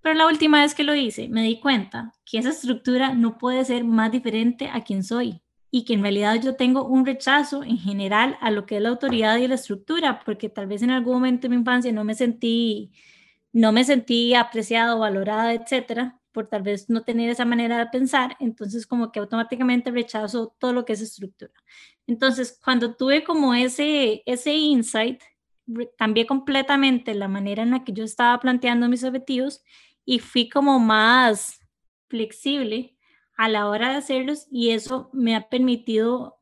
Pero 0.00 0.14
la 0.14 0.26
última 0.26 0.62
vez 0.62 0.74
que 0.74 0.84
lo 0.84 0.94
hice, 0.94 1.28
me 1.28 1.42
di 1.42 1.60
cuenta 1.60 2.12
que 2.24 2.38
esa 2.38 2.50
estructura 2.50 3.14
no 3.14 3.38
puede 3.38 3.64
ser 3.64 3.84
más 3.84 4.12
diferente 4.12 4.68
a 4.72 4.82
quien 4.82 5.02
soy 5.02 5.42
y 5.70 5.84
que 5.84 5.94
en 5.94 6.02
realidad 6.02 6.40
yo 6.42 6.56
tengo 6.56 6.84
un 6.84 7.04
rechazo 7.04 7.62
en 7.62 7.78
general 7.78 8.36
a 8.40 8.50
lo 8.50 8.64
que 8.64 8.76
es 8.76 8.82
la 8.82 8.88
autoridad 8.88 9.36
y 9.36 9.48
la 9.48 9.56
estructura, 9.56 10.20
porque 10.24 10.48
tal 10.48 10.66
vez 10.66 10.82
en 10.82 10.90
algún 10.90 11.14
momento 11.14 11.42
de 11.42 11.50
mi 11.50 11.56
infancia 11.56 11.92
no 11.92 12.04
me 12.04 12.14
sentí, 12.14 12.90
no 13.52 13.72
me 13.72 13.84
sentí 13.84 14.34
apreciado, 14.34 14.98
valorada, 14.98 15.52
etcétera, 15.52 16.18
por 16.32 16.46
tal 16.48 16.62
vez 16.62 16.88
no 16.88 17.02
tener 17.02 17.28
esa 17.30 17.44
manera 17.44 17.78
de 17.78 17.86
pensar, 17.86 18.36
entonces 18.40 18.86
como 18.86 19.12
que 19.12 19.20
automáticamente 19.20 19.90
rechazo 19.90 20.54
todo 20.58 20.72
lo 20.72 20.84
que 20.84 20.94
es 20.94 21.00
estructura. 21.00 21.52
Entonces, 22.06 22.58
cuando 22.64 22.94
tuve 22.94 23.24
como 23.24 23.54
ese, 23.54 24.22
ese 24.24 24.54
insight, 24.54 25.20
cambié 25.96 26.26
completamente 26.26 27.14
la 27.14 27.28
manera 27.28 27.62
en 27.62 27.70
la 27.70 27.84
que 27.84 27.92
yo 27.92 28.04
estaba 28.04 28.38
planteando 28.40 28.88
mis 28.88 29.04
objetivos 29.04 29.62
y 30.10 30.20
fui 30.20 30.48
como 30.48 30.78
más 30.78 31.60
flexible 32.08 32.96
a 33.36 33.46
la 33.50 33.68
hora 33.68 33.90
de 33.90 33.96
hacerlos 33.96 34.46
y 34.50 34.70
eso 34.70 35.10
me 35.12 35.36
ha 35.36 35.50
permitido 35.50 36.38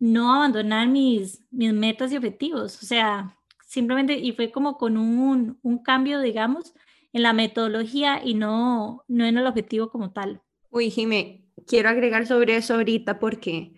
no 0.00 0.34
abandonar 0.34 0.88
mis, 0.88 1.46
mis 1.52 1.72
metas 1.72 2.10
y 2.10 2.16
objetivos. 2.16 2.82
O 2.82 2.86
sea, 2.86 3.38
simplemente, 3.64 4.14
y 4.14 4.32
fue 4.32 4.50
como 4.50 4.76
con 4.76 4.96
un, 4.96 5.60
un 5.62 5.78
cambio, 5.84 6.18
digamos, 6.18 6.74
en 7.12 7.22
la 7.22 7.32
metodología 7.32 8.22
y 8.24 8.34
no, 8.34 9.04
no 9.06 9.24
en 9.24 9.38
el 9.38 9.46
objetivo 9.46 9.88
como 9.88 10.10
tal. 10.10 10.42
Uy, 10.70 10.90
Jimé, 10.90 11.48
quiero 11.68 11.90
agregar 11.90 12.26
sobre 12.26 12.56
eso 12.56 12.74
ahorita 12.74 13.20
porque 13.20 13.72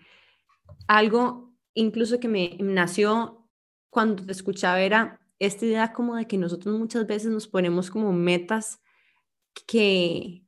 algo 0.87 1.53
incluso 1.75 2.19
que 2.19 2.29
me 2.29 2.57
nació 2.61 3.47
cuando 3.91 4.25
te 4.25 4.31
escuchaba 4.31 4.81
era 4.81 5.21
esta 5.37 5.65
idea 5.67 5.93
como 5.93 6.15
de 6.15 6.25
que 6.25 6.39
nosotros 6.39 6.79
muchas 6.79 7.05
veces 7.05 7.31
nos 7.31 7.47
ponemos 7.47 7.91
como 7.91 8.11
metas 8.11 8.79
que, 9.67 10.43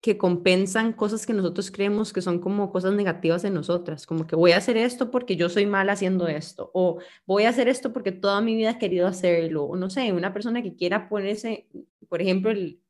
que 0.00 0.18
compensan 0.18 0.92
cosas 0.92 1.26
que 1.26 1.32
nosotros 1.32 1.70
creemos 1.70 2.12
que 2.12 2.22
son 2.22 2.38
como 2.38 2.70
cosas 2.70 2.94
negativas 2.94 3.44
en 3.44 3.54
nosotras, 3.54 4.06
como 4.06 4.26
que 4.26 4.36
voy 4.36 4.52
a 4.52 4.58
hacer 4.58 4.76
esto 4.76 5.10
porque 5.10 5.36
yo 5.36 5.48
soy 5.48 5.66
mala 5.66 5.92
haciendo 5.92 6.28
esto, 6.28 6.70
o 6.74 6.98
voy 7.26 7.44
a 7.44 7.50
hacer 7.50 7.68
esto 7.68 7.92
porque 7.92 8.12
toda 8.12 8.40
mi 8.40 8.54
vida 8.54 8.70
he 8.70 8.78
querido 8.78 9.06
hacerlo, 9.06 9.64
o 9.64 9.76
no 9.76 9.90
sé, 9.90 10.12
una 10.12 10.32
persona 10.32 10.62
que 10.62 10.74
quiera 10.74 11.08
ponerse, 11.08 11.68
por 12.08 12.22
ejemplo, 12.22 12.50
el, 12.50 12.80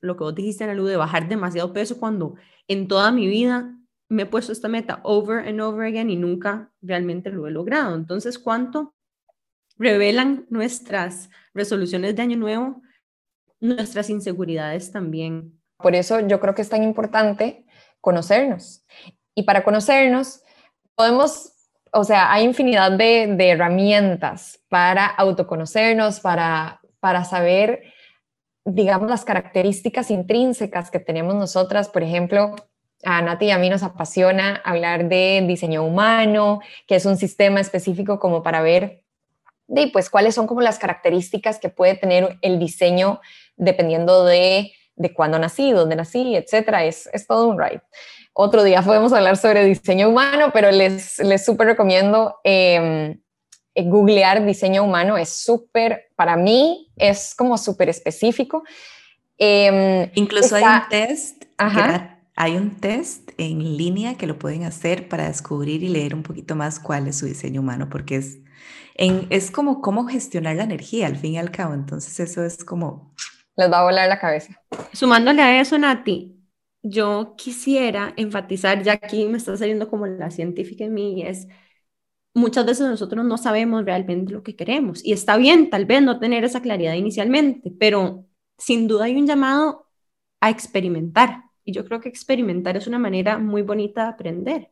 lo 0.00 0.16
que 0.16 0.24
vos 0.24 0.34
dijiste 0.34 0.64
en 0.64 0.70
la 0.70 0.74
luz 0.74 0.88
de 0.90 0.96
bajar 0.96 1.28
demasiado 1.28 1.72
peso 1.72 1.98
cuando 1.98 2.34
en 2.68 2.88
toda 2.88 3.12
mi 3.12 3.26
vida 3.26 3.78
me 4.08 4.22
he 4.22 4.26
puesto 4.26 4.52
esta 4.52 4.68
meta 4.68 5.00
over 5.04 5.48
and 5.48 5.60
over 5.60 5.86
again 5.86 6.10
y 6.10 6.16
nunca 6.16 6.70
realmente 6.82 7.30
lo 7.30 7.46
he 7.46 7.50
logrado. 7.50 7.94
Entonces, 7.94 8.38
¿cuánto 8.38 8.94
revelan 9.78 10.46
nuestras 10.50 11.30
resoluciones 11.54 12.14
de 12.14 12.22
año 12.22 12.36
nuevo, 12.36 12.81
nuestras 13.62 14.10
inseguridades 14.10 14.92
también? 14.92 15.58
Por 15.78 15.94
eso 15.94 16.20
yo 16.20 16.40
creo 16.40 16.54
que 16.54 16.62
es 16.62 16.68
tan 16.68 16.82
importante 16.82 17.64
conocernos. 18.00 18.84
Y 19.34 19.44
para 19.44 19.64
conocernos, 19.64 20.42
podemos, 20.94 21.52
o 21.92 22.04
sea, 22.04 22.32
hay 22.32 22.44
infinidad 22.44 22.92
de, 22.92 23.48
herramientas 23.48 24.60
para 24.68 25.06
autoconocernos, 25.06 26.20
para, 26.20 26.80
para 27.00 27.24
saber, 27.24 27.82
digamos, 28.64 29.08
las 29.08 29.24
características 29.24 30.10
intrínsecas 30.10 30.90
que 30.90 31.00
tenemos 31.00 31.34
nosotras. 31.34 31.88
Por 31.88 32.02
ejemplo, 32.02 32.54
a 33.04 33.22
Nati 33.22 33.46
y 33.46 33.50
a 33.50 33.58
mí 33.58 33.70
nos 33.70 33.82
apasiona 33.82 34.56
hablar 34.64 35.08
de 35.08 35.44
diseño 35.46 35.84
humano, 35.84 36.60
que 36.86 36.96
es 36.96 37.06
un 37.06 37.16
sistema 37.16 37.60
específico 37.60 38.18
como 38.18 38.42
para 38.42 38.60
ver 38.60 39.02
de, 39.68 39.88
pues, 39.88 40.10
cuáles 40.10 40.34
son 40.34 40.46
como 40.46 40.60
las 40.60 40.78
características 40.78 41.58
que 41.58 41.70
puede 41.70 41.94
tener 41.94 42.38
el 42.42 42.58
diseño 42.58 43.20
dependiendo 43.56 44.24
de 44.24 44.72
de 44.96 45.12
cuándo 45.12 45.38
nací, 45.38 45.72
dónde 45.72 45.96
nací, 45.96 46.36
etcétera, 46.36 46.84
es, 46.84 47.08
es 47.12 47.26
todo 47.26 47.48
un 47.48 47.58
ride. 47.58 47.82
Otro 48.32 48.62
día 48.62 48.82
podemos 48.82 49.12
hablar 49.12 49.36
sobre 49.36 49.64
diseño 49.64 50.08
humano, 50.08 50.50
pero 50.52 50.70
les, 50.70 51.18
les 51.18 51.44
súper 51.44 51.66
recomiendo 51.66 52.36
em, 52.44 53.20
eh, 53.74 53.84
googlear 53.84 54.44
diseño 54.44 54.84
humano, 54.84 55.18
es 55.18 55.28
súper, 55.28 56.10
para 56.16 56.36
mí 56.36 56.90
es 56.96 57.34
como 57.34 57.58
súper 57.58 57.88
específico. 57.88 58.62
Em, 59.36 60.10
Incluso 60.14 60.56
hay 60.56 60.64
un 60.64 60.88
test, 60.88 61.44
hay 62.34 62.56
un 62.56 62.80
test 62.80 63.30
en 63.38 63.76
línea 63.76 64.16
que 64.16 64.26
lo 64.26 64.38
pueden 64.38 64.64
hacer 64.64 65.08
para 65.08 65.28
descubrir 65.28 65.82
y 65.82 65.88
leer 65.88 66.14
un 66.14 66.22
poquito 66.22 66.54
más 66.54 66.80
cuál 66.80 67.08
es 67.08 67.18
su 67.18 67.26
diseño 67.26 67.60
humano, 67.60 67.88
porque 67.90 68.16
es, 68.16 68.38
en, 68.94 69.26
es 69.30 69.50
como 69.50 69.82
cómo 69.82 70.06
gestionar 70.06 70.56
la 70.56 70.64
energía 70.64 71.06
al 71.06 71.16
fin 71.16 71.34
y 71.34 71.38
al 71.38 71.50
cabo, 71.50 71.74
entonces 71.74 72.18
eso 72.20 72.44
es 72.44 72.64
como 72.64 73.12
les 73.56 73.70
va 73.70 73.80
a 73.80 73.84
volar 73.84 74.08
la 74.08 74.18
cabeza. 74.18 74.60
Sumándole 74.92 75.42
a 75.42 75.60
eso, 75.60 75.78
Nati, 75.78 76.36
yo 76.82 77.34
quisiera 77.36 78.12
enfatizar, 78.16 78.82
ya 78.82 78.92
aquí 78.94 79.26
me 79.26 79.38
está 79.38 79.56
saliendo 79.56 79.88
como 79.88 80.06
la 80.06 80.30
científica 80.30 80.84
en 80.84 80.94
mí, 80.94 81.22
es 81.22 81.48
muchas 82.34 82.66
veces 82.66 82.88
nosotros 82.88 83.24
no 83.24 83.36
sabemos 83.38 83.84
realmente 83.84 84.32
lo 84.32 84.42
que 84.42 84.56
queremos 84.56 85.04
y 85.04 85.12
está 85.12 85.36
bien 85.36 85.70
tal 85.70 85.84
vez 85.84 86.02
no 86.02 86.18
tener 86.18 86.44
esa 86.44 86.62
claridad 86.62 86.94
inicialmente, 86.94 87.72
pero 87.78 88.26
sin 88.58 88.88
duda 88.88 89.04
hay 89.04 89.16
un 89.16 89.26
llamado 89.26 89.88
a 90.40 90.50
experimentar 90.50 91.44
y 91.64 91.72
yo 91.72 91.84
creo 91.84 92.00
que 92.00 92.08
experimentar 92.08 92.76
es 92.76 92.86
una 92.86 92.98
manera 92.98 93.38
muy 93.38 93.62
bonita 93.62 94.04
de 94.04 94.08
aprender, 94.10 94.70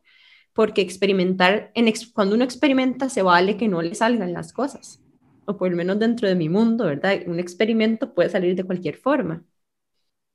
porque 0.53 0.81
experimentar, 0.81 1.71
en, 1.75 1.91
cuando 2.13 2.35
uno 2.35 2.43
experimenta 2.43 3.09
se 3.09 3.21
vale 3.21 3.57
que 3.57 3.67
no 3.67 3.81
le 3.81 3.95
salgan 3.95 4.33
las 4.33 4.53
cosas 4.53 5.00
o 5.45 5.57
por 5.57 5.69
lo 5.71 5.77
menos 5.77 5.99
dentro 5.99 6.27
de 6.27 6.35
mi 6.35 6.49
mundo, 6.49 6.85
¿verdad? 6.85 7.21
Un 7.27 7.39
experimento 7.39 8.13
puede 8.13 8.29
salir 8.29 8.55
de 8.55 8.63
cualquier 8.63 8.95
forma. 8.97 9.45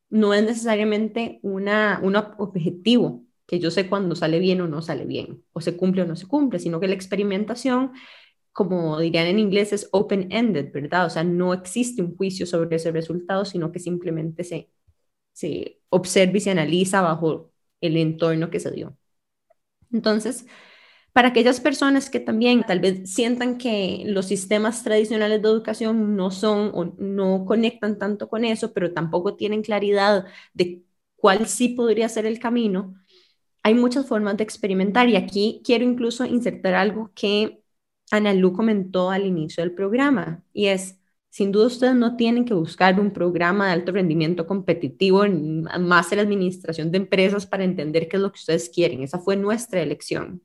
No 0.08 0.34
es 0.34 0.44
necesariamente 0.44 1.40
una, 1.42 2.00
un 2.02 2.16
objetivo 2.16 3.24
que 3.46 3.58
yo 3.58 3.70
sé 3.70 3.88
cuando 3.88 4.14
sale 4.16 4.38
bien 4.38 4.60
o 4.60 4.68
no 4.68 4.82
sale 4.82 5.04
bien, 5.04 5.44
o 5.52 5.60
se 5.60 5.76
cumple 5.76 6.02
o 6.02 6.06
no 6.06 6.16
se 6.16 6.26
cumple, 6.26 6.58
sino 6.58 6.80
que 6.80 6.88
la 6.88 6.94
experimentación, 6.94 7.92
como 8.52 9.00
dirían 9.00 9.26
en 9.28 9.38
inglés, 9.40 9.72
es 9.72 9.88
open-ended, 9.92 10.72
¿verdad? 10.72 11.06
O 11.06 11.10
sea, 11.10 11.24
no 11.24 11.54
existe 11.54 12.02
un 12.02 12.16
juicio 12.16 12.46
sobre 12.46 12.76
ese 12.76 12.92
resultado, 12.92 13.44
sino 13.44 13.72
que 13.72 13.80
simplemente 13.80 14.44
se, 14.44 14.70
se 15.32 15.80
observa 15.90 16.38
y 16.38 16.40
se 16.40 16.50
analiza 16.52 17.02
bajo 17.02 17.52
el 17.80 17.96
entorno 17.98 18.50
que 18.50 18.60
se 18.60 18.70
dio. 18.72 18.96
Entonces, 19.92 20.46
para 21.16 21.28
aquellas 21.28 21.60
personas 21.60 22.10
que 22.10 22.20
también 22.20 22.62
tal 22.62 22.80
vez 22.80 23.10
sientan 23.10 23.56
que 23.56 24.02
los 24.06 24.26
sistemas 24.26 24.84
tradicionales 24.84 25.40
de 25.40 25.48
educación 25.48 26.14
no 26.14 26.30
son 26.30 26.70
o 26.74 26.84
no 26.98 27.46
conectan 27.46 27.98
tanto 27.98 28.28
con 28.28 28.44
eso, 28.44 28.74
pero 28.74 28.92
tampoco 28.92 29.34
tienen 29.34 29.62
claridad 29.62 30.26
de 30.52 30.82
cuál 31.16 31.46
sí 31.48 31.70
podría 31.70 32.10
ser 32.10 32.26
el 32.26 32.38
camino, 32.38 32.94
hay 33.62 33.74
muchas 33.74 34.06
formas 34.06 34.36
de 34.36 34.44
experimentar 34.44 35.08
y 35.08 35.16
aquí 35.16 35.62
quiero 35.64 35.84
incluso 35.84 36.26
insertar 36.26 36.74
algo 36.74 37.10
que 37.14 37.62
Ana 38.10 38.34
Lu 38.34 38.52
comentó 38.52 39.10
al 39.10 39.26
inicio 39.26 39.62
del 39.64 39.74
programa 39.74 40.44
y 40.52 40.66
es, 40.66 41.00
sin 41.30 41.52
duda 41.52 41.68
ustedes 41.68 41.94
no 41.96 42.16
tienen 42.16 42.44
que 42.44 42.54
buscar 42.54 43.00
un 43.00 43.12
programa 43.12 43.68
de 43.68 43.72
alto 43.72 43.92
rendimiento 43.92 44.46
competitivo 44.46 45.24
en 45.24 45.64
máster 45.80 46.20
administración 46.20 46.90
de 46.92 46.98
empresas 46.98 47.46
para 47.46 47.64
entender 47.64 48.08
qué 48.08 48.16
es 48.18 48.22
lo 48.22 48.32
que 48.32 48.38
ustedes 48.40 48.68
quieren. 48.70 49.02
Esa 49.02 49.18
fue 49.18 49.36
nuestra 49.36 49.80
elección. 49.82 50.42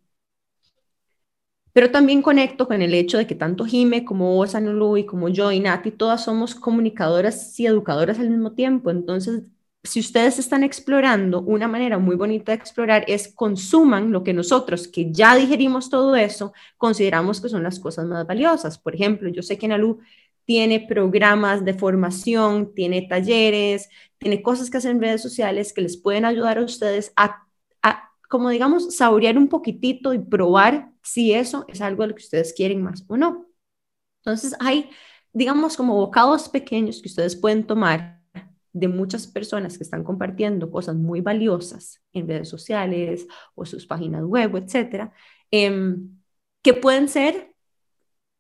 Pero 1.73 1.91
también 1.91 2.21
conecto 2.21 2.67
con 2.67 2.81
el 2.81 2.93
hecho 2.93 3.17
de 3.17 3.27
que 3.27 3.35
tanto 3.35 3.65
Jime 3.65 4.03
como 4.03 4.35
vos, 4.35 4.55
Anulu, 4.55 4.97
y 4.97 5.05
como 5.05 5.29
yo 5.29 5.51
y 5.51 5.59
Nati, 5.59 5.91
todas 5.91 6.23
somos 6.25 6.55
comunicadoras 6.55 7.59
y 7.59 7.65
educadoras 7.65 8.19
al 8.19 8.29
mismo 8.29 8.53
tiempo. 8.53 8.91
Entonces, 8.91 9.43
si 9.83 9.99
ustedes 9.99 10.37
están 10.37 10.63
explorando, 10.63 11.41
una 11.41 11.67
manera 11.67 11.97
muy 11.97 12.15
bonita 12.15 12.51
de 12.51 12.57
explorar 12.57 13.03
es 13.07 13.33
consuman 13.33 14.11
lo 14.11 14.23
que 14.23 14.33
nosotros, 14.33 14.87
que 14.87 15.11
ya 15.11 15.35
digerimos 15.35 15.89
todo 15.89 16.15
eso, 16.15 16.53
consideramos 16.77 17.41
que 17.41 17.49
son 17.49 17.63
las 17.63 17.79
cosas 17.79 18.05
más 18.05 18.27
valiosas. 18.27 18.77
Por 18.77 18.93
ejemplo, 18.95 19.29
yo 19.29 19.41
sé 19.41 19.57
que 19.57 19.65
Analu 19.65 19.99
tiene 20.45 20.85
programas 20.87 21.65
de 21.65 21.73
formación, 21.73 22.73
tiene 22.75 23.03
talleres, 23.07 23.89
tiene 24.17 24.41
cosas 24.41 24.69
que 24.69 24.77
hacer 24.77 24.91
en 24.91 25.01
redes 25.01 25.21
sociales 25.21 25.73
que 25.73 25.81
les 25.81 25.97
pueden 25.97 26.25
ayudar 26.25 26.57
a 26.57 26.63
ustedes 26.63 27.13
a 27.15 27.47
como 28.31 28.49
digamos, 28.49 28.95
saborear 28.95 29.37
un 29.37 29.49
poquitito 29.49 30.13
y 30.13 30.19
probar 30.19 30.89
si 31.03 31.33
eso 31.33 31.65
es 31.67 31.81
algo 31.81 32.03
de 32.03 32.09
lo 32.09 32.15
que 32.15 32.23
ustedes 32.23 32.53
quieren 32.53 32.81
más 32.81 33.03
o 33.09 33.17
no. 33.17 33.45
Entonces 34.21 34.55
hay, 34.61 34.89
digamos, 35.33 35.75
como 35.75 35.95
bocados 35.95 36.47
pequeños 36.47 37.01
que 37.01 37.09
ustedes 37.09 37.35
pueden 37.35 37.67
tomar 37.67 38.21
de 38.71 38.87
muchas 38.87 39.27
personas 39.27 39.77
que 39.77 39.83
están 39.83 40.05
compartiendo 40.05 40.71
cosas 40.71 40.95
muy 40.95 41.19
valiosas 41.19 42.01
en 42.13 42.25
redes 42.25 42.47
sociales 42.47 43.27
o 43.53 43.65
sus 43.65 43.85
páginas 43.85 44.23
web, 44.23 44.55
etcétera, 44.55 45.11
em, 45.51 46.17
que 46.61 46.73
pueden 46.73 47.09
ser 47.09 47.53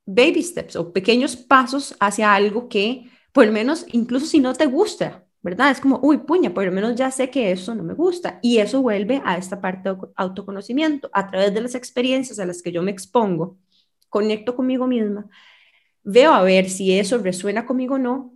baby 0.05 0.41
steps 0.41 0.77
o 0.77 0.93
pequeños 0.93 1.35
pasos 1.35 1.97
hacia 1.99 2.33
algo 2.33 2.69
que, 2.69 3.09
por 3.33 3.45
lo 3.45 3.51
menos, 3.51 3.85
incluso 3.91 4.25
si 4.25 4.39
no 4.39 4.53
te 4.53 4.67
gusta, 4.67 5.25
¿verdad? 5.41 5.71
Es 5.71 5.81
como, 5.81 5.99
uy, 6.03 6.19
puña, 6.19 6.53
por 6.53 6.65
lo 6.65 6.71
menos 6.71 6.95
ya 6.95 7.11
sé 7.11 7.29
que 7.29 7.51
eso 7.51 7.75
no 7.75 7.83
me 7.83 7.93
gusta. 7.93 8.39
Y 8.41 8.59
eso 8.59 8.81
vuelve 8.81 9.21
a 9.25 9.37
esta 9.37 9.61
parte 9.61 9.89
de 9.89 9.97
autoconocimiento. 10.15 11.09
A 11.13 11.27
través 11.27 11.53
de 11.53 11.61
las 11.61 11.75
experiencias 11.75 12.39
a 12.39 12.45
las 12.45 12.61
que 12.61 12.71
yo 12.71 12.83
me 12.83 12.91
expongo, 12.91 13.57
conecto 14.09 14.55
conmigo 14.55 14.87
misma, 14.87 15.27
veo 16.03 16.33
a 16.33 16.43
ver 16.43 16.69
si 16.69 16.97
eso 16.99 17.17
resuena 17.19 17.65
conmigo 17.65 17.95
o 17.95 17.99
no 17.99 18.33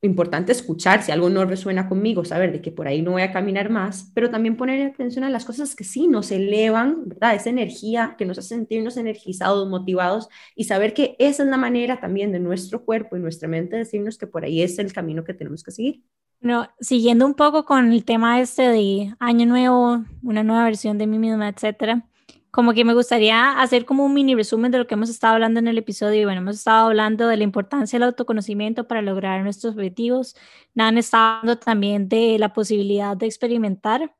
importante 0.00 0.52
escuchar 0.52 1.02
si 1.02 1.10
algo 1.10 1.28
no 1.28 1.44
resuena 1.44 1.88
conmigo, 1.88 2.24
saber 2.24 2.52
de 2.52 2.60
que 2.60 2.70
por 2.70 2.86
ahí 2.86 3.02
no 3.02 3.12
voy 3.12 3.22
a 3.22 3.32
caminar 3.32 3.68
más, 3.68 4.12
pero 4.14 4.30
también 4.30 4.56
poner 4.56 4.86
atención 4.86 5.24
a 5.24 5.30
las 5.30 5.44
cosas 5.44 5.74
que 5.74 5.84
sí 5.84 6.06
nos 6.06 6.30
elevan, 6.30 7.08
¿verdad? 7.08 7.34
Esa 7.34 7.50
energía 7.50 8.14
que 8.16 8.24
nos 8.24 8.38
hace 8.38 8.50
sentirnos 8.50 8.96
energizados, 8.96 9.68
motivados 9.68 10.28
y 10.54 10.64
saber 10.64 10.94
que 10.94 11.16
esa 11.18 11.42
es 11.42 11.48
la 11.48 11.56
manera 11.56 12.00
también 12.00 12.30
de 12.30 12.38
nuestro 12.38 12.84
cuerpo 12.84 13.16
y 13.16 13.20
nuestra 13.20 13.48
mente 13.48 13.76
decirnos 13.76 14.18
que 14.18 14.26
por 14.26 14.44
ahí 14.44 14.62
es 14.62 14.78
el 14.78 14.92
camino 14.92 15.24
que 15.24 15.34
tenemos 15.34 15.64
que 15.64 15.72
seguir. 15.72 16.04
No, 16.40 16.68
siguiendo 16.78 17.26
un 17.26 17.34
poco 17.34 17.64
con 17.64 17.92
el 17.92 18.04
tema 18.04 18.40
este 18.40 18.68
de 18.68 19.14
año 19.18 19.46
nuevo, 19.46 20.04
una 20.22 20.44
nueva 20.44 20.64
versión 20.64 20.96
de 20.96 21.08
mí 21.08 21.18
misma, 21.18 21.48
etcétera 21.48 22.06
como 22.50 22.72
que 22.72 22.84
me 22.84 22.94
gustaría 22.94 23.60
hacer 23.60 23.84
como 23.84 24.04
un 24.04 24.14
mini 24.14 24.34
resumen 24.34 24.70
de 24.70 24.78
lo 24.78 24.86
que 24.86 24.94
hemos 24.94 25.10
estado 25.10 25.34
hablando 25.34 25.60
en 25.60 25.68
el 25.68 25.78
episodio. 25.78 26.22
Y 26.22 26.24
bueno, 26.24 26.40
hemos 26.40 26.56
estado 26.56 26.86
hablando 26.86 27.28
de 27.28 27.36
la 27.36 27.44
importancia 27.44 27.98
del 27.98 28.08
autoconocimiento 28.08 28.88
para 28.88 29.02
lograr 29.02 29.42
nuestros 29.42 29.74
objetivos. 29.74 30.34
Nan 30.74 30.98
está 30.98 31.38
hablando 31.40 31.58
también 31.58 32.08
de 32.08 32.38
la 32.38 32.52
posibilidad 32.52 33.16
de 33.16 33.26
experimentar 33.26 34.14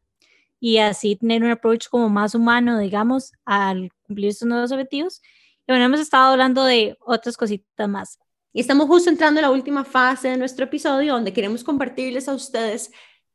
y 0.60 0.78
así 0.78 1.16
tener 1.16 1.42
un 1.42 1.50
approach 1.50 1.88
como 1.88 2.08
más 2.08 2.34
humano, 2.34 2.78
digamos, 2.78 3.32
al 3.44 3.90
cumplir 4.02 4.28
estos 4.28 4.48
nuevos 4.48 4.72
objetivos. 4.72 5.22
Y 5.66 5.72
bueno, 5.72 5.84
hemos 5.84 6.00
estado 6.00 6.32
hablando 6.32 6.64
de 6.64 6.96
otras 7.00 7.36
cositas 7.36 7.88
más. 7.88 8.18
Y 8.52 8.60
estamos 8.60 8.86
justo 8.86 9.10
entrando 9.10 9.40
en 9.40 9.42
la 9.42 9.50
última 9.50 9.84
fase 9.84 10.28
de 10.28 10.36
nuestro 10.36 10.64
episodio 10.64 11.14
donde 11.14 11.32
queremos 11.32 11.62
compartirles 11.62 12.28
a 12.28 12.34
ustedes 12.34 12.90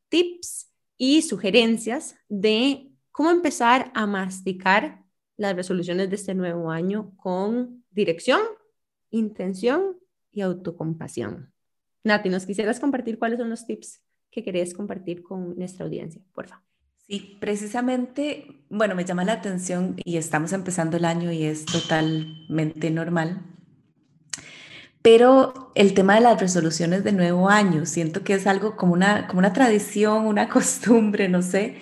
tips 0.10 0.70
y 0.98 1.22
sugerencias 1.22 2.16
de 2.28 2.93
cómo 3.14 3.30
empezar 3.30 3.91
a 3.93 4.05
masticar 4.05 5.01
las 5.38 5.55
resoluciones 5.55 6.09
de 6.09 6.16
este 6.18 6.34
nuevo 6.34 6.72
año 6.72 7.16
con 7.16 7.86
dirección, 7.91 8.41
intención 9.11 9.97
y 10.32 10.41
autocompasión. 10.41 11.53
Nati, 12.03 12.30
¿nos 12.30 12.45
quisieras 12.45 12.80
compartir 12.80 13.18
cuáles 13.18 13.39
son 13.39 13.49
los 13.49 13.66
tips 13.66 14.01
que 14.30 14.43
querés 14.43 14.74
compartir 14.74 15.22
con 15.22 15.55
nuestra 15.55 15.86
audiencia, 15.86 16.22
por 16.34 16.47
favor? 16.47 16.66
Sí, 17.07 17.38
precisamente, 17.39 18.66
bueno, 18.70 18.95
me 18.95 19.05
llama 19.05 19.24
la 19.24 19.34
atención 19.34 19.95
y 20.03 20.18
estamos 20.18 20.51
empezando 20.51 20.97
el 20.97 21.05
año 21.05 21.32
y 21.32 21.43
es 21.43 21.66
totalmente 21.66 22.89
normal. 22.89 23.43
Pero 25.03 25.72
el 25.76 25.93
tema 25.93 26.16
de 26.16 26.22
las 26.22 26.41
resoluciones 26.41 27.03
de 27.03 27.11
nuevo 27.11 27.49
año, 27.49 27.86
siento 27.86 28.24
que 28.24 28.34
es 28.34 28.47
algo 28.47 28.76
como 28.76 28.93
una, 28.93 29.28
como 29.28 29.39
una 29.39 29.53
tradición, 29.53 30.26
una 30.26 30.49
costumbre, 30.49 31.30
no 31.30 31.43
sé, 31.43 31.78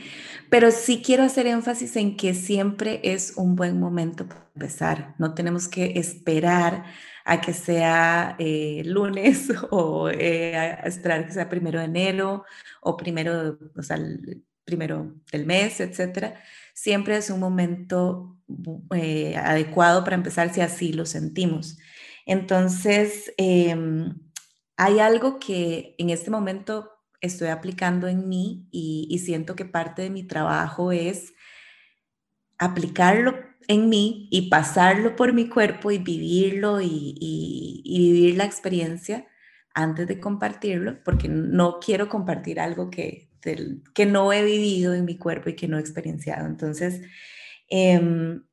pero 0.51 0.69
sí 0.71 1.01
quiero 1.01 1.23
hacer 1.23 1.47
énfasis 1.47 1.95
en 1.95 2.17
que 2.17 2.33
siempre 2.33 2.99
es 3.05 3.35
un 3.37 3.55
buen 3.55 3.79
momento 3.79 4.27
para 4.27 4.49
empezar. 4.53 5.15
No 5.17 5.33
tenemos 5.33 5.69
que 5.69 5.93
esperar 5.97 6.83
a 7.23 7.39
que 7.39 7.53
sea 7.53 8.35
eh, 8.37 8.81
lunes 8.85 9.47
o 9.71 10.09
eh, 10.09 10.57
a 10.57 10.73
esperar 10.81 11.25
que 11.25 11.31
sea 11.31 11.47
primero 11.47 11.79
de 11.79 11.85
enero 11.85 12.43
o 12.81 12.97
primero, 12.97 13.59
o 13.77 13.81
sea, 13.81 13.97
primero 14.65 15.15
del 15.31 15.45
mes, 15.45 15.79
etcétera. 15.79 16.41
Siempre 16.73 17.15
es 17.15 17.29
un 17.29 17.39
momento 17.39 18.37
eh, 18.93 19.37
adecuado 19.37 20.03
para 20.03 20.17
empezar 20.17 20.53
si 20.53 20.59
así 20.59 20.91
lo 20.91 21.05
sentimos. 21.05 21.77
Entonces, 22.25 23.33
em, 23.37 24.19
hay 24.75 24.99
algo 24.99 25.39
que 25.39 25.95
en 25.97 26.09
este 26.09 26.29
momento 26.29 26.91
estoy 27.21 27.49
aplicando 27.49 28.07
en 28.07 28.27
mí 28.27 28.67
y, 28.71 29.17
siento 29.23 29.55
que 29.55 29.65
parte 29.65 30.01
de 30.01 30.09
mi 30.09 30.23
trabajo 30.23 30.91
es 30.91 31.33
aplicarlo 32.57 33.35
en 33.67 33.89
mí 33.89 34.27
y 34.31 34.49
pasarlo 34.49 35.15
por 35.15 35.33
mi 35.33 35.47
cuerpo 35.47 35.91
y 35.91 35.99
vivirlo 35.99 36.81
y, 36.81 37.83
vivir 37.85 38.35
la 38.35 38.45
experiencia 38.45 39.27
antes 39.73 40.07
de 40.07 40.19
compartirlo, 40.19 41.01
porque 41.03 41.29
no 41.29 41.79
quiero 41.79 42.09
compartir 42.09 42.59
algo 42.59 42.89
que, 42.89 43.29
que 43.93 44.05
no 44.05 44.33
he 44.33 44.43
vivido 44.43 44.93
en 44.93 45.05
mi 45.05 45.17
cuerpo 45.17 45.49
y 45.49 45.55
que 45.55 45.67
no 45.67 45.77
he 45.77 45.81
experienciado. 45.81 46.45
Entonces, 46.45 47.01
em, 47.69 48.43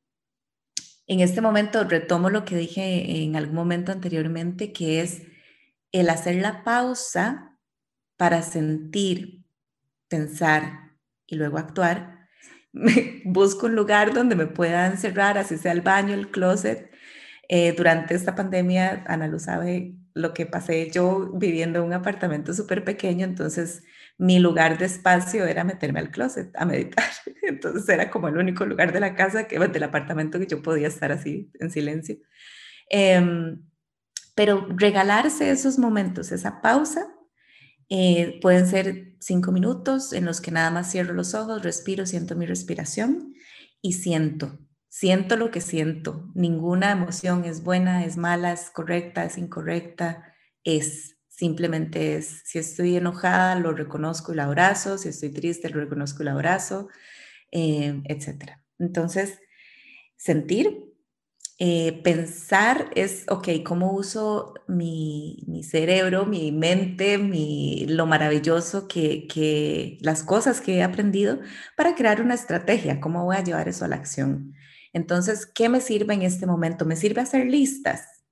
en 1.07 1.19
este 1.19 1.41
momento 1.41 1.83
retomo 1.83 2.29
lo 2.29 2.45
que 2.45 2.55
dije 2.55 3.23
en 3.23 3.35
algún 3.35 3.55
momento 3.55 3.91
anteriormente, 3.91 4.71
que 4.71 5.01
es 5.01 5.23
el 5.91 6.09
hacer 6.09 6.35
la 6.35 6.63
pausa 6.63 7.48
para 8.19 8.41
sentir, 8.41 9.45
pensar 10.09 10.91
y 11.25 11.37
luego 11.37 11.57
actuar, 11.57 12.27
busco 13.23 13.67
un 13.67 13.75
lugar 13.75 14.13
donde 14.13 14.35
me 14.35 14.45
pueda 14.45 14.87
encerrar, 14.87 15.37
así 15.37 15.57
sea 15.57 15.71
el 15.71 15.79
baño, 15.79 16.15
el 16.15 16.29
closet. 16.29 16.91
Eh, 17.47 17.73
durante 17.77 18.15
esta 18.15 18.35
pandemia, 18.35 19.05
Ana 19.07 19.27
lo 19.27 19.39
sabe 19.39 19.95
lo 20.13 20.33
que 20.33 20.45
pasé 20.45 20.91
yo 20.91 21.31
viviendo 21.33 21.79
en 21.79 21.85
un 21.85 21.93
apartamento 21.93 22.53
súper 22.53 22.83
pequeño, 22.83 23.23
entonces 23.23 23.83
mi 24.17 24.39
lugar 24.39 24.77
de 24.77 24.87
espacio 24.87 25.45
era 25.45 25.63
meterme 25.63 26.01
al 26.01 26.11
closet 26.11 26.53
a 26.57 26.65
meditar. 26.65 27.05
Entonces 27.41 27.87
era 27.87 28.11
como 28.11 28.27
el 28.27 28.37
único 28.37 28.65
lugar 28.65 28.91
de 28.91 28.99
la 28.99 29.15
casa, 29.15 29.47
que, 29.47 29.57
del 29.57 29.83
apartamento 29.83 30.39
que 30.39 30.45
yo 30.45 30.61
podía 30.61 30.89
estar 30.89 31.13
así 31.13 31.49
en 31.57 31.71
silencio. 31.71 32.17
Em, 32.89 33.63
pero 34.35 34.67
regalarse 34.75 35.51
esos 35.51 35.79
momentos, 35.79 36.33
esa 36.33 36.61
pausa, 36.61 37.07
eh, 37.89 38.39
pueden 38.41 38.67
ser 38.67 39.15
cinco 39.19 39.51
minutos 39.51 40.13
en 40.13 40.25
los 40.25 40.41
que 40.41 40.51
nada 40.51 40.71
más 40.71 40.91
cierro 40.91 41.13
los 41.13 41.33
ojos, 41.33 41.63
respiro, 41.63 42.05
siento 42.05 42.35
mi 42.35 42.45
respiración 42.45 43.33
y 43.81 43.93
siento, 43.93 44.59
siento 44.89 45.37
lo 45.37 45.51
que 45.51 45.61
siento. 45.61 46.29
Ninguna 46.35 46.91
emoción 46.91 47.45
es 47.45 47.63
buena, 47.63 48.05
es 48.05 48.17
mala, 48.17 48.53
es 48.53 48.69
correcta, 48.69 49.25
es 49.25 49.37
incorrecta, 49.37 50.33
es. 50.63 51.15
Simplemente 51.27 52.17
es, 52.17 52.41
si 52.43 52.59
estoy 52.59 52.97
enojada, 52.97 53.55
lo 53.55 53.71
reconozco 53.71 54.33
y 54.33 54.35
lo 54.35 54.43
abrazo, 54.43 54.97
si 54.97 55.07
estoy 55.07 55.29
triste, 55.29 55.69
lo 55.69 55.79
reconozco 55.79 56.21
y 56.21 56.25
lo 56.25 56.31
abrazo, 56.31 56.89
eh, 57.51 58.01
etc. 58.05 58.59
Entonces, 58.77 59.39
sentir, 60.17 60.88
eh, 61.61 61.99
pensar 62.03 62.89
es, 62.95 63.25
ok, 63.27 63.49
¿cómo 63.65 63.91
uso 63.91 64.53
mi, 64.67 65.43
mi 65.45 65.61
cerebro, 65.63 66.25
mi 66.25 66.53
mente, 66.53 67.17
mi, 67.17 67.85
lo 67.85 68.05
maravilloso 68.05 68.87
que, 68.87 69.27
que, 69.27 69.97
las 69.99 70.23
cosas 70.23 70.61
que 70.61 70.77
he 70.77 70.83
aprendido 70.83 71.39
para 71.75 71.95
crear 71.95 72.21
una 72.21 72.35
estrategia? 72.35 73.01
¿Cómo 73.01 73.25
voy 73.25 73.35
a 73.35 73.43
llevar 73.43 73.67
eso 73.67 73.83
a 73.83 73.89
la 73.89 73.97
acción? 73.97 74.53
Entonces, 74.93 75.45
¿qué 75.45 75.67
me 75.67 75.81
sirve 75.81 76.13
en 76.13 76.21
este 76.21 76.45
momento? 76.45 76.85
Me 76.85 76.95
sirve 76.95 77.19
hacer 77.21 77.45
listas. 77.45 78.23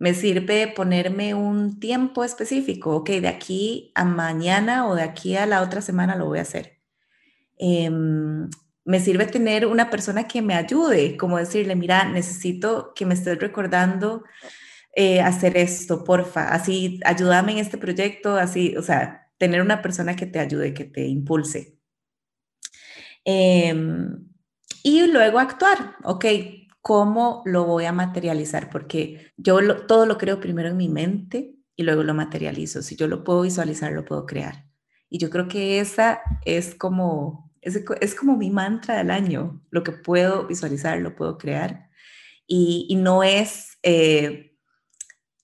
Me 0.00 0.12
sirve 0.12 0.66
ponerme 0.66 1.34
un 1.34 1.78
tiempo 1.78 2.24
específico. 2.24 2.96
Ok, 2.96 3.10
de 3.10 3.28
aquí 3.28 3.92
a 3.94 4.04
mañana 4.04 4.88
o 4.88 4.96
de 4.96 5.02
aquí 5.02 5.36
a 5.36 5.46
la 5.46 5.62
otra 5.62 5.80
semana 5.80 6.16
lo 6.16 6.26
voy 6.26 6.40
a 6.40 6.42
hacer. 6.42 6.80
Eh, 7.56 7.88
me 8.84 9.00
sirve 9.00 9.26
tener 9.26 9.66
una 9.66 9.90
persona 9.90 10.28
que 10.28 10.42
me 10.42 10.54
ayude, 10.54 11.16
como 11.16 11.38
decirle, 11.38 11.74
mira, 11.74 12.04
necesito 12.04 12.92
que 12.94 13.06
me 13.06 13.14
estés 13.14 13.38
recordando 13.38 14.24
eh, 14.94 15.20
hacer 15.20 15.56
esto, 15.56 16.04
porfa, 16.04 16.52
así, 16.52 17.00
ayúdame 17.04 17.52
en 17.52 17.58
este 17.58 17.78
proyecto, 17.78 18.36
así, 18.36 18.76
o 18.76 18.82
sea, 18.82 19.30
tener 19.38 19.60
una 19.62 19.82
persona 19.82 20.16
que 20.16 20.26
te 20.26 20.38
ayude, 20.38 20.74
que 20.74 20.84
te 20.84 21.06
impulse. 21.06 21.78
Em, 23.24 24.28
y 24.82 25.06
luego 25.06 25.38
actuar, 25.38 25.96
ok, 26.04 26.26
¿cómo 26.80 27.42
lo 27.46 27.64
voy 27.64 27.86
a 27.86 27.92
materializar? 27.92 28.70
Porque 28.70 29.32
yo 29.36 29.58
todo 29.86 30.06
lo 30.06 30.18
creo 30.18 30.40
primero 30.40 30.68
en 30.68 30.76
mi 30.76 30.88
mente 30.88 31.54
y 31.76 31.82
luego 31.82 32.02
lo 32.02 32.14
materializo. 32.14 32.82
Si 32.82 32.96
yo 32.96 33.08
lo 33.08 33.24
puedo 33.24 33.42
visualizar, 33.42 33.92
lo 33.92 34.04
puedo 34.04 34.26
crear. 34.26 34.66
Y 35.08 35.18
yo 35.18 35.30
creo 35.30 35.48
que 35.48 35.80
esa 35.80 36.20
es 36.44 36.74
como 36.74 37.43
es, 37.64 38.14
como 38.14 38.36
mi 38.36 38.50
mantra 38.50 38.96
del 38.96 39.10
año, 39.10 39.60
lo 39.70 39.82
que 39.82 39.92
puedo 39.92 40.46
visualizar, 40.46 40.98
lo 40.98 41.14
puedo 41.16 41.38
crear. 41.38 41.88
Y, 42.46 42.94
no 42.96 43.22
es 43.22 43.78
eh, 43.82 44.54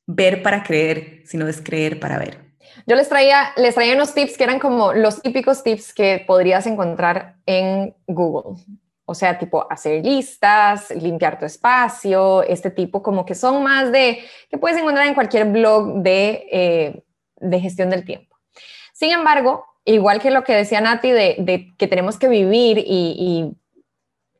ver 0.07 0.43
para 0.43 0.63
creer, 0.63 1.23
sino 1.25 1.49
es 1.49 1.61
creer 1.63 1.99
para 1.99 2.19
ver. 2.19 2.51
Yo 2.87 2.95
les 2.95 3.09
traía, 3.09 3.53
les 3.57 3.75
traía 3.75 3.95
unos 3.95 4.15
tips 4.15 4.37
que 4.37 4.45
eran 4.45 4.59
como 4.59 4.93
los 4.93 5.23
típicos 5.23 5.63
tips 5.63 5.95
que 5.95 6.23
podrías 6.27 6.67
encontrar 6.67 7.37
en 7.47 7.97
Google. 8.07 8.63
O 9.07 9.15
sea, 9.15 9.39
tipo 9.39 9.67
hacer 9.71 10.05
listas, 10.05 10.91
limpiar 10.91 11.39
tu 11.39 11.45
espacio, 11.45 12.43
este 12.43 12.71
tipo 12.71 13.03
como 13.03 13.25
que 13.25 13.35
son 13.35 13.63
más 13.63 13.91
de, 13.91 14.21
que 14.49 14.59
puedes 14.59 14.79
encontrar 14.79 15.07
en 15.07 15.15
cualquier 15.15 15.47
blog 15.47 16.03
de, 16.03 16.47
eh, 16.53 17.05
de 17.37 17.61
gestión 17.61 17.91
del 17.91 18.05
tiempo. 18.05 18.37
Sin 18.93 19.11
embargo, 19.11 19.70
igual 19.85 20.21
que 20.21 20.31
lo 20.31 20.45
que 20.45 20.55
decía 20.55 20.81
Nati 20.81 21.11
de, 21.11 21.73
que 21.77 21.89
tenemos 21.89 22.19
que 22.19 22.29
vivir 22.29 22.79
y, 22.79 23.55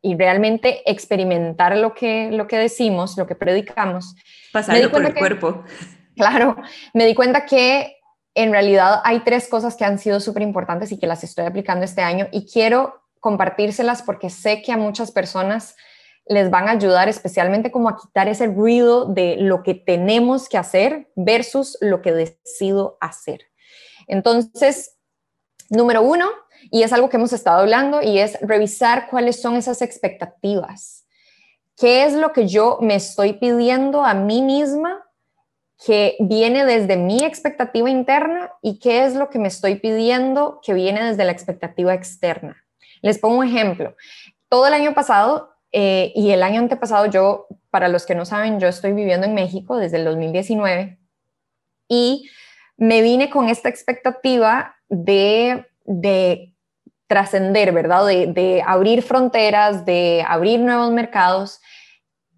y 0.03 0.17
realmente 0.17 0.83
experimentar 0.91 1.77
lo 1.77 1.95
que, 1.95 2.31
lo 2.31 2.47
que 2.47 2.57
decimos, 2.57 3.17
lo 3.19 3.27
que 3.27 3.35
predicamos. 3.35 4.15
Pasarlo 4.53 4.91
por 4.91 5.05
el 5.05 5.15
cuerpo. 5.15 5.65
Claro, 6.17 6.57
me 6.95 7.07
di 7.07 7.15
cuenta 7.15 7.45
que 7.45 7.97
en 8.35 8.53
realidad 8.53 9.01
hay 9.05 9.21
tres 9.21 9.49
cosas 9.49 9.77
que 9.77 9.85
han 9.85 9.99
sido 9.99 10.21
súper 10.21 10.43
importantes 10.43 10.93
y 10.93 10.99
que 10.99 11.07
las 11.07 11.25
estoy 11.25 11.45
aplicando 11.45 11.85
este 11.85 12.03
año 12.03 12.29
y 12.33 12.47
quiero 12.47 13.03
compartírselas 13.21 14.03
porque 14.03 14.31
sé 14.31 14.63
que 14.63 14.73
a 14.73 14.77
muchas 14.77 15.13
personas 15.13 15.77
les 16.27 16.49
van 16.49 16.69
a 16.69 16.73
ayudar 16.73 17.09
especialmente 17.09 17.71
como 17.71 17.89
a 17.89 17.97
quitar 17.97 18.29
ese 18.29 18.47
ruido 18.47 19.07
de 19.07 19.37
lo 19.37 19.63
que 19.63 19.75
tenemos 19.75 20.49
que 20.49 20.59
hacer 20.59 21.11
versus 21.17 21.77
lo 21.81 22.03
que 22.03 22.13
decido 22.13 22.97
hacer. 23.01 23.47
Entonces, 24.07 24.97
número 25.71 26.03
uno, 26.03 26.29
y 26.71 26.83
es 26.83 26.93
algo 26.93 27.09
que 27.09 27.17
hemos 27.17 27.33
estado 27.33 27.61
hablando, 27.61 28.03
y 28.03 28.19
es 28.19 28.39
revisar 28.43 29.09
cuáles 29.09 29.41
son 29.41 29.57
esas 29.57 29.81
expectativas. 29.81 31.07
¿Qué 31.81 32.05
es 32.05 32.13
lo 32.13 32.33
que 32.33 32.47
yo 32.47 32.79
me 32.83 32.97
estoy 32.97 33.33
pidiendo 33.33 34.05
a 34.05 34.13
mí 34.13 34.43
misma 34.43 35.07
que 35.83 36.17
viene 36.21 36.67
desde 36.67 36.99
mi 36.99 37.25
expectativa 37.25 37.89
interna 37.89 38.53
y 38.61 38.79
qué 38.79 39.07
es 39.07 39.15
lo 39.15 39.31
que 39.31 39.39
me 39.39 39.49
estoy 39.49 39.77
pidiendo 39.77 40.61
que 40.63 40.75
viene 40.75 41.03
desde 41.03 41.25
la 41.25 41.33
expectativa 41.33 41.95
externa? 41.95 42.63
Les 43.01 43.19
pongo 43.19 43.39
un 43.39 43.47
ejemplo. 43.47 43.97
Todo 44.51 44.67
el 44.67 44.75
año 44.75 44.93
pasado 44.93 45.55
eh, 45.73 46.13
y 46.15 46.33
el 46.33 46.43
año 46.43 46.61
antepasado, 46.61 47.07
yo, 47.07 47.47
para 47.71 47.89
los 47.89 48.05
que 48.05 48.15
no 48.15 48.27
saben, 48.27 48.61
yo 48.61 48.69
estoy 48.69 48.93
viviendo 48.93 49.27
en 49.27 49.33
México 49.33 49.79
desde 49.79 49.97
el 49.97 50.05
2019 50.05 50.99
y 51.89 52.29
me 52.77 53.01
vine 53.01 53.31
con 53.31 53.49
esta 53.49 53.71
expectativa 53.71 54.77
de, 54.91 55.67
de 55.87 56.55
trascender, 57.07 57.73
¿verdad? 57.73 58.07
De, 58.07 58.27
de 58.27 58.63
abrir 58.67 59.03
fronteras, 59.03 59.87
de 59.87 60.23
abrir 60.29 60.61
nuevos 60.61 60.91
mercados 60.91 61.61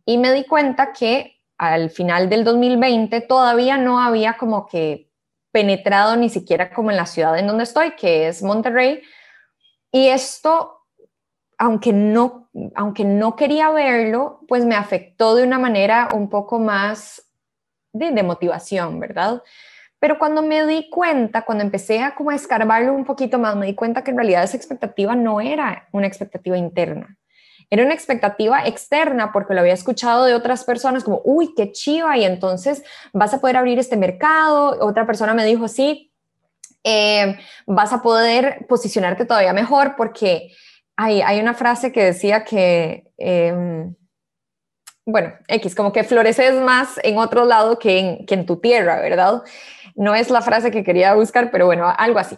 y 0.06 0.18
me 0.18 0.32
di 0.32 0.44
cuenta 0.44 0.92
que 0.92 1.40
al 1.58 1.90
final 1.90 2.28
del 2.28 2.44
2020 2.44 3.20
todavía 3.22 3.78
no 3.78 4.00
había 4.00 4.36
como 4.36 4.66
que 4.66 5.10
penetrado 5.52 6.16
ni 6.16 6.28
siquiera 6.28 6.72
como 6.72 6.90
en 6.90 6.96
la 6.96 7.06
ciudad 7.06 7.38
en 7.38 7.46
donde 7.46 7.64
estoy, 7.64 7.92
que 7.92 8.28
es 8.28 8.42
Monterrey. 8.42 9.02
Y 9.92 10.08
esto, 10.08 10.86
aunque 11.58 11.92
no, 11.92 12.50
aunque 12.74 13.04
no 13.04 13.36
quería 13.36 13.70
verlo, 13.70 14.40
pues 14.48 14.64
me 14.64 14.74
afectó 14.74 15.34
de 15.34 15.44
una 15.44 15.58
manera 15.58 16.08
un 16.14 16.28
poco 16.28 16.58
más 16.58 17.30
de, 17.92 18.10
de 18.10 18.22
motivación, 18.22 18.98
¿verdad? 18.98 19.42
Pero 20.02 20.18
cuando 20.18 20.42
me 20.42 20.66
di 20.66 20.90
cuenta, 20.90 21.42
cuando 21.42 21.62
empecé 21.62 22.00
a 22.00 22.16
como 22.16 22.32
escarbarlo 22.32 22.92
un 22.92 23.04
poquito 23.04 23.38
más, 23.38 23.54
me 23.54 23.66
di 23.66 23.76
cuenta 23.76 24.02
que 24.02 24.10
en 24.10 24.16
realidad 24.16 24.42
esa 24.42 24.56
expectativa 24.56 25.14
no 25.14 25.40
era 25.40 25.86
una 25.92 26.08
expectativa 26.08 26.58
interna. 26.58 27.16
Era 27.70 27.84
una 27.84 27.94
expectativa 27.94 28.66
externa 28.66 29.30
porque 29.30 29.54
lo 29.54 29.60
había 29.60 29.74
escuchado 29.74 30.24
de 30.24 30.34
otras 30.34 30.64
personas 30.64 31.04
como, 31.04 31.20
uy, 31.22 31.54
qué 31.56 31.70
chiva, 31.70 32.18
y 32.18 32.24
entonces 32.24 32.82
vas 33.12 33.32
a 33.32 33.40
poder 33.40 33.56
abrir 33.56 33.78
este 33.78 33.96
mercado. 33.96 34.76
Otra 34.84 35.06
persona 35.06 35.34
me 35.34 35.44
dijo, 35.44 35.68
sí, 35.68 36.12
eh, 36.82 37.38
vas 37.68 37.92
a 37.92 38.02
poder 38.02 38.66
posicionarte 38.68 39.24
todavía 39.24 39.52
mejor 39.52 39.94
porque 39.96 40.50
hay, 40.96 41.22
hay 41.22 41.38
una 41.38 41.54
frase 41.54 41.92
que 41.92 42.02
decía 42.02 42.42
que... 42.42 43.04
Em, 43.18 43.94
bueno, 45.04 45.32
X, 45.48 45.74
como 45.74 45.92
que 45.92 46.04
floreces 46.04 46.60
más 46.60 47.00
en 47.02 47.18
otro 47.18 47.44
lado 47.44 47.78
que 47.78 47.98
en, 47.98 48.26
que 48.26 48.34
en 48.34 48.46
tu 48.46 48.60
tierra, 48.60 49.00
¿verdad? 49.00 49.42
No 49.94 50.14
es 50.14 50.30
la 50.30 50.42
frase 50.42 50.70
que 50.70 50.84
quería 50.84 51.14
buscar, 51.14 51.50
pero 51.50 51.66
bueno, 51.66 51.92
algo 51.96 52.18
así. 52.18 52.36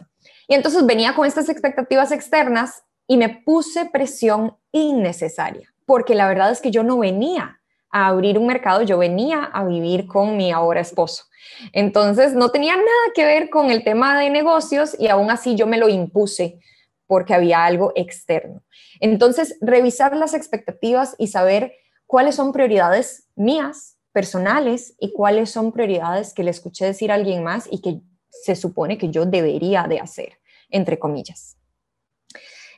Y 0.49 0.55
entonces 0.55 0.85
venía 0.85 1.15
con 1.15 1.27
estas 1.27 1.49
expectativas 1.49 2.13
externas 2.13 2.85
y 3.07 3.17
me 3.17 3.29
puse 3.29 3.87
presión 3.87 4.57
innecesaria, 4.73 5.73
porque 5.87 6.15
la 6.15 6.27
verdad 6.29 6.51
es 6.51 6.61
que 6.61 6.71
yo 6.71 6.83
no 6.83 6.99
venía 6.99 7.61
a 7.91 8.09
abrir 8.09 8.39
un 8.39 8.47
mercado, 8.47 8.83
yo 8.83 8.99
venía 8.99 9.45
a 9.45 9.65
vivir 9.65 10.07
con 10.07 10.37
mi 10.37 10.51
ahora 10.51 10.81
esposo. 10.81 11.25
Entonces 11.73 12.35
no 12.35 12.51
tenía 12.51 12.75
nada 12.75 13.13
que 13.15 13.25
ver 13.25 13.51
con 13.51 13.71
el 13.71 13.85
tema 13.85 14.19
de 14.19 14.31
negocios 14.31 14.97
y 14.99 15.09
aún 15.09 15.31
así 15.31 15.55
yo 15.55 15.67
me 15.67 15.79
lo 15.79 15.89
impuse 15.89 16.59
porque 17.07 17.35
había 17.35 17.65
algo 17.65 17.93
externo. 17.95 18.63
Entonces, 19.01 19.59
revisar 19.61 20.17
las 20.17 20.35
expectativas 20.35 21.15
y 21.19 21.29
saber 21.29 21.75
cuáles 22.07 22.35
son 22.35 22.53
prioridades 22.53 23.29
mías, 23.37 23.94
personales, 24.15 24.95
y 25.01 25.13
cuáles 25.13 25.51
son 25.51 25.73
prioridades 25.73 26.33
que 26.33 26.45
le 26.45 26.51
escuché 26.53 26.87
decir 26.87 27.11
a 27.11 27.17
alguien 27.17 27.43
más 27.43 27.69
y 27.71 27.83
que 27.83 28.01
se 28.31 28.55
supone 28.55 28.97
que 28.97 29.11
yo 29.11 29.27
debería 29.27 29.83
de 29.89 29.99
hacer, 29.99 30.39
entre 30.71 30.99
comillas. 30.99 31.59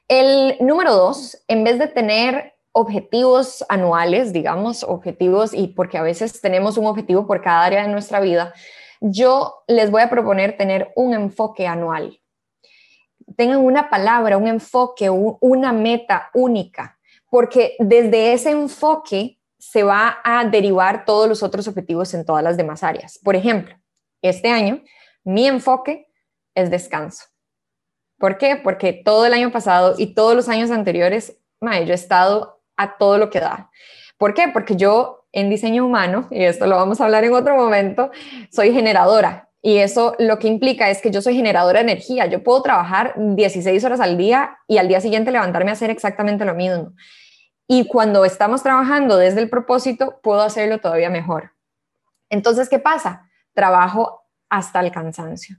El 0.09 0.57
número 0.61 0.95
dos, 0.95 1.45
en 1.47 1.63
vez 1.63 1.79
de 1.79 1.89
tener 1.89 2.55
objetivos 2.73 3.65
anuales, 3.69 4.33
digamos, 4.33 4.83
objetivos, 4.83 5.53
y 5.53 5.69
porque 5.69 5.99
a 5.99 6.03
veces 6.03 6.41
tenemos 6.41 6.79
un 6.79 6.87
objetivo 6.87 7.27
por 7.27 7.43
cada 7.43 7.65
área 7.65 7.83
de 7.83 7.89
nuestra 7.89 8.21
vida, 8.21 8.55
yo 9.01 9.63
les 9.67 9.91
voy 9.91 10.03
a 10.03 10.11
proponer 10.11 10.57
tener 10.57 10.91
un 10.97 11.13
enfoque 11.13 11.67
anual. 11.67 12.19
Tengan 13.37 13.59
una 13.59 13.91
palabra, 13.91 14.39
un 14.39 14.47
enfoque, 14.47 15.11
una 15.11 15.73
meta 15.73 16.31
única, 16.33 16.99
porque 17.29 17.77
desde 17.79 18.33
ese 18.33 18.53
enfoque 18.53 19.36
se 19.71 19.83
va 19.83 20.19
a 20.23 20.45
derivar 20.45 21.05
todos 21.05 21.29
los 21.29 21.43
otros 21.43 21.67
objetivos 21.67 22.15
en 22.15 22.25
todas 22.25 22.45
las 22.45 22.57
demás 22.57 22.83
áreas. 22.83 23.19
Por 23.23 23.35
ejemplo, 23.35 23.75
este 24.23 24.49
año 24.49 24.83
mi 25.25 25.47
enfoque 25.49 26.07
es 26.55 26.71
descanso. 26.71 27.25
¿Por 28.19 28.39
qué? 28.39 28.57
Porque 28.57 28.93
todo 28.93 29.27
el 29.27 29.35
año 29.35 29.51
pasado 29.51 29.95
y 29.99 30.15
todos 30.15 30.35
los 30.37 30.49
años 30.49 30.71
anteriores, 30.71 31.37
yo 31.61 31.69
he 31.69 31.93
estado 31.93 32.63
a 32.77 32.97
todo 32.97 33.19
lo 33.19 33.29
que 33.29 33.41
da. 33.41 33.71
¿Por 34.19 34.35
qué? 34.35 34.49
Porque 34.53 34.77
yo 34.77 35.27
en 35.33 35.51
diseño 35.51 35.85
humano, 35.85 36.29
y 36.31 36.45
esto 36.45 36.67
lo 36.67 36.77
vamos 36.77 37.01
a 37.01 37.05
hablar 37.05 37.25
en 37.25 37.35
otro 37.35 37.57
momento, 37.57 38.11
soy 38.51 38.73
generadora. 38.73 39.51
Y 39.61 39.79
eso 39.79 40.15
lo 40.21 40.39
que 40.39 40.47
implica 40.47 40.89
es 40.91 41.03
que 41.03 41.11
yo 41.11 41.21
soy 41.21 41.35
generadora 41.35 41.81
de 41.81 41.91
energía. 41.91 42.27
Yo 42.27 42.43
puedo 42.43 42.63
trabajar 42.63 43.15
16 43.17 43.83
horas 43.85 44.01
al 44.01 44.17
día 44.17 44.57
y 44.69 44.79
al 44.79 44.87
día 44.87 45.01
siguiente 45.01 45.33
levantarme 45.33 45.71
a 45.71 45.75
hacer 45.75 45.91
exactamente 45.91 46.45
lo 46.45 46.55
mismo. 46.55 46.93
Y 47.69 47.89
cuando 47.89 48.25
estamos 48.25 48.63
trabajando 48.63 49.17
desde 49.17 49.41
el 49.41 49.51
propósito, 49.51 50.21
puedo 50.23 50.43
hacerlo 50.43 50.79
todavía 50.79 51.11
mejor. 51.11 51.53
Entonces, 52.31 52.69
¿qué 52.69 52.79
pasa? 52.79 53.29
Trabajo 53.55 54.23
hasta 54.49 54.81
el 54.81 54.93
cansancio. 54.93 55.57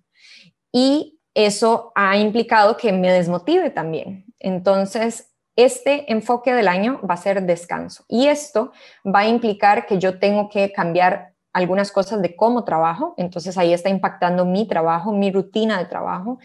Y 0.71 1.19
eso 1.33 1.91
ha 1.95 2.17
implicado 2.17 2.77
que 2.77 2.91
me 2.91 3.11
desmotive 3.11 3.69
también. 3.69 4.25
Entonces, 4.39 5.33
este 5.55 6.11
enfoque 6.11 6.53
del 6.53 6.67
año 6.67 7.01
va 7.07 7.15
a 7.15 7.17
ser 7.17 7.43
descanso. 7.43 8.05
Y 8.07 8.27
esto 8.27 8.71
va 9.05 9.19
a 9.19 9.27
implicar 9.27 9.85
que 9.85 9.97
yo 9.97 10.19
tengo 10.19 10.49
que 10.49 10.71
cambiar 10.71 11.33
algunas 11.51 11.91
cosas 11.91 12.21
de 12.21 12.35
cómo 12.35 12.63
trabajo. 12.63 13.15
Entonces, 13.17 13.57
ahí 13.57 13.73
está 13.73 13.89
impactando 13.89 14.45
mi 14.45 14.67
trabajo, 14.67 15.11
mi 15.11 15.31
rutina 15.31 15.77
de 15.79 15.85
trabajo. 15.85 16.39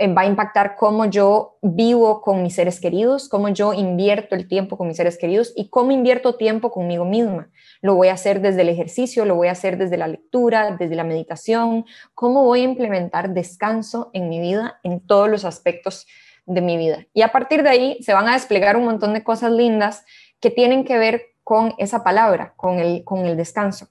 Eh, 0.00 0.10
va 0.10 0.22
a 0.22 0.26
impactar 0.26 0.76
cómo 0.76 1.04
yo 1.04 1.58
vivo 1.60 2.22
con 2.22 2.42
mis 2.42 2.54
seres 2.54 2.80
queridos, 2.80 3.28
cómo 3.28 3.50
yo 3.50 3.74
invierto 3.74 4.34
el 4.34 4.48
tiempo 4.48 4.78
con 4.78 4.88
mis 4.88 4.96
seres 4.96 5.18
queridos 5.18 5.52
y 5.54 5.68
cómo 5.68 5.90
invierto 5.92 6.36
tiempo 6.36 6.70
conmigo 6.70 7.04
misma. 7.04 7.50
Lo 7.82 7.96
voy 7.96 8.08
a 8.08 8.14
hacer 8.14 8.40
desde 8.40 8.62
el 8.62 8.70
ejercicio, 8.70 9.26
lo 9.26 9.34
voy 9.34 9.48
a 9.48 9.52
hacer 9.52 9.76
desde 9.76 9.98
la 9.98 10.08
lectura, 10.08 10.74
desde 10.78 10.94
la 10.94 11.04
meditación, 11.04 11.84
cómo 12.14 12.44
voy 12.44 12.62
a 12.62 12.64
implementar 12.64 13.34
descanso 13.34 14.08
en 14.14 14.30
mi 14.30 14.40
vida, 14.40 14.80
en 14.84 15.00
todos 15.00 15.28
los 15.28 15.44
aspectos 15.44 16.06
de 16.46 16.62
mi 16.62 16.78
vida. 16.78 17.04
Y 17.12 17.20
a 17.20 17.30
partir 17.30 17.62
de 17.62 17.68
ahí 17.68 18.02
se 18.02 18.14
van 18.14 18.26
a 18.26 18.32
desplegar 18.32 18.78
un 18.78 18.86
montón 18.86 19.12
de 19.12 19.22
cosas 19.22 19.52
lindas 19.52 20.06
que 20.40 20.50
tienen 20.50 20.84
que 20.86 20.96
ver 20.96 21.24
con 21.44 21.74
esa 21.76 22.02
palabra, 22.02 22.54
con 22.56 22.78
el, 22.78 23.04
con 23.04 23.26
el 23.26 23.36
descanso. 23.36 23.88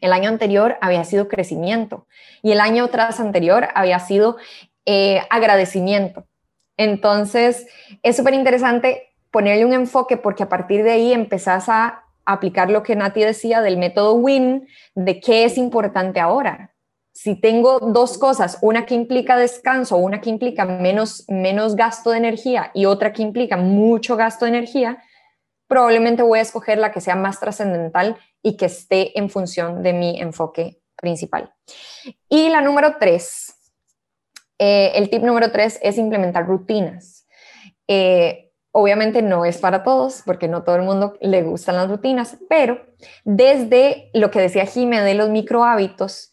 El 0.00 0.14
año 0.14 0.30
anterior 0.30 0.78
había 0.80 1.04
sido 1.04 1.28
crecimiento 1.28 2.06
y 2.42 2.52
el 2.52 2.60
año 2.60 2.88
tras 2.88 3.20
anterior 3.20 3.68
había 3.74 3.98
sido 3.98 4.38
eh, 4.86 5.20
agradecimiento. 5.30 6.24
Entonces, 6.76 7.66
es 8.02 8.16
súper 8.16 8.34
interesante 8.34 9.14
ponerle 9.30 9.64
un 9.64 9.72
enfoque 9.72 10.16
porque 10.16 10.44
a 10.44 10.48
partir 10.48 10.82
de 10.82 10.92
ahí 10.92 11.12
empezás 11.12 11.68
a 11.68 12.04
aplicar 12.24 12.70
lo 12.70 12.82
que 12.82 12.96
Nati 12.96 13.20
decía 13.20 13.62
del 13.62 13.78
método 13.78 14.14
WIN, 14.14 14.66
de 14.94 15.20
qué 15.20 15.44
es 15.44 15.58
importante 15.58 16.20
ahora. 16.20 16.74
Si 17.12 17.40
tengo 17.40 17.78
dos 17.80 18.18
cosas, 18.18 18.58
una 18.60 18.84
que 18.84 18.94
implica 18.94 19.36
descanso, 19.36 19.96
una 19.96 20.20
que 20.20 20.28
implica 20.28 20.66
menos, 20.66 21.24
menos 21.28 21.76
gasto 21.76 22.10
de 22.10 22.18
energía 22.18 22.70
y 22.74 22.84
otra 22.84 23.12
que 23.12 23.22
implica 23.22 23.56
mucho 23.56 24.16
gasto 24.16 24.44
de 24.44 24.50
energía, 24.50 25.02
probablemente 25.66 26.22
voy 26.22 26.40
a 26.40 26.42
escoger 26.42 26.78
la 26.78 26.92
que 26.92 27.00
sea 27.00 27.16
más 27.16 27.40
trascendental 27.40 28.16
y 28.42 28.56
que 28.56 28.66
esté 28.66 29.18
en 29.18 29.30
función 29.30 29.82
de 29.82 29.92
mi 29.92 30.20
enfoque 30.20 30.78
principal. 30.96 31.54
Y 32.28 32.48
la 32.50 32.60
número 32.60 32.96
tres, 32.98 33.55
eh, 34.58 34.92
el 34.94 35.10
tip 35.10 35.22
número 35.22 35.50
tres 35.50 35.78
es 35.82 35.98
implementar 35.98 36.46
rutinas. 36.46 37.26
Eh, 37.88 38.52
obviamente 38.72 39.22
no 39.22 39.44
es 39.44 39.58
para 39.58 39.82
todos, 39.82 40.22
porque 40.24 40.48
no 40.48 40.62
todo 40.62 40.76
el 40.76 40.82
mundo 40.82 41.16
le 41.20 41.42
gustan 41.42 41.76
las 41.76 41.88
rutinas, 41.88 42.36
pero 42.48 42.80
desde 43.24 44.10
lo 44.12 44.30
que 44.30 44.40
decía 44.40 44.66
Jime 44.66 45.00
de 45.00 45.14
los 45.14 45.30
micro 45.30 45.64
hábitos, 45.64 46.30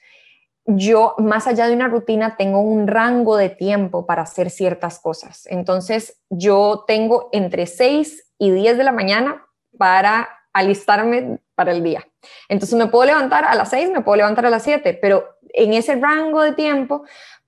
yo 0.65 1.15
más 1.17 1.47
allá 1.47 1.67
de 1.67 1.73
una 1.73 1.87
rutina 1.87 2.35
tengo 2.37 2.59
un 2.61 2.87
rango 2.87 3.35
de 3.35 3.49
tiempo 3.49 4.05
para 4.05 4.23
hacer 4.23 4.49
ciertas 4.49 4.99
cosas. 4.99 5.45
Entonces 5.47 6.21
yo 6.29 6.85
tengo 6.87 7.29
entre 7.33 7.65
seis 7.65 8.31
y 8.37 8.51
10 8.51 8.77
de 8.77 8.83
la 8.83 8.91
mañana 8.91 9.45
para 9.77 10.29
alistarme 10.53 11.39
para 11.55 11.71
el 11.71 11.83
día. 11.83 12.07
Entonces 12.47 12.77
me 12.77 12.87
puedo 12.87 13.05
levantar 13.05 13.45
a 13.45 13.55
las 13.55 13.69
6, 13.69 13.91
me 13.91 14.01
puedo 14.01 14.17
levantar 14.17 14.45
a 14.45 14.49
las 14.49 14.63
7, 14.63 14.97
pero 15.01 15.37
en 15.53 15.73
ese 15.73 15.95
rango 15.95 16.41
de 16.41 16.53
tiempo 16.53 17.03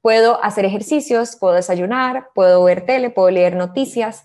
puedo 0.05 0.39
hacer 0.43 0.65
ejercicios, 0.65 1.35
puedo 1.35 1.55
desayunar, 1.55 2.29
puedo 2.35 2.63
ver 2.63 2.85
tele, 2.85 3.09
puedo 3.09 3.31
leer 3.31 3.55
noticias, 3.55 4.23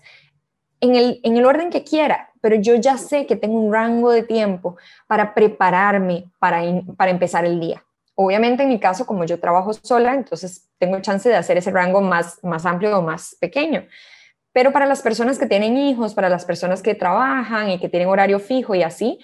en 0.79 0.93
el, 0.93 1.19
en 1.23 1.37
el 1.37 1.43
orden 1.43 1.71
que 1.71 1.83
quiera, 1.83 2.29
pero 2.39 2.55
yo 2.55 2.75
ya 2.75 2.99
sé 2.99 3.25
que 3.25 3.35
tengo 3.35 3.59
un 3.59 3.73
rango 3.73 4.11
de 4.11 4.21
tiempo 4.21 4.77
para 5.07 5.33
prepararme 5.33 6.25
para, 6.37 6.61
para 6.95 7.09
empezar 7.09 7.45
el 7.45 7.59
día. 7.59 7.83
Obviamente 8.13 8.61
en 8.61 8.69
mi 8.69 8.79
caso, 8.79 9.07
como 9.07 9.25
yo 9.25 9.39
trabajo 9.39 9.73
sola, 9.73 10.13
entonces 10.13 10.69
tengo 10.77 10.99
chance 10.99 11.27
de 11.27 11.35
hacer 11.35 11.57
ese 11.57 11.71
rango 11.71 11.99
más, 11.99 12.37
más 12.43 12.67
amplio 12.67 12.99
o 12.99 13.01
más 13.01 13.35
pequeño. 13.39 13.87
Pero 14.53 14.71
para 14.71 14.85
las 14.85 15.01
personas 15.01 15.39
que 15.39 15.47
tienen 15.47 15.77
hijos, 15.77 16.13
para 16.13 16.29
las 16.29 16.45
personas 16.45 16.83
que 16.83 16.93
trabajan 16.93 17.71
y 17.71 17.79
que 17.79 17.89
tienen 17.89 18.07
horario 18.07 18.37
fijo 18.37 18.75
y 18.75 18.83
así, 18.83 19.17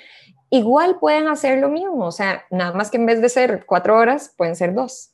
igual 0.50 0.98
pueden 1.00 1.28
hacer 1.28 1.60
lo 1.60 1.70
mismo. 1.70 2.08
O 2.08 2.12
sea, 2.12 2.46
nada 2.50 2.74
más 2.74 2.90
que 2.90 2.98
en 2.98 3.06
vez 3.06 3.22
de 3.22 3.30
ser 3.30 3.64
cuatro 3.68 3.96
horas, 3.96 4.34
pueden 4.36 4.56
ser 4.56 4.74
dos. 4.74 5.12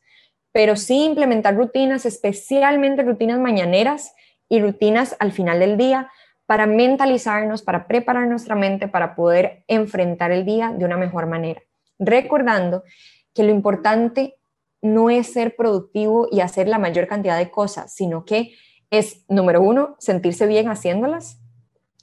Pero 0.53 0.77
sí 0.77 1.03
implementar 1.03 1.55
rutinas, 1.55 2.05
especialmente 2.05 3.03
rutinas 3.03 3.39
mañaneras 3.39 4.13
y 4.47 4.61
rutinas 4.61 5.17
al 5.19 5.33
final 5.33 5.59
del 5.59 5.77
día, 5.77 6.09
para 6.45 6.65
mentalizarnos, 6.65 7.61
para 7.61 7.87
preparar 7.87 8.27
nuestra 8.27 8.55
mente 8.55 8.87
para 8.87 9.15
poder 9.15 9.63
enfrentar 9.67 10.31
el 10.31 10.45
día 10.45 10.71
de 10.71 10.85
una 10.85 10.97
mejor 10.97 11.25
manera. 11.25 11.61
Recordando 11.99 12.83
que 13.33 13.43
lo 13.43 13.49
importante 13.49 14.37
no 14.81 15.09
es 15.09 15.31
ser 15.31 15.55
productivo 15.55 16.27
y 16.29 16.41
hacer 16.41 16.67
la 16.67 16.77
mayor 16.77 17.07
cantidad 17.07 17.37
de 17.37 17.49
cosas, 17.49 17.93
sino 17.93 18.25
que 18.25 18.53
es, 18.91 19.25
número 19.27 19.61
uno, 19.61 19.95
sentirse 19.97 20.45
bien 20.45 20.67
haciéndolas 20.67 21.39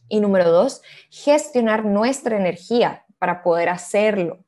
y 0.09 0.21
número 0.21 0.51
dos, 0.51 0.83
gestionar 1.11 1.85
nuestra 1.85 2.37
energía 2.37 3.05
para 3.19 3.43
poder 3.43 3.69
hacerlo, 3.69 4.39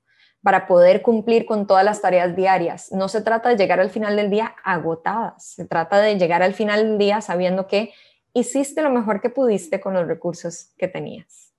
para 0.42 0.66
poder 0.66 1.02
cumplir 1.02 1.46
con 1.46 1.66
todas 1.66 1.84
las 1.84 2.02
tareas 2.02 2.34
diarias. 2.34 2.90
No 2.92 3.08
se 3.08 3.22
trata 3.22 3.48
de 3.48 3.56
llegar 3.56 3.80
al 3.80 3.90
final 3.90 4.16
del 4.16 4.30
día 4.30 4.54
agotadas, 4.64 5.46
se 5.46 5.64
trata 5.64 6.00
de 6.00 6.18
llegar 6.18 6.42
al 6.42 6.54
final 6.54 6.82
del 6.82 6.98
día 6.98 7.20
sabiendo 7.20 7.66
que 7.66 7.92
hiciste 8.34 8.82
lo 8.82 8.90
mejor 8.90 9.20
que 9.20 9.30
pudiste 9.30 9.80
con 9.80 9.94
los 9.94 10.06
recursos 10.06 10.72
que 10.76 10.88
tenías. 10.88 11.52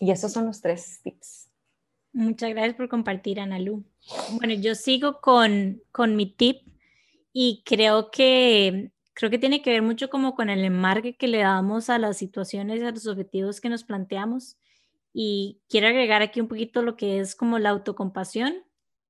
Y 0.00 0.10
esos 0.10 0.32
son 0.32 0.46
los 0.46 0.60
tres 0.60 1.00
tips. 1.02 1.48
Muchas 2.12 2.50
gracias 2.50 2.74
por 2.74 2.88
compartir, 2.88 3.40
Ana 3.40 3.58
Lu. 3.58 3.84
Bueno, 4.32 4.54
yo 4.54 4.74
sigo 4.74 5.20
con, 5.20 5.82
con 5.92 6.16
mi 6.16 6.26
tip 6.26 6.66
y 7.32 7.62
creo 7.64 8.10
que, 8.10 8.92
creo 9.14 9.30
que 9.30 9.38
tiene 9.38 9.62
que 9.62 9.70
ver 9.70 9.82
mucho 9.82 10.10
como 10.10 10.34
con 10.34 10.50
el 10.50 10.64
enmarque 10.64 11.16
que 11.16 11.28
le 11.28 11.38
damos 11.38 11.88
a 11.88 11.98
las 11.98 12.18
situaciones 12.18 12.82
a 12.82 12.90
los 12.90 13.06
objetivos 13.06 13.60
que 13.60 13.68
nos 13.68 13.84
planteamos. 13.84 14.58
Y 15.12 15.60
quiero 15.68 15.88
agregar 15.88 16.22
aquí 16.22 16.40
un 16.40 16.48
poquito 16.48 16.82
lo 16.82 16.96
que 16.96 17.20
es 17.20 17.34
como 17.36 17.58
la 17.58 17.70
autocompasión 17.70 18.54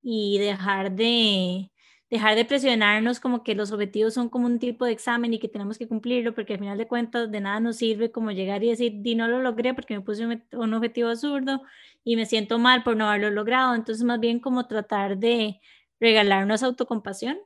y 0.03 0.39
dejar 0.39 0.93
de, 0.93 1.71
dejar 2.13 2.35
de 2.35 2.45
presionarnos 2.45 3.21
como 3.21 3.43
que 3.43 3.55
los 3.55 3.73
objetivos 3.73 4.13
son 4.13 4.29
como 4.29 4.47
un 4.47 4.59
tipo 4.59 4.85
de 4.85 4.93
examen 4.93 5.33
y 5.33 5.39
que 5.39 5.49
tenemos 5.49 5.79
que 5.79 5.89
cumplirlo, 5.89 6.35
porque 6.35 6.53
al 6.53 6.59
final 6.59 6.77
de 6.77 6.87
cuentas 6.87 7.31
de 7.31 7.41
nada 7.41 7.59
nos 7.61 7.77
sirve 7.77 8.13
como 8.13 8.33
llegar 8.33 8.63
y 8.63 8.69
decir, 8.69 8.93
di 8.97 9.15
no 9.15 9.29
lo 9.29 9.41
logré 9.41 9.73
porque 9.75 9.95
me 9.95 10.03
puse 10.03 10.27
un, 10.27 10.75
objetivo 10.75 11.09
absurdo 11.09 11.63
y 12.05 12.17
me 12.17 12.27
siento 12.27 12.59
mal 12.59 12.83
por 12.83 12.97
no 12.97 13.09
haberlo 13.09 13.31
logrado. 13.31 13.75
Entonces, 13.75 14.05
más 14.05 14.21
bien 14.21 14.41
como 14.41 14.67
tratar 14.67 15.17
de 15.17 15.61
regalarnos 16.01 16.63
autocompasión 16.63 17.39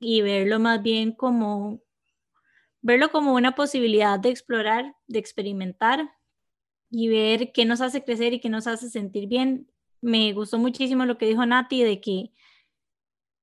y 0.00 0.22
verlo 0.22 0.60
más 0.60 0.82
bien 0.82 1.12
como 1.12 1.82
verlo 2.80 3.10
como 3.10 3.34
una 3.34 3.54
posibilidad 3.54 4.18
de 4.18 4.30
explorar, 4.30 4.94
de 5.08 5.18
experimentar 5.18 6.10
y 6.90 7.08
ver 7.08 7.52
qué 7.52 7.64
nos 7.64 7.80
hace 7.80 8.04
crecer 8.04 8.32
y 8.34 8.40
qué 8.40 8.48
nos 8.48 8.66
hace 8.66 8.90
sentir 8.90 9.28
bien. 9.28 9.70
Me 10.00 10.32
gustó 10.32 10.58
muchísimo 10.58 11.04
lo 11.06 11.18
que 11.18 11.26
dijo 11.26 11.44
Nati 11.46 11.82
de 11.82 12.00
que 12.00 12.32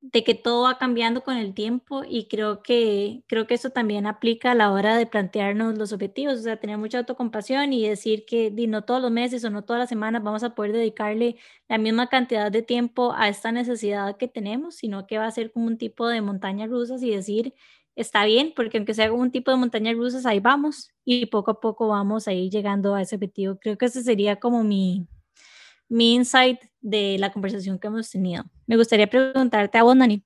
de 0.04 0.26
que 0.26 0.36
todo 0.36 0.64
va 0.64 0.78
cambiando 0.78 1.24
con 1.24 1.38
el 1.38 1.54
tiempo 1.54 2.04
y 2.06 2.28
creo 2.28 2.62
que, 2.62 3.24
creo 3.28 3.48
que 3.48 3.54
eso 3.54 3.70
también 3.70 4.06
aplica 4.06 4.52
a 4.52 4.56
la 4.56 4.70
hora 4.74 4.98
de 4.98 5.06
plantearnos 5.06 5.78
los 5.78 5.94
objetivos, 5.94 6.40
o 6.40 6.44
sea, 6.44 6.58
tener 6.60 6.78
mucha 6.78 6.98
autocompasión 7.00 7.72
y 7.72 7.88
decir 7.88 8.26
que 8.26 8.52
no 8.68 8.84
todos 8.84 9.02
los 9.02 9.12
meses 9.12 9.46
o 9.46 9.50
no 9.50 9.64
todas 9.64 9.80
las 9.80 9.88
semanas 9.90 10.22
vamos 10.22 10.44
a 10.44 10.56
poder 10.56 10.74
dedicarle 10.74 11.38
la 11.70 11.78
misma 11.78 12.10
cantidad 12.10 12.52
de 12.52 12.62
tiempo 12.62 13.14
a 13.16 13.30
esta 13.30 13.54
necesidad 13.54 14.18
que 14.18 14.28
tenemos, 14.28 14.76
sino 14.76 15.08
que 15.08 15.20
va 15.20 15.26
a 15.28 15.32
ser 15.32 15.54
como 15.54 15.68
un 15.68 15.78
tipo 15.78 16.10
de 16.10 16.20
montaña 16.20 16.68
rusas 16.68 17.02
y 17.02 17.12
decir, 17.12 17.54
está 17.96 18.26
bien, 18.26 18.54
porque 18.56 18.78
aunque 18.78 18.94
sea 18.94 19.12
un 19.12 19.32
tipo 19.32 19.52
de 19.52 19.58
montaña 19.58 19.94
rusas, 19.94 20.26
ahí 20.26 20.40
vamos 20.40 20.92
y 21.06 21.28
poco 21.28 21.52
a 21.52 21.60
poco 21.60 21.88
vamos 21.88 22.28
a 22.28 22.34
ir 22.34 22.52
llegando 22.52 22.96
a 22.96 23.02
ese 23.02 23.16
objetivo. 23.16 23.58
Creo 23.60 23.78
que 23.78 23.86
ese 23.86 24.04
sería 24.04 24.38
como 24.38 24.64
mi, 24.64 25.08
mi 25.90 26.16
insight 26.16 26.60
de 26.82 27.18
la 27.20 27.32
conversación 27.32 27.80
que 27.80 27.88
hemos 27.88 28.10
tenido. 28.10 28.46
Me 28.68 28.78
gustaría 28.78 29.08
preguntarte 29.08 29.78
a 29.78 29.84
vos, 29.84 29.98
Dani. 29.98 30.24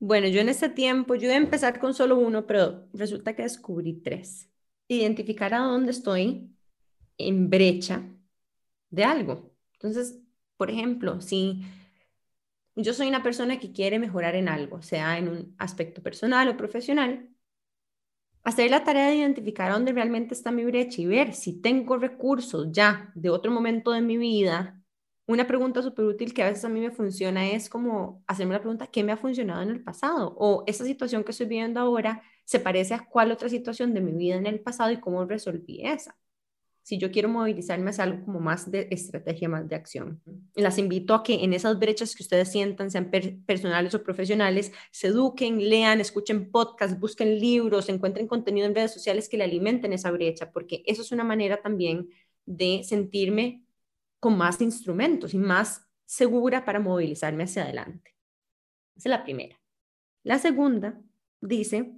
Bueno, 0.00 0.28
yo 0.28 0.40
en 0.40 0.48
este 0.48 0.68
tiempo, 0.68 1.14
yo 1.14 1.26
iba 1.26 1.34
a 1.34 1.38
empezar 1.38 1.78
con 1.78 1.94
solo 1.94 2.18
uno, 2.18 2.46
pero 2.46 2.88
resulta 2.92 3.34
que 3.34 3.42
descubrí 3.42 3.94
tres. 4.02 4.50
Identificar 4.88 5.54
a 5.54 5.60
dónde 5.60 5.92
estoy 5.92 6.50
en 7.16 7.48
brecha 7.48 8.02
de 8.90 9.04
algo. 9.04 9.54
Entonces, 9.74 10.18
por 10.56 10.70
ejemplo, 10.70 11.20
si 11.20 11.62
yo 12.76 12.94
soy 12.94 13.08
una 13.08 13.22
persona 13.22 13.58
que 13.58 13.72
quiere 13.72 13.98
mejorar 13.98 14.34
en 14.36 14.48
algo, 14.48 14.82
sea 14.82 15.18
en 15.18 15.28
un 15.28 15.54
aspecto 15.58 16.02
personal 16.02 16.48
o 16.48 16.56
profesional, 16.56 17.28
hacer 18.42 18.70
la 18.70 18.84
tarea 18.84 19.08
de 19.08 19.16
identificar 19.16 19.72
dónde 19.72 19.92
realmente 19.92 20.34
está 20.34 20.50
mi 20.50 20.64
brecha 20.64 21.00
y 21.00 21.06
ver 21.06 21.34
si 21.34 21.60
tengo 21.60 21.96
recursos 21.96 22.68
ya 22.70 23.10
de 23.14 23.30
otro 23.30 23.50
momento 23.50 23.90
de 23.92 24.02
mi 24.02 24.16
vida 24.16 24.84
una 25.26 25.46
pregunta 25.46 25.82
súper 25.82 26.04
útil 26.04 26.34
que 26.34 26.42
a 26.42 26.48
veces 26.48 26.64
a 26.64 26.68
mí 26.68 26.80
me 26.80 26.90
funciona 26.90 27.48
es 27.50 27.68
como 27.70 28.22
hacerme 28.26 28.54
la 28.54 28.60
pregunta, 28.60 28.88
¿qué 28.88 29.02
me 29.02 29.12
ha 29.12 29.16
funcionado 29.16 29.62
en 29.62 29.70
el 29.70 29.82
pasado? 29.82 30.34
O 30.38 30.64
esta 30.66 30.84
situación 30.84 31.24
que 31.24 31.30
estoy 31.30 31.46
viviendo 31.46 31.80
ahora 31.80 32.22
se 32.44 32.60
parece 32.60 32.94
a 32.94 33.06
cuál 33.08 33.32
otra 33.32 33.48
situación 33.48 33.94
de 33.94 34.00
mi 34.02 34.12
vida 34.12 34.36
en 34.36 34.46
el 34.46 34.60
pasado 34.60 34.90
y 34.90 35.00
cómo 35.00 35.24
resolví 35.24 35.80
esa. 35.82 36.16
Si 36.84 36.98
yo 36.98 37.10
quiero 37.10 37.30
movilizarme 37.30 37.90
hacia 37.90 38.04
algo 38.04 38.26
como 38.26 38.40
más 38.40 38.70
de 38.70 38.88
estrategia, 38.90 39.48
más 39.48 39.66
de 39.66 39.74
acción. 39.74 40.20
Las 40.54 40.76
invito 40.76 41.14
a 41.14 41.22
que 41.22 41.42
en 41.42 41.54
esas 41.54 41.78
brechas 41.78 42.14
que 42.14 42.22
ustedes 42.22 42.52
sientan, 42.52 42.90
sean 42.90 43.10
personales 43.46 43.94
o 43.94 44.02
profesionales, 44.02 44.70
se 44.90 45.06
eduquen, 45.06 45.70
lean, 45.70 46.02
escuchen 46.02 46.50
podcasts, 46.50 47.00
busquen 47.00 47.40
libros, 47.40 47.88
encuentren 47.88 48.28
contenido 48.28 48.66
en 48.66 48.74
redes 48.74 48.92
sociales 48.92 49.30
que 49.30 49.38
le 49.38 49.44
alimenten 49.44 49.94
esa 49.94 50.10
brecha, 50.10 50.52
porque 50.52 50.82
eso 50.84 51.00
es 51.00 51.10
una 51.10 51.24
manera 51.24 51.62
también 51.62 52.10
de 52.44 52.82
sentirme 52.84 53.64
con 54.20 54.36
más 54.36 54.60
instrumentos 54.60 55.32
y 55.32 55.38
más 55.38 55.88
segura 56.04 56.66
para 56.66 56.80
movilizarme 56.80 57.44
hacia 57.44 57.62
adelante. 57.62 58.14
Esa 58.94 59.08
es 59.08 59.10
la 59.10 59.24
primera. 59.24 59.58
La 60.22 60.38
segunda 60.38 61.00
dice, 61.40 61.94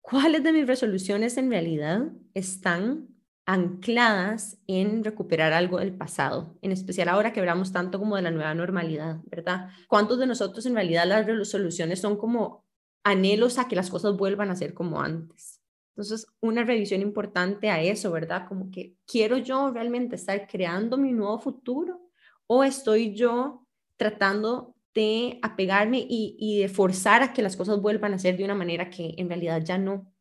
¿cuáles 0.00 0.42
de 0.42 0.52
mis 0.52 0.66
resoluciones 0.66 1.36
en 1.36 1.50
realidad 1.50 2.10
están 2.38 3.08
ancladas 3.46 4.58
en 4.66 5.04
recuperar 5.04 5.52
algo 5.52 5.78
del 5.78 5.94
pasado, 5.94 6.58
en 6.60 6.72
especial 6.72 7.08
ahora 7.08 7.32
que 7.32 7.40
hablamos 7.40 7.72
tanto 7.72 7.98
como 7.98 8.16
de 8.16 8.22
la 8.22 8.30
nueva 8.30 8.54
normalidad, 8.54 9.20
¿verdad? 9.24 9.70
¿Cuántos 9.88 10.18
de 10.18 10.26
nosotros 10.26 10.66
en 10.66 10.74
realidad 10.74 11.06
las 11.06 11.26
resoluciones 11.26 12.00
son 12.00 12.18
como 12.18 12.66
anhelos 13.04 13.58
a 13.58 13.66
que 13.66 13.76
las 13.76 13.88
cosas 13.88 14.16
vuelvan 14.16 14.50
a 14.50 14.56
ser 14.56 14.74
como 14.74 15.00
antes? 15.00 15.62
Entonces, 15.98 16.26
una 16.40 16.62
revisión 16.62 17.00
importante 17.00 17.70
a 17.70 17.82
eso, 17.82 18.12
¿verdad? 18.12 18.46
Como 18.46 18.70
que 18.70 18.94
quiero 19.06 19.38
yo 19.38 19.70
realmente 19.72 20.16
estar 20.16 20.46
creando 20.46 20.96
mi 20.96 21.12
nuevo 21.12 21.38
futuro 21.40 22.08
o 22.46 22.62
estoy 22.62 23.14
yo 23.14 23.66
tratando 23.96 24.74
de 24.94 25.38
apegarme 25.42 26.06
y, 26.08 26.60
de 26.60 26.68
forzar 26.68 27.22
a 27.22 27.32
que 27.32 27.42
las 27.42 27.56
cosas 27.56 27.80
vuelvan 27.80 28.14
a 28.14 28.18
ser 28.18 28.36
de 28.36 28.44
una 28.44 28.54
manera 28.54 28.90
que 28.90 29.14
en 29.16 29.28
realidad 29.28 29.62
ya 29.64 29.78
no, 29.78 30.12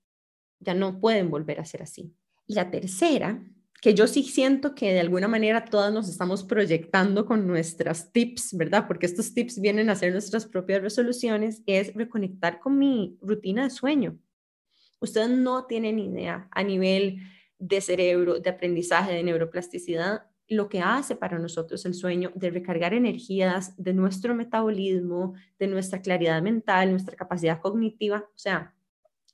ya 0.59 0.73
no 0.73 0.99
pueden 0.99 1.29
volver 1.29 1.59
a 1.59 1.65
ser 1.65 1.83
así. 1.83 2.13
Y 2.45 2.53
la 2.53 2.71
tercera, 2.71 3.43
que 3.81 3.93
yo 3.93 4.07
sí 4.07 4.23
siento 4.23 4.73
que 4.73 4.93
de 4.93 4.99
alguna 4.99 5.27
manera 5.27 5.65
todas 5.65 5.93
nos 5.93 6.09
estamos 6.09 6.43
proyectando 6.43 7.25
con 7.25 7.45
nuestras 7.45 8.11
tips, 8.11 8.55
¿verdad? 8.57 8.87
Porque 8.87 9.05
estos 9.05 9.33
tips 9.33 9.61
vienen 9.61 9.89
a 9.89 9.95
ser 9.95 10.11
nuestras 10.11 10.45
propias 10.45 10.81
resoluciones, 10.81 11.61
es 11.67 11.93
reconectar 11.93 12.59
con 12.59 12.79
mi 12.79 13.17
rutina 13.21 13.63
de 13.63 13.69
sueño. 13.69 14.17
Ustedes 14.99 15.29
no 15.29 15.65
tienen 15.65 15.99
idea 15.99 16.47
a 16.51 16.63
nivel 16.63 17.19
de 17.59 17.81
cerebro, 17.81 18.39
de 18.39 18.49
aprendizaje, 18.49 19.13
de 19.13 19.23
neuroplasticidad, 19.23 20.23
lo 20.47 20.69
que 20.69 20.79
hace 20.79 21.15
para 21.15 21.39
nosotros 21.39 21.85
el 21.85 21.93
sueño 21.93 22.31
de 22.33 22.49
recargar 22.49 22.93
energías 22.93 23.75
de 23.77 23.93
nuestro 23.93 24.33
metabolismo, 24.33 25.33
de 25.59 25.67
nuestra 25.67 26.01
claridad 26.01 26.41
mental, 26.41 26.91
nuestra 26.91 27.15
capacidad 27.15 27.59
cognitiva. 27.59 28.25
O 28.29 28.37
sea, 28.37 28.73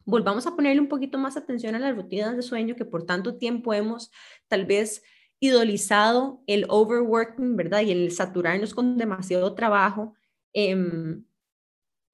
volvamos 0.06 0.47
a 0.47 0.56
ponerle 0.56 0.82
un 0.82 0.88
poquito 0.88 1.18
más 1.18 1.38
atención 1.38 1.76
a 1.76 1.80
las 1.80 1.95
rutinas 1.95 2.36
de 2.36 2.41
sueño 2.41 2.76
que 2.76 2.86
por 2.86 3.06
tanto 3.06 3.38
tiempo 3.38 3.74
hemos 3.74 4.12
tal 4.47 4.66
vez 4.66 5.04
idolizado 5.39 6.41
el 6.47 6.66
overworking, 6.70 7.56
¿verdad? 7.58 7.82
Y 7.82 7.91
el 7.91 8.12
saturarnos 8.12 8.74
con 8.74 8.97
demasiado 8.97 9.54
trabajo. 9.56 10.14
Eh, 10.54 10.76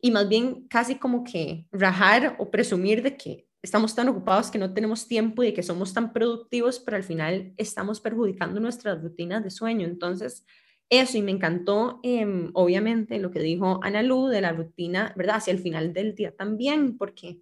y 0.02 0.12
más 0.12 0.30
bien 0.30 0.68
casi 0.68 0.96
como 0.96 1.24
que 1.24 1.66
rajar 1.72 2.36
o 2.40 2.50
presumir 2.50 3.04
de 3.04 3.18
que 3.18 3.48
estamos 3.62 3.94
tan 3.94 4.08
ocupados 4.08 4.50
que 4.50 4.58
no 4.58 4.74
tenemos 4.74 5.08
tiempo 5.08 5.44
y 5.44 5.54
que 5.54 5.64
somos 5.64 5.94
tan 5.94 6.14
productivos, 6.14 6.80
pero 6.80 6.98
al 6.98 7.04
final 7.04 7.54
estamos 7.58 8.00
perjudicando 8.00 8.60
nuestras 8.60 9.02
rutinas 9.02 9.44
de 9.44 9.50
sueño. 9.50 9.86
Entonces, 9.86 10.46
eso, 10.90 11.18
y 11.18 11.22
me 11.22 11.32
encantó, 11.32 12.00
em, 12.04 12.52
obviamente, 12.54 13.20
lo 13.20 13.32
que 13.32 13.40
dijo 13.40 13.80
Ana 13.84 14.02
Lu 14.02 14.28
de 14.28 14.42
la 14.42 14.54
rutina, 14.54 15.14
¿verdad? 15.18 15.38
Hacia 15.38 15.52
el 15.52 15.60
final 15.60 15.94
del 15.94 16.16
día 16.16 16.36
también, 16.36 16.98
porque 16.98 17.42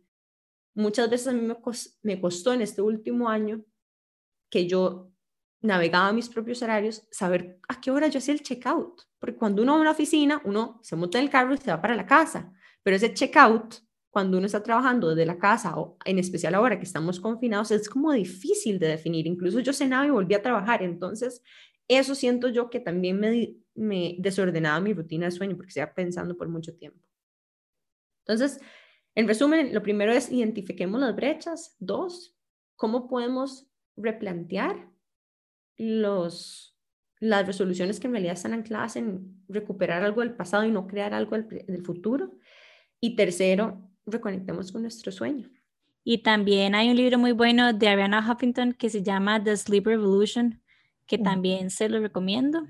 muchas 0.78 1.10
veces 1.10 1.28
a 1.28 1.34
mí 1.34 1.42
me, 2.04 2.22
costó 2.22 2.54
en 2.54 2.62
este 2.62 2.82
último 2.82 3.30
año 3.30 3.64
que 4.50 4.68
yo 4.68 5.12
navegaba 5.62 6.14
mis 6.14 6.30
propios 6.30 6.62
horarios, 6.62 7.08
saber 7.12 7.60
a 7.68 7.82
qué 7.82 7.90
hora 7.90 8.08
yo 8.08 8.20
hacía 8.20 8.36
el 8.36 8.44
checkout. 8.44 9.02
Porque 9.20 9.36
cuando 9.36 9.64
uno 9.64 9.74
va 9.74 9.80
a 9.80 9.82
una 9.82 9.92
oficina, 9.92 10.40
uno 10.46 10.80
se 10.84 10.96
monta 10.96 11.18
en 11.18 11.26
el 11.26 11.32
carro 11.32 11.56
y 11.56 11.58
se 11.58 11.72
va 11.72 11.82
para 11.82 11.96
la 11.96 12.06
casa. 12.06 12.54
Pero 12.84 12.96
ese 12.96 13.12
checkout, 13.12 13.76
cuando 14.12 14.38
uno 14.38 14.46
está 14.46 14.62
trabajando 14.62 15.10
desde 15.10 15.26
la 15.26 15.40
casa, 15.40 15.78
o 15.78 15.98
en 16.06 16.20
especial 16.20 16.54
ahora 16.54 16.78
que 16.78 16.86
estamos 16.86 17.20
confinados, 17.20 17.72
es 17.72 17.90
como 17.90 18.12
difícil 18.12 18.78
de 18.78 18.90
definir. 18.90 19.26
Incluso 19.26 19.60
yo 19.60 19.74
cenaba 19.74 20.06
y 20.06 20.12
volví 20.12 20.36
a 20.36 20.44
trabajar. 20.44 20.84
Entonces, 20.84 21.42
eso 21.88 22.14
siento 22.14 22.50
yo 22.50 22.70
que 22.70 22.80
también 22.80 23.20
me, 23.20 23.56
me 23.74 24.16
desordenaba 24.20 24.80
mi 24.80 24.94
rutina 24.94 25.26
de 25.26 25.32
sueño 25.32 25.56
porque 25.56 25.70
estaba 25.70 25.94
pensando 25.94 26.38
por 26.38 26.48
mucho 26.50 26.76
tiempo. 26.78 27.04
Entonces, 28.28 28.60
en 29.18 29.28
resumen, 29.28 29.74
lo 29.74 29.82
primero 29.82 30.14
es 30.14 30.32
identifiquemos 30.32 31.02
las 31.02 31.16
brechas. 31.16 31.76
Dos, 31.80 32.38
cómo 32.76 33.08
podemos 33.08 33.68
replantear 33.96 34.92
los, 35.76 36.78
las 37.20 37.48
resoluciones 37.48 38.00
que 38.00 38.06
en 38.06 38.14
realidad 38.14 38.36
están 38.36 38.54
ancladas 38.54 38.96
en 38.96 39.44
recuperar 39.48 40.04
algo 40.04 40.22
del 40.22 40.36
pasado 40.36 40.66
y 40.66 40.72
no 40.72 40.86
crear 40.86 41.16
algo 41.16 41.36
del, 41.36 41.84
futuro. 41.84 42.38
Y 43.02 43.16
tercero, 43.16 43.90
reconectemos 44.06 44.72
con 44.72 44.84
nuestro 44.84 45.12
sueño. 45.12 45.50
Y 46.04 46.20
también 46.20 46.76
hay 46.76 46.92
un 46.92 46.96
libro 46.96 47.18
muy 47.18 47.32
bueno 47.32 47.74
de 47.74 47.88
Ariana 47.88 48.20
Huffington 48.20 48.74
que 48.74 48.92
se 48.92 49.02
llama 49.02 49.44
The 49.44 49.58
Sleep 49.58 49.88
Revolution, 49.88 50.62
que 51.08 51.18
también 51.18 51.72
se 51.72 51.90
lo 51.90 52.00
recomiendo. 52.00 52.68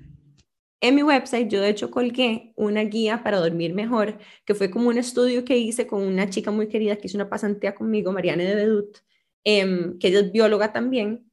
En 0.80 0.94
mi 0.94 1.02
website 1.02 1.48
yo 1.50 1.60
de 1.60 1.70
hecho 1.70 1.90
colgué 1.90 2.52
una 2.54 2.82
guía 2.84 3.22
para 3.24 3.38
dormir 3.40 3.74
mejor, 3.74 4.18
que 4.44 4.54
fue 4.54 4.70
como 4.70 4.88
un 4.88 4.98
estudio 4.98 5.44
que 5.44 5.58
hice 5.58 5.88
con 5.88 6.02
una 6.02 6.30
chica 6.30 6.52
muy 6.52 6.68
querida 6.68 6.96
que 6.96 7.08
hizo 7.08 7.16
una 7.16 7.28
pasantía 7.28 7.74
conmigo, 7.74 8.12
Mariana 8.12 8.44
de 8.44 8.54
Bedut, 8.54 8.98
em, 9.44 9.98
que 9.98 10.08
ella 10.08 10.20
es 10.20 10.30
bióloga 10.32 10.72
también, 10.72 11.28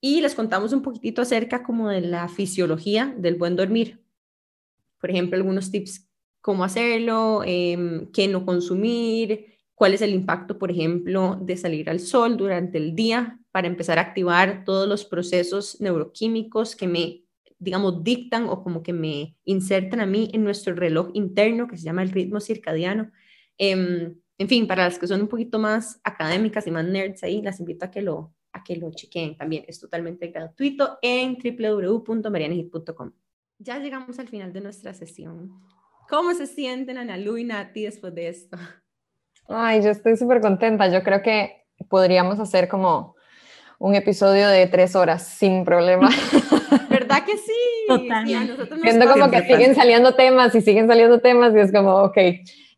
y 0.00 0.20
les 0.20 0.34
contamos 0.34 0.72
un 0.72 0.82
poquitito 0.82 1.22
acerca 1.22 1.62
como 1.64 1.88
de 1.88 2.02
la 2.02 2.28
fisiología 2.28 3.14
del 3.18 3.36
buen 3.36 3.56
dormir. 3.56 4.00
Por 5.00 5.10
ejemplo, 5.10 5.36
algunos 5.36 5.70
tips, 5.70 6.08
cómo 6.40 6.62
hacerlo, 6.62 7.42
eh, 7.44 8.08
qué 8.12 8.28
no 8.28 8.46
consumir, 8.46 9.46
cuál 9.74 9.94
es 9.94 10.02
el 10.02 10.14
impacto, 10.14 10.58
por 10.58 10.70
ejemplo, 10.70 11.38
de 11.40 11.56
salir 11.56 11.90
al 11.90 12.00
sol 12.00 12.36
durante 12.36 12.78
el 12.78 12.94
día 12.94 13.40
para 13.50 13.66
empezar 13.66 13.98
a 13.98 14.02
activar 14.02 14.64
todos 14.64 14.88
los 14.88 15.04
procesos 15.04 15.80
neuroquímicos 15.80 16.76
que 16.76 16.86
me 16.86 17.23
digamos, 17.64 18.04
dictan 18.04 18.48
o 18.48 18.62
como 18.62 18.82
que 18.82 18.92
me 18.92 19.36
insertan 19.44 20.00
a 20.00 20.06
mí 20.06 20.30
en 20.32 20.44
nuestro 20.44 20.74
reloj 20.74 21.10
interno 21.14 21.66
que 21.66 21.76
se 21.76 21.84
llama 21.84 22.02
el 22.02 22.10
ritmo 22.10 22.40
circadiano. 22.40 23.10
Em, 23.58 24.14
en 24.38 24.48
fin, 24.48 24.66
para 24.66 24.84
las 24.84 24.98
que 24.98 25.06
son 25.06 25.22
un 25.22 25.28
poquito 25.28 25.58
más 25.58 26.00
académicas 26.04 26.66
y 26.66 26.70
más 26.70 26.84
nerds 26.84 27.22
ahí, 27.22 27.40
las 27.40 27.60
invito 27.60 27.86
a 27.86 27.90
que 27.90 28.02
lo, 28.02 28.34
a 28.52 28.62
que 28.62 28.76
lo 28.76 28.90
chequen 28.90 29.36
también. 29.36 29.64
Es 29.66 29.80
totalmente 29.80 30.28
gratuito 30.28 30.98
en 31.02 31.36
www.marianegit.com. 31.36 33.12
Ya 33.58 33.78
llegamos 33.78 34.18
al 34.18 34.28
final 34.28 34.52
de 34.52 34.60
nuestra 34.60 34.92
sesión. 34.92 35.50
¿Cómo 36.08 36.34
se 36.34 36.46
sienten 36.46 36.98
Ana 36.98 37.16
Lu 37.16 37.38
y 37.38 37.44
Nati 37.44 37.84
después 37.84 38.14
de 38.14 38.28
esto? 38.28 38.58
Ay, 39.48 39.82
yo 39.82 39.90
estoy 39.90 40.16
súper 40.16 40.40
contenta. 40.40 40.88
Yo 40.88 41.02
creo 41.02 41.22
que 41.22 41.64
podríamos 41.88 42.38
hacer 42.40 42.68
como 42.68 43.14
un 43.78 43.94
episodio 43.94 44.48
de 44.48 44.66
tres 44.66 44.96
horas 44.96 45.26
sin 45.26 45.64
problema. 45.64 46.10
¿Verdad 47.08 47.24
que 47.24 47.36
sí? 47.36 47.52
Siento 48.82 49.12
como 49.12 49.30
que 49.30 49.42
siguen 49.42 49.74
saliendo 49.74 50.14
temas 50.14 50.54
y 50.54 50.60
siguen 50.60 50.86
saliendo 50.86 51.20
temas 51.20 51.54
y 51.54 51.60
es 51.60 51.72
como, 51.72 51.96
ok. 51.96 52.18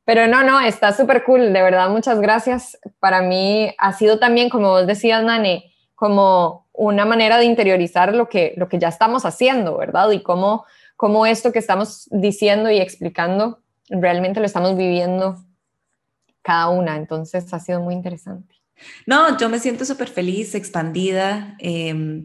Pero 0.05 0.29
no, 0.29 0.45
no, 0.45 0.61
está 0.61 0.93
súper 0.93 1.25
cool. 1.25 1.53
De 1.53 1.63
verdad, 1.63 1.91
muchas 1.91 2.21
gracias. 2.21 2.79
Para 3.01 3.23
mí 3.23 3.75
ha 3.79 3.93
sido 3.93 4.19
también, 4.19 4.49
como 4.49 4.69
vos 4.69 4.87
decías, 4.87 5.23
Nani, 5.25 5.73
como 5.95 6.69
una 6.73 7.05
manera 7.05 7.39
de 7.39 7.45
interiorizar 7.45 8.15
lo 8.15 8.29
que, 8.29 8.55
lo 8.57 8.69
que 8.69 8.79
ya 8.79 8.89
estamos 8.89 9.25
haciendo, 9.25 9.77
¿verdad? 9.77 10.11
Y 10.13 10.23
cómo, 10.23 10.65
cómo 10.97 11.27
esto 11.27 11.51
que 11.51 11.59
estamos 11.59 12.09
diciendo 12.11 12.71
y 12.71 12.79
explicando 12.79 13.61
realmente 13.89 14.41
lo 14.41 14.47
estamos 14.47 14.77
viviendo 14.77 15.45
cada 16.43 16.69
una. 16.69 16.97
Entonces 16.97 17.53
ha 17.53 17.59
sido 17.59 17.81
muy 17.81 17.95
interesante. 17.95 18.55
No, 19.07 19.37
yo 19.39 19.49
me 19.49 19.59
siento 19.59 19.85
súper 19.85 20.09
feliz, 20.09 20.55
expandida. 20.55 21.57
Eh, 21.59 22.23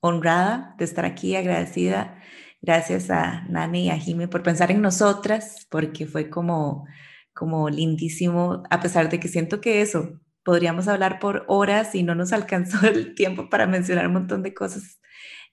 honrada 0.00 0.74
de 0.78 0.84
estar 0.84 1.04
aquí, 1.04 1.36
agradecida. 1.36 2.18
Gracias 2.62 3.10
a 3.10 3.42
Nani 3.48 3.86
y 3.86 3.90
a 3.90 3.98
Jime 3.98 4.28
por 4.28 4.42
pensar 4.42 4.70
en 4.70 4.82
nosotras, 4.82 5.66
porque 5.70 6.06
fue 6.06 6.28
como, 6.28 6.86
como 7.32 7.70
lindísimo, 7.70 8.62
a 8.70 8.80
pesar 8.80 9.08
de 9.08 9.20
que 9.20 9.28
siento 9.28 9.60
que 9.60 9.80
eso, 9.80 10.20
podríamos 10.42 10.88
hablar 10.88 11.18
por 11.18 11.44
horas 11.48 11.94
y 11.94 12.02
no 12.02 12.14
nos 12.14 12.32
alcanzó 12.34 12.86
el 12.86 13.14
tiempo 13.14 13.48
para 13.48 13.66
mencionar 13.66 14.06
un 14.06 14.14
montón 14.14 14.42
de 14.42 14.54
cosas. 14.54 15.00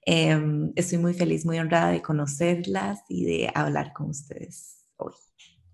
Em, 0.05 0.71
estoy 0.75 0.99
muy 0.99 1.13
feliz, 1.13 1.45
muy 1.45 1.59
honrada 1.59 1.91
de 1.91 2.01
conocerlas 2.01 3.01
y 3.09 3.25
de 3.25 3.51
hablar 3.53 3.91
con 3.93 4.09
ustedes 4.09 4.85
hoy. 4.95 5.13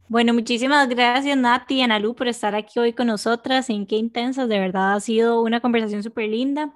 Bueno, 0.09 0.34
muchísimas 0.34 0.89
gracias 0.89 1.38
Nati 1.38 1.76
y 1.76 1.82
Analu 1.82 2.15
por 2.15 2.28
estar 2.28 2.55
aquí 2.55 2.80
hoy 2.80 2.93
con 2.93 3.07
nosotras 3.07 3.69
en 3.69 3.86
Qué 3.86 3.95
Intensas. 3.95 4.49
De 4.49 4.59
verdad 4.59 4.93
ha 4.95 4.99
sido 4.99 5.41
una 5.41 5.61
conversación 5.61 6.03
súper 6.03 6.30
linda. 6.30 6.74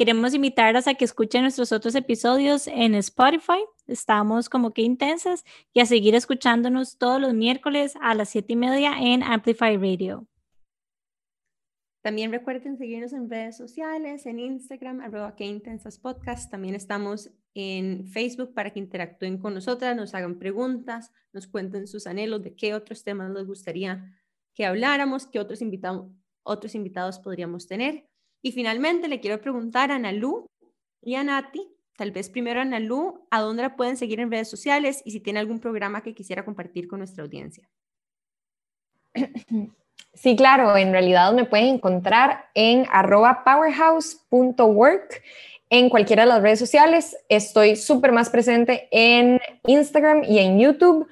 Queremos 0.00 0.32
invitarlas 0.32 0.88
a 0.88 0.94
que 0.94 1.04
escuchen 1.04 1.42
nuestros 1.42 1.72
otros 1.72 1.94
episodios 1.94 2.66
en 2.68 2.94
Spotify. 2.94 3.62
Estamos 3.86 4.48
como 4.48 4.72
que 4.72 4.80
intensas 4.80 5.44
y 5.74 5.80
a 5.80 5.84
seguir 5.84 6.14
escuchándonos 6.14 6.96
todos 6.96 7.20
los 7.20 7.34
miércoles 7.34 7.92
a 8.00 8.14
las 8.14 8.30
siete 8.30 8.54
y 8.54 8.56
media 8.56 8.94
en 8.98 9.22
Amplify 9.22 9.76
Radio. 9.76 10.26
También 12.00 12.32
recuerden 12.32 12.78
seguirnos 12.78 13.12
en 13.12 13.28
redes 13.28 13.58
sociales, 13.58 14.24
en 14.24 14.38
Instagram, 14.38 15.02
arroba 15.02 15.36
que 15.36 15.44
intensas 15.44 15.98
podcast. 15.98 16.50
También 16.50 16.74
estamos 16.74 17.30
en 17.52 18.06
Facebook 18.06 18.54
para 18.54 18.70
que 18.70 18.78
interactúen 18.78 19.36
con 19.36 19.52
nosotras, 19.52 19.94
nos 19.94 20.14
hagan 20.14 20.38
preguntas, 20.38 21.12
nos 21.34 21.46
cuenten 21.46 21.86
sus 21.86 22.06
anhelos 22.06 22.42
de 22.42 22.54
qué 22.54 22.72
otros 22.72 23.04
temas 23.04 23.30
les 23.32 23.46
gustaría 23.46 24.18
que 24.54 24.64
habláramos, 24.64 25.26
qué 25.26 25.40
otros 25.40 25.60
invitados 25.60 27.18
podríamos 27.18 27.66
tener. 27.66 28.09
Y 28.42 28.52
finalmente 28.52 29.08
le 29.08 29.20
quiero 29.20 29.40
preguntar 29.40 29.90
a 29.90 29.96
Analu 29.96 30.46
y 31.02 31.14
a 31.14 31.24
Nati, 31.24 31.68
tal 31.96 32.10
vez 32.10 32.30
primero 32.30 32.60
a 32.60 32.62
Analu, 32.62 33.26
a 33.30 33.40
dónde 33.40 33.62
la 33.62 33.76
pueden 33.76 33.96
seguir 33.96 34.20
en 34.20 34.30
redes 34.30 34.48
sociales 34.48 35.02
y 35.04 35.10
si 35.10 35.20
tiene 35.20 35.40
algún 35.40 35.60
programa 35.60 36.02
que 36.02 36.14
quisiera 36.14 36.44
compartir 36.44 36.88
con 36.88 37.00
nuestra 37.00 37.24
audiencia. 37.24 37.68
Sí, 40.14 40.34
claro, 40.34 40.76
en 40.76 40.90
realidad 40.90 41.32
me 41.32 41.44
pueden 41.44 41.76
encontrar 41.76 42.46
en 42.54 42.84
arroba 42.90 43.44
powerhouse.work 43.44 45.22
en 45.70 45.88
cualquiera 45.88 46.24
de 46.24 46.28
las 46.28 46.42
redes 46.42 46.58
sociales. 46.58 47.16
Estoy 47.28 47.76
súper 47.76 48.10
más 48.10 48.28
presente 48.28 48.88
en 48.90 49.40
Instagram 49.66 50.24
y 50.24 50.40
en 50.40 50.58
YouTube, 50.58 51.06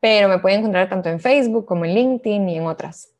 pero 0.00 0.28
me 0.28 0.38
pueden 0.38 0.60
encontrar 0.60 0.88
tanto 0.88 1.08
en 1.08 1.18
Facebook 1.18 1.64
como 1.64 1.86
en 1.86 1.94
LinkedIn 1.94 2.48
y 2.50 2.58
en 2.58 2.66
otras. 2.66 3.11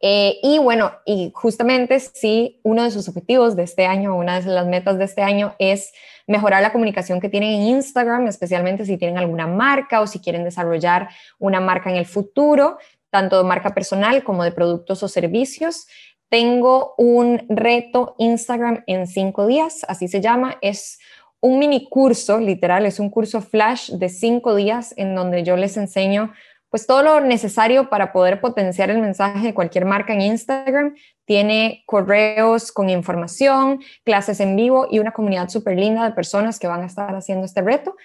Eh, 0.00 0.38
y 0.42 0.58
bueno, 0.58 0.92
y 1.04 1.32
justamente 1.34 1.98
sí, 1.98 2.60
uno 2.62 2.84
de 2.84 2.90
sus 2.90 3.08
objetivos 3.08 3.56
de 3.56 3.64
este 3.64 3.86
año, 3.86 4.16
una 4.16 4.40
de 4.40 4.50
las 4.50 4.66
metas 4.66 4.96
de 4.98 5.04
este 5.04 5.22
año 5.22 5.54
es 5.58 5.92
mejorar 6.26 6.62
la 6.62 6.72
comunicación 6.72 7.20
que 7.20 7.28
tienen 7.28 7.54
en 7.54 7.62
Instagram, 7.76 8.28
especialmente 8.28 8.84
si 8.84 8.96
tienen 8.96 9.18
alguna 9.18 9.46
marca 9.46 10.00
o 10.00 10.06
si 10.06 10.20
quieren 10.20 10.44
desarrollar 10.44 11.08
una 11.38 11.60
marca 11.60 11.90
en 11.90 11.96
el 11.96 12.06
futuro, 12.06 12.78
tanto 13.10 13.38
de 13.38 13.48
marca 13.48 13.74
personal 13.74 14.22
como 14.22 14.44
de 14.44 14.52
productos 14.52 15.02
o 15.02 15.08
servicios. 15.08 15.88
Tengo 16.28 16.94
un 16.98 17.46
reto 17.48 18.14
Instagram 18.18 18.84
en 18.86 19.06
cinco 19.06 19.46
días, 19.46 19.84
así 19.88 20.06
se 20.06 20.20
llama, 20.20 20.58
es 20.60 20.98
un 21.40 21.58
mini 21.58 21.88
curso, 21.88 22.38
literal, 22.38 22.84
es 22.84 23.00
un 23.00 23.10
curso 23.10 23.40
flash 23.40 23.90
de 23.92 24.08
cinco 24.08 24.54
días 24.54 24.92
en 24.96 25.14
donde 25.14 25.42
yo 25.42 25.56
les 25.56 25.76
enseño 25.76 26.32
pues 26.70 26.86
todo 26.86 27.02
lo 27.02 27.20
necesario 27.20 27.88
para 27.88 28.12
poder 28.12 28.40
potenciar 28.40 28.90
el 28.90 29.00
mensaje 29.00 29.46
de 29.46 29.54
cualquier 29.54 29.84
marca 29.84 30.12
en 30.12 30.20
Instagram. 30.20 30.94
Tiene 31.24 31.82
correos 31.86 32.72
con 32.72 32.90
información, 32.90 33.80
clases 34.04 34.40
en 34.40 34.56
vivo 34.56 34.86
y 34.90 34.98
una 34.98 35.12
comunidad 35.12 35.48
súper 35.48 35.78
linda 35.78 36.04
de 36.04 36.14
personas 36.14 36.58
que 36.58 36.66
van 36.66 36.82
a 36.82 36.86
estar 36.86 37.14
haciendo 37.14 37.46
este 37.46 37.62
reto. 37.62 37.96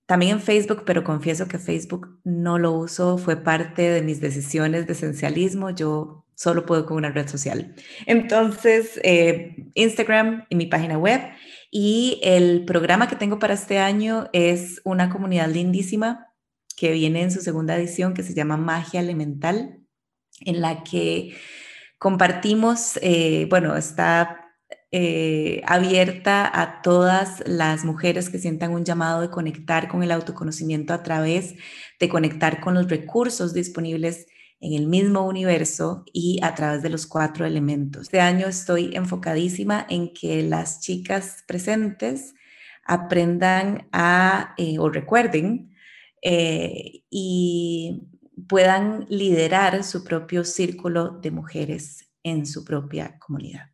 también 0.08 0.32
en 0.32 0.40
Facebook, 0.40 0.84
pero 0.86 1.04
confieso 1.04 1.48
que 1.48 1.58
Facebook 1.58 2.18
no 2.24 2.58
lo 2.58 2.72
uso, 2.72 3.18
fue 3.18 3.36
parte 3.36 3.82
de 3.82 4.00
mis 4.00 4.22
decisiones 4.22 4.86
de 4.86 4.94
esencialismo. 4.94 5.68
Yo 5.68 6.24
solo 6.34 6.64
puedo 6.64 6.86
con 6.86 6.96
una 6.96 7.10
red 7.10 7.28
social. 7.28 7.74
Entonces, 8.06 8.98
eh, 9.04 9.66
Instagram 9.74 10.46
y 10.48 10.56
mi 10.56 10.64
página 10.64 10.96
web. 10.96 11.20
Y 11.70 12.20
el 12.22 12.64
programa 12.64 13.06
que 13.06 13.16
tengo 13.16 13.38
para 13.38 13.52
este 13.52 13.80
año 13.80 14.30
es 14.32 14.80
una 14.84 15.10
comunidad 15.10 15.50
lindísima 15.50 16.27
que 16.78 16.92
viene 16.92 17.22
en 17.22 17.32
su 17.32 17.40
segunda 17.40 17.76
edición 17.76 18.14
que 18.14 18.22
se 18.22 18.34
llama 18.34 18.56
Magia 18.56 19.00
Elemental, 19.00 19.80
en 20.40 20.60
la 20.60 20.84
que 20.84 21.34
compartimos, 21.98 22.98
eh, 23.02 23.46
bueno, 23.50 23.76
está 23.76 24.52
eh, 24.92 25.60
abierta 25.66 26.48
a 26.52 26.80
todas 26.82 27.42
las 27.46 27.84
mujeres 27.84 28.30
que 28.30 28.38
sientan 28.38 28.72
un 28.72 28.84
llamado 28.84 29.20
de 29.20 29.30
conectar 29.30 29.88
con 29.88 30.02
el 30.04 30.12
autoconocimiento 30.12 30.94
a 30.94 31.02
través 31.02 31.56
de 31.98 32.08
conectar 32.08 32.60
con 32.60 32.74
los 32.74 32.88
recursos 32.88 33.52
disponibles 33.52 34.26
en 34.60 34.74
el 34.74 34.86
mismo 34.86 35.26
universo 35.26 36.04
y 36.12 36.38
a 36.42 36.54
través 36.54 36.82
de 36.82 36.90
los 36.90 37.06
cuatro 37.06 37.44
elementos. 37.44 38.02
Este 38.02 38.20
año 38.20 38.46
estoy 38.46 38.94
enfocadísima 38.94 39.84
en 39.88 40.12
que 40.12 40.42
las 40.42 40.80
chicas 40.80 41.44
presentes 41.46 42.34
aprendan 42.84 43.88
a 43.92 44.54
eh, 44.58 44.78
o 44.78 44.88
recuerden 44.88 45.74
eh, 46.22 47.02
y 47.10 48.02
puedan 48.48 49.06
liderar 49.08 49.84
su 49.84 50.04
propio 50.04 50.44
círculo 50.44 51.18
de 51.20 51.30
mujeres 51.30 52.08
en 52.22 52.46
su 52.46 52.64
propia 52.64 53.18
comunidad. 53.18 53.70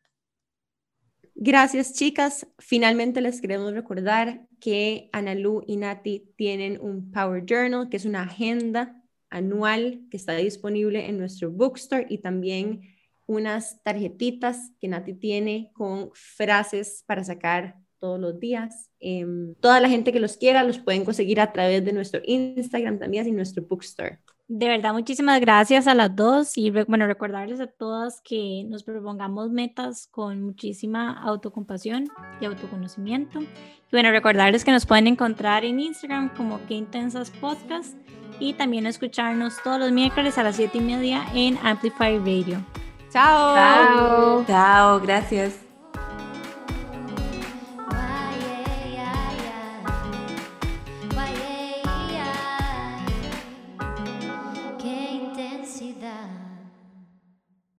Gracias, 1.34 1.92
chicas. 1.94 2.46
Finalmente 2.58 3.20
les 3.20 3.40
queremos 3.40 3.72
recordar 3.72 4.46
que 4.60 5.10
Analu 5.12 5.62
y 5.66 5.76
Nati 5.76 6.32
tienen 6.36 6.80
un 6.80 7.10
Power 7.10 7.44
Journal, 7.44 7.88
que 7.88 7.96
es 7.96 8.04
una 8.04 8.22
agenda 8.22 9.02
anual 9.30 10.06
que 10.10 10.16
está 10.16 10.34
disponible 10.36 11.08
en 11.08 11.18
nuestro 11.18 11.50
bookstore 11.50 12.06
y 12.08 12.18
también 12.18 12.82
unas 13.26 13.82
tarjetitas 13.82 14.70
que 14.80 14.88
Nati 14.88 15.14
tiene 15.14 15.70
con 15.74 16.10
frases 16.14 17.02
para 17.06 17.24
sacar 17.24 17.83
todos 18.04 18.20
los 18.20 18.38
días. 18.38 18.90
Em, 19.00 19.54
toda 19.60 19.80
la 19.80 19.88
gente 19.88 20.12
que 20.12 20.20
los 20.20 20.36
quiera 20.36 20.62
los 20.62 20.78
pueden 20.78 21.06
conseguir 21.06 21.40
a 21.40 21.52
través 21.52 21.82
de 21.82 21.94
nuestro 21.94 22.20
Instagram 22.22 22.98
también 22.98 23.26
y 23.26 23.32
nuestro 23.32 23.62
bookstore. 23.62 24.18
De 24.46 24.68
verdad, 24.68 24.92
muchísimas 24.92 25.40
gracias 25.40 25.86
a 25.86 25.94
las 25.94 26.14
dos 26.14 26.58
y 26.58 26.70
bueno, 26.70 27.06
recordarles 27.06 27.60
a 27.60 27.66
todas 27.66 28.20
que 28.20 28.66
nos 28.68 28.84
propongamos 28.84 29.50
metas 29.50 30.06
con 30.10 30.42
muchísima 30.42 31.18
autocompasión 31.18 32.08
y 32.42 32.44
autoconocimiento. 32.44 33.40
Y 33.40 33.90
bueno, 33.90 34.10
recordarles 34.10 34.66
que 34.66 34.72
nos 34.72 34.84
pueden 34.84 35.06
encontrar 35.06 35.64
en 35.64 35.80
Instagram 35.80 36.34
como 36.36 36.60
Que 36.66 36.74
Intensas 36.74 37.30
Podcast 37.30 37.96
y 38.38 38.52
también 38.52 38.84
escucharnos 38.84 39.54
todos 39.64 39.78
los 39.80 39.92
miércoles 39.92 40.36
a 40.36 40.42
las 40.42 40.56
7 40.56 40.76
y 40.76 40.80
media 40.82 41.24
en 41.34 41.56
Amplify 41.62 42.18
Radio. 42.18 42.62
Chao. 43.10 43.54
Chao. 43.54 44.44
Chao, 44.46 45.00
gracias. 45.00 45.63